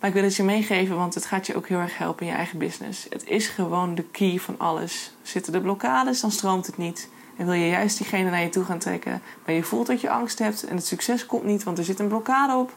Maar 0.00 0.08
ik 0.08 0.14
wil 0.14 0.24
het 0.24 0.36
je 0.36 0.42
meegeven, 0.42 0.96
want 0.96 1.14
het 1.14 1.26
gaat 1.26 1.46
je 1.46 1.56
ook 1.56 1.68
heel 1.68 1.78
erg 1.78 1.98
helpen 1.98 2.26
in 2.26 2.32
je 2.32 2.38
eigen 2.38 2.58
business. 2.58 3.06
Het 3.08 3.26
is 3.26 3.46
gewoon 3.46 3.94
de 3.94 4.04
key 4.04 4.38
van 4.38 4.58
alles. 4.58 5.12
Zitten 5.22 5.54
er 5.54 5.60
blokkades, 5.60 6.20
dan 6.20 6.30
stroomt 6.30 6.66
het 6.66 6.76
niet. 6.76 7.08
En 7.36 7.44
wil 7.44 7.54
je 7.54 7.68
juist 7.68 7.98
diegene 7.98 8.30
naar 8.30 8.42
je 8.42 8.48
toe 8.48 8.64
gaan 8.64 8.78
trekken, 8.78 9.22
maar 9.44 9.54
je 9.54 9.62
voelt 9.62 9.86
dat 9.86 10.00
je 10.00 10.10
angst 10.10 10.38
hebt 10.38 10.64
en 10.64 10.76
het 10.76 10.86
succes 10.86 11.26
komt 11.26 11.44
niet, 11.44 11.62
want 11.62 11.78
er 11.78 11.84
zit 11.84 11.98
een 11.98 12.08
blokkade 12.08 12.54
op. 12.54 12.72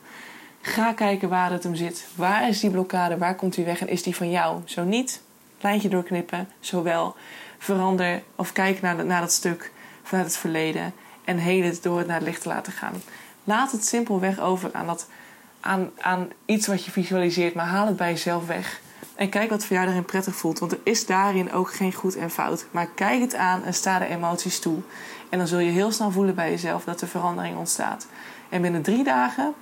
Ga 0.61 0.93
kijken 0.93 1.29
waar 1.29 1.51
het 1.51 1.63
hem 1.63 1.75
zit. 1.75 2.07
Waar 2.15 2.47
is 2.47 2.59
die 2.59 2.69
blokkade? 2.69 3.17
Waar 3.17 3.35
komt 3.35 3.53
die 3.55 3.65
weg? 3.65 3.79
En 3.79 3.87
is 3.87 4.03
die 4.03 4.15
van 4.15 4.29
jou? 4.29 4.61
Zo 4.65 4.83
niet, 4.83 5.21
lijntje 5.61 5.89
doorknippen. 5.89 6.49
Zowel 6.59 7.15
verander 7.57 8.23
of 8.35 8.51
kijk 8.51 8.81
naar, 8.81 9.05
naar 9.05 9.21
dat 9.21 9.31
stuk 9.31 9.71
vanuit 10.03 10.27
het 10.27 10.37
verleden 10.37 10.93
en 11.23 11.37
heel 11.37 11.63
het 11.63 11.83
door 11.83 11.97
het 11.97 12.07
naar 12.07 12.17
het 12.17 12.25
licht 12.25 12.41
te 12.41 12.47
laten 12.47 12.73
gaan. 12.73 13.01
Laat 13.43 13.71
het 13.71 13.85
simpelweg 13.85 14.39
over 14.39 14.69
aan, 14.73 14.85
dat, 14.85 15.07
aan, 15.63 15.89
aan 15.99 16.29
iets 16.45 16.67
wat 16.67 16.85
je 16.85 16.91
visualiseert, 16.91 17.53
maar 17.53 17.65
haal 17.65 17.87
het 17.87 17.97
bij 17.97 18.09
jezelf 18.09 18.47
weg. 18.47 18.81
En 19.15 19.29
kijk 19.29 19.49
wat 19.49 19.65
voor 19.65 19.75
jou 19.75 19.85
daarin 19.87 20.05
prettig 20.05 20.35
voelt, 20.35 20.59
want 20.59 20.71
er 20.71 20.79
is 20.83 21.05
daarin 21.05 21.51
ook 21.51 21.73
geen 21.73 21.93
goed 21.93 22.15
en 22.15 22.31
fout. 22.31 22.65
Maar 22.71 22.87
kijk 22.95 23.21
het 23.21 23.35
aan 23.35 23.63
en 23.63 23.73
sta 23.73 23.99
de 23.99 24.05
emoties 24.05 24.59
toe. 24.59 24.77
En 25.29 25.37
dan 25.37 25.47
zul 25.47 25.59
je 25.59 25.71
heel 25.71 25.91
snel 25.91 26.11
voelen 26.11 26.35
bij 26.35 26.49
jezelf 26.49 26.83
dat 26.83 27.01
er 27.01 27.07
verandering 27.07 27.57
ontstaat. 27.57 28.07
En 28.49 28.61
binnen 28.61 28.81
drie 28.81 29.03
dagen 29.03 29.53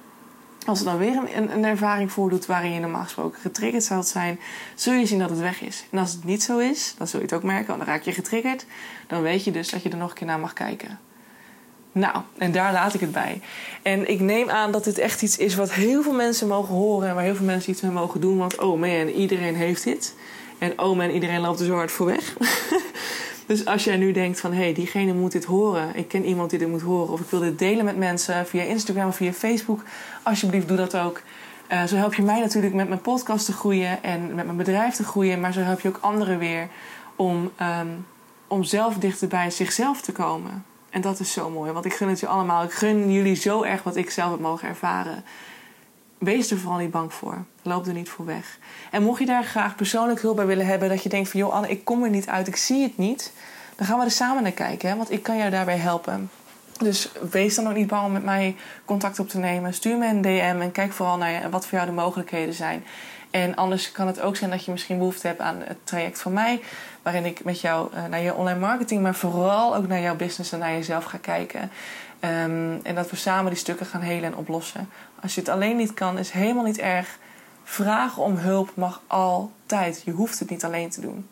als 0.66 0.80
er 0.80 0.86
dan 0.86 0.98
weer 0.98 1.16
een, 1.16 1.52
een, 1.54 1.66
ervaring 1.66 2.12
voordoet 2.12 2.46
waarin 2.46 2.72
je 2.72 2.80
normaal 2.80 3.04
gesproken 3.04 3.42
getriggerd 3.42 3.84
zou 3.84 4.04
zijn, 4.04 4.40
zul 4.76 4.94
je 4.94 5.06
zien 5.06 5.20
dat 5.20 5.30
het 5.30 5.40
weg 5.40 5.62
is. 5.62 5.86
En 5.92 5.98
als 5.98 6.12
het 6.12 6.24
niet 6.24 6.44
zo 6.44 6.58
is, 6.58 6.96
dan 6.98 7.08
zul 7.08 7.20
je 7.20 7.26
het 7.26 7.36
ook 7.36 7.44
merken, 7.44 7.68
want 7.68 7.80
dan 7.80 7.88
raak 7.88 8.02
je 8.02 8.12
getriggerd. 8.12 8.66
Dan 9.08 9.22
weet 9.22 9.44
je 9.44 9.52
dus 9.52 9.70
dat 9.70 9.84
je 9.84 9.90
er 9.90 9.98
nog 9.98 10.10
een 10.10 10.16
keer 10.16 10.28
naar 10.28 10.40
mag 10.40 10.54
kijken. 10.54 11.00
Nou, 11.92 12.16
en 12.38 12.52
daar 12.52 12.74
laat 12.74 12.94
ik 12.94 13.00
het 13.00 13.12
bij. 13.12 13.42
En 13.82 14.10
ik 14.10 14.20
neem 14.20 14.50
aan 14.50 14.72
dat 14.72 14.84
dit 14.84 14.98
echt 14.98 15.22
iets 15.22 15.38
is 15.38 15.56
wat 15.56 15.72
heel 15.72 16.04
veel 16.04 16.14
mensen 16.14 16.48
mogen 16.48 16.76
horen 16.76 17.10
en 17.10 17.16
waar 17.16 17.24
heel 17.24 17.36
veel 17.36 17.46
mensen 17.46 17.72
iets 17.72 17.82
mee 17.82 17.92
mogen 17.92 18.22
doen. 18.22 18.38
Want 18.38 18.58
oh 18.58 18.80
man, 18.80 19.08
iedereen 19.08 19.56
heeft 19.56 19.84
dit. 19.84 20.16
En 20.58 20.80
oh 20.80 20.98
man, 20.98 21.10
iedereen 21.10 21.40
loopt 21.40 21.60
er 21.60 21.66
zo 21.66 21.74
hard 21.74 21.92
voor 21.92 22.06
weg. 22.06 22.34
dus 23.48 23.66
als 23.66 23.84
jij 23.84 23.98
nu 23.98 24.12
denkt 24.12 24.40
van 24.40 24.54
hé, 24.54 24.64
hey, 24.64 24.74
diegene 24.74 25.14
moet 25.14 25.32
dit 25.32 25.46
horen. 25.46 25.96
Ik 25.96 26.08
ken 26.08 26.26
iemand 26.26 26.50
die 26.50 26.60
dit 26.60 26.68
moet 26.68 26.82
horen. 26.82 27.14
Of 27.14 27.20
ik 27.20 27.30
wil 27.30 27.40
dit 27.40 27.60
delen 27.60 27.86
met 27.86 27.98
mensen 27.98 28.48
via 28.48 28.64
Instagram 28.64 29.08
of 29.08 29.16
via 29.16 29.34
Facebook. 29.34 29.84
Alsjeblieft, 30.24 30.68
doe 30.68 30.78
dat 30.78 30.98
ook. 30.98 31.22
Uh, 31.72 31.84
zo 31.84 31.96
help 31.96 32.14
je 32.14 32.22
mij 32.22 32.40
natuurlijk 32.40 32.74
met 32.74 32.88
mijn 32.88 33.02
podcast 33.02 33.46
te 33.46 33.54
groeien 33.54 34.04
en 34.04 34.36
met 34.36 34.46
mijn 34.46 34.58
bedrijf 34.58 34.96
te 34.96 35.04
groeien. 35.04 35.40
Maar 35.40 35.54
zo 35.54 35.60
help 35.60 35.80
je 35.80 35.88
ook 35.88 36.00
anderen 36.02 36.40
weer 36.40 36.68
om, 37.16 37.52
um, 37.62 38.06
om 38.48 38.64
zelf 38.64 38.96
dichter 38.96 39.28
bij 39.28 39.50
zichzelf 39.50 40.02
te 40.02 40.12
komen. 40.12 40.66
En 40.92 41.02
dat 41.02 41.20
is 41.20 41.32
zo 41.32 41.50
mooi, 41.50 41.72
want 41.72 41.86
ik 41.86 41.94
gun 41.94 42.10
het 42.10 42.20
je 42.20 42.28
allemaal. 42.28 42.64
Ik 42.64 42.72
gun 42.72 43.12
jullie 43.12 43.36
zo 43.36 43.64
erg 43.64 43.84
wat 43.84 43.96
ik 43.96 44.10
zelf 44.10 44.32
heb 44.32 44.40
mogen 44.40 44.68
ervaren. 44.68 45.24
Wees 46.18 46.52
er 46.52 46.58
vooral 46.58 46.80
niet 46.80 46.92
bang 46.92 47.14
voor. 47.14 47.44
Loop 47.62 47.86
er 47.88 47.94
niet 47.94 48.10
voor 48.10 48.26
weg. 48.26 48.58
En 48.92 49.04
mocht 49.04 49.20
je 49.20 49.26
daar 49.26 49.44
graag 49.44 49.76
persoonlijk 49.76 50.22
hulp 50.22 50.36
bij 50.36 50.46
willen 50.46 50.66
hebben, 50.66 50.90
dat 50.90 51.04
je 51.04 51.10
denkt 51.10 51.30
van 51.30 51.40
joh 51.40 51.54
Anne, 51.54 51.70
ik 51.70 51.86
kom 51.86 52.04
er 52.04 52.10
niet 52.10 52.28
uit, 52.28 52.48
ik 52.48 52.56
zie 52.56 52.84
het 52.84 52.98
niet. 52.98 53.34
Dan 53.76 53.88
gaan 53.88 54.00
we 54.00 54.06
er 54.06 54.12
samen 54.12 54.44
naar 54.44 54.52
kijken, 54.52 54.90
hè? 54.90 54.96
want 54.96 55.12
ik 55.12 55.24
kan 55.24 55.38
jou 55.38 55.50
daarbij 55.50 55.78
helpen. 55.78 56.30
Dus 56.78 57.12
wees 57.32 57.56
dan 57.56 57.68
ook 57.68 57.76
niet 57.76 57.88
bang 57.88 58.06
om 58.06 58.12
met 58.12 58.24
mij 58.24 58.56
contact 58.86 59.20
op 59.20 59.30
te 59.30 59.38
nemen. 59.38 59.74
Stuur 59.74 59.98
me 59.98 60.08
een 60.08 60.22
DM 60.22 60.58
en 60.62 60.72
kijk 60.72 60.92
vooral 60.92 61.18
naar 61.18 61.50
wat 61.50 61.66
voor 61.66 61.78
jou 61.78 61.90
de 61.90 61.96
mogelijkheden 61.96 62.54
zijn. 62.54 62.84
En 63.32 63.56
anders 63.56 63.92
kan 63.92 64.08
het 64.08 64.22
ook 64.22 64.36
zijn 64.36 64.50
dat 64.50 64.66
je 64.66 64.72
misschien 64.72 64.98
behoefte 64.98 65.28
hebt 65.28 65.40
aan 65.40 65.62
het 65.64 65.78
traject 65.84 66.22
van 66.22 66.34
mij, 66.34 66.62
waarin 67.02 67.26
ik 67.26 67.44
met 67.44 67.62
jou 67.62 67.94
uh, 67.94 68.06
naar 68.06 68.22
je 68.22 68.34
online 68.34 68.60
marketing, 68.60 69.02
maar 69.02 69.16
vooral 69.16 69.76
ook 69.76 69.88
naar 69.88 70.02
jouw 70.02 70.16
business 70.16 70.52
en 70.52 70.60
naar 70.60 70.72
jezelf 70.72 71.04
ga 71.04 71.18
kijken. 71.18 71.62
Um, 71.62 72.80
en 72.84 72.96
dat 72.96 73.10
we 73.10 73.16
samen 73.16 73.52
die 73.52 73.60
stukken 73.60 73.86
gaan 73.86 74.02
helen 74.02 74.24
en 74.24 74.36
oplossen. 74.36 74.90
Als 75.22 75.36
je 75.36 75.40
het 75.40 75.50
alleen 75.50 75.76
niet 75.76 75.94
kan, 75.94 76.18
is 76.18 76.30
helemaal 76.30 76.64
niet 76.64 76.80
erg. 76.80 77.18
Vragen 77.64 78.24
om 78.24 78.36
hulp 78.36 78.72
mag 78.74 79.02
altijd. 79.08 80.02
Je 80.06 80.12
hoeft 80.12 80.40
het 80.40 80.50
niet 80.50 80.64
alleen 80.64 80.90
te 80.90 81.02
doen. 81.02 81.28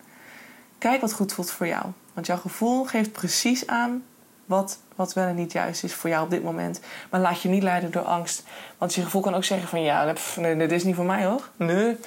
Kijk 0.78 1.02
wat 1.02 1.14
goed 1.14 1.34
voelt 1.34 1.52
voor 1.52 1.68
jou. 1.68 1.86
Want 2.14 2.26
jouw 2.26 2.38
gevoel 2.38 2.86
geeft 2.86 3.12
precies 3.12 3.68
aan 3.68 4.04
wat, 4.50 4.80
wat 4.96 5.14
wel 5.14 5.28
en 5.28 5.36
niet 5.36 5.52
juist 5.52 5.84
is 5.84 5.94
voor 5.94 6.10
jou 6.10 6.24
op 6.24 6.30
dit 6.30 6.44
moment. 6.44 6.80
Maar 7.10 7.20
laat 7.20 7.42
je 7.42 7.50
niet 7.50 7.64
leiden 7.64 7.92
door 7.92 8.02
angst. 8.02 8.44
Want 8.78 8.94
je 8.94 9.02
gevoel 9.02 9.22
kan 9.22 9.36
ook 9.36 9.44
zeggen 9.44 9.68
van 9.68 9.82
ja, 9.82 10.14
nee, 10.36 10.58
dit 10.58 10.72
is 10.72 10.84
niet 10.84 10.96
voor 10.96 11.06
mij 11.06 11.26
hoor. 11.26 11.50
Nee. 11.56 11.98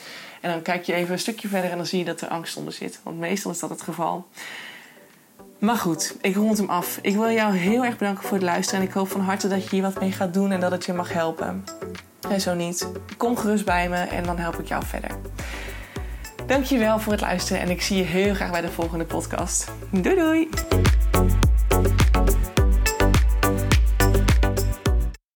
En 0.40 0.50
dan 0.50 0.62
kijk 0.62 0.84
je 0.84 0.92
even 0.92 1.12
een 1.12 1.18
stukje 1.18 1.48
verder 1.48 1.70
en 1.70 1.76
dan 1.76 1.86
zie 1.86 1.98
je 1.98 2.04
dat 2.04 2.20
er 2.20 2.28
angst 2.28 2.56
onder 2.56 2.72
zit. 2.72 3.00
Want 3.02 3.18
meestal 3.18 3.50
is 3.50 3.58
dat 3.58 3.70
het 3.70 3.82
geval. 3.82 4.26
Maar 5.58 5.76
goed, 5.76 6.16
ik 6.20 6.34
rond 6.34 6.58
hem 6.58 6.70
af. 6.70 6.98
Ik 7.02 7.14
wil 7.14 7.30
jou 7.30 7.56
heel 7.56 7.84
erg 7.84 7.98
bedanken 7.98 8.24
voor 8.24 8.36
het 8.36 8.46
luisteren. 8.46 8.80
En 8.80 8.86
ik 8.86 8.94
hoop 8.94 9.08
van 9.10 9.20
harte 9.20 9.48
dat 9.48 9.62
je 9.62 9.70
hier 9.70 9.82
wat 9.82 10.00
mee 10.00 10.12
gaat 10.12 10.34
doen 10.34 10.52
en 10.52 10.60
dat 10.60 10.70
het 10.70 10.84
je 10.84 10.92
mag 10.92 11.12
helpen. 11.12 11.64
En 12.28 12.40
zo 12.40 12.54
niet, 12.54 12.88
kom 13.16 13.36
gerust 13.36 13.64
bij 13.64 13.88
me 13.88 13.96
en 13.96 14.24
dan 14.24 14.38
help 14.38 14.58
ik 14.58 14.68
jou 14.68 14.84
verder. 14.86 15.10
Dankjewel 16.46 16.98
voor 16.98 17.12
het 17.12 17.20
luisteren 17.20 17.62
en 17.62 17.70
ik 17.70 17.82
zie 17.82 17.96
je 17.96 18.02
heel 18.02 18.34
graag 18.34 18.50
bij 18.50 18.60
de 18.60 18.70
volgende 18.70 19.04
podcast. 19.04 19.70
Doei 19.90 20.16
doei! 20.16 20.48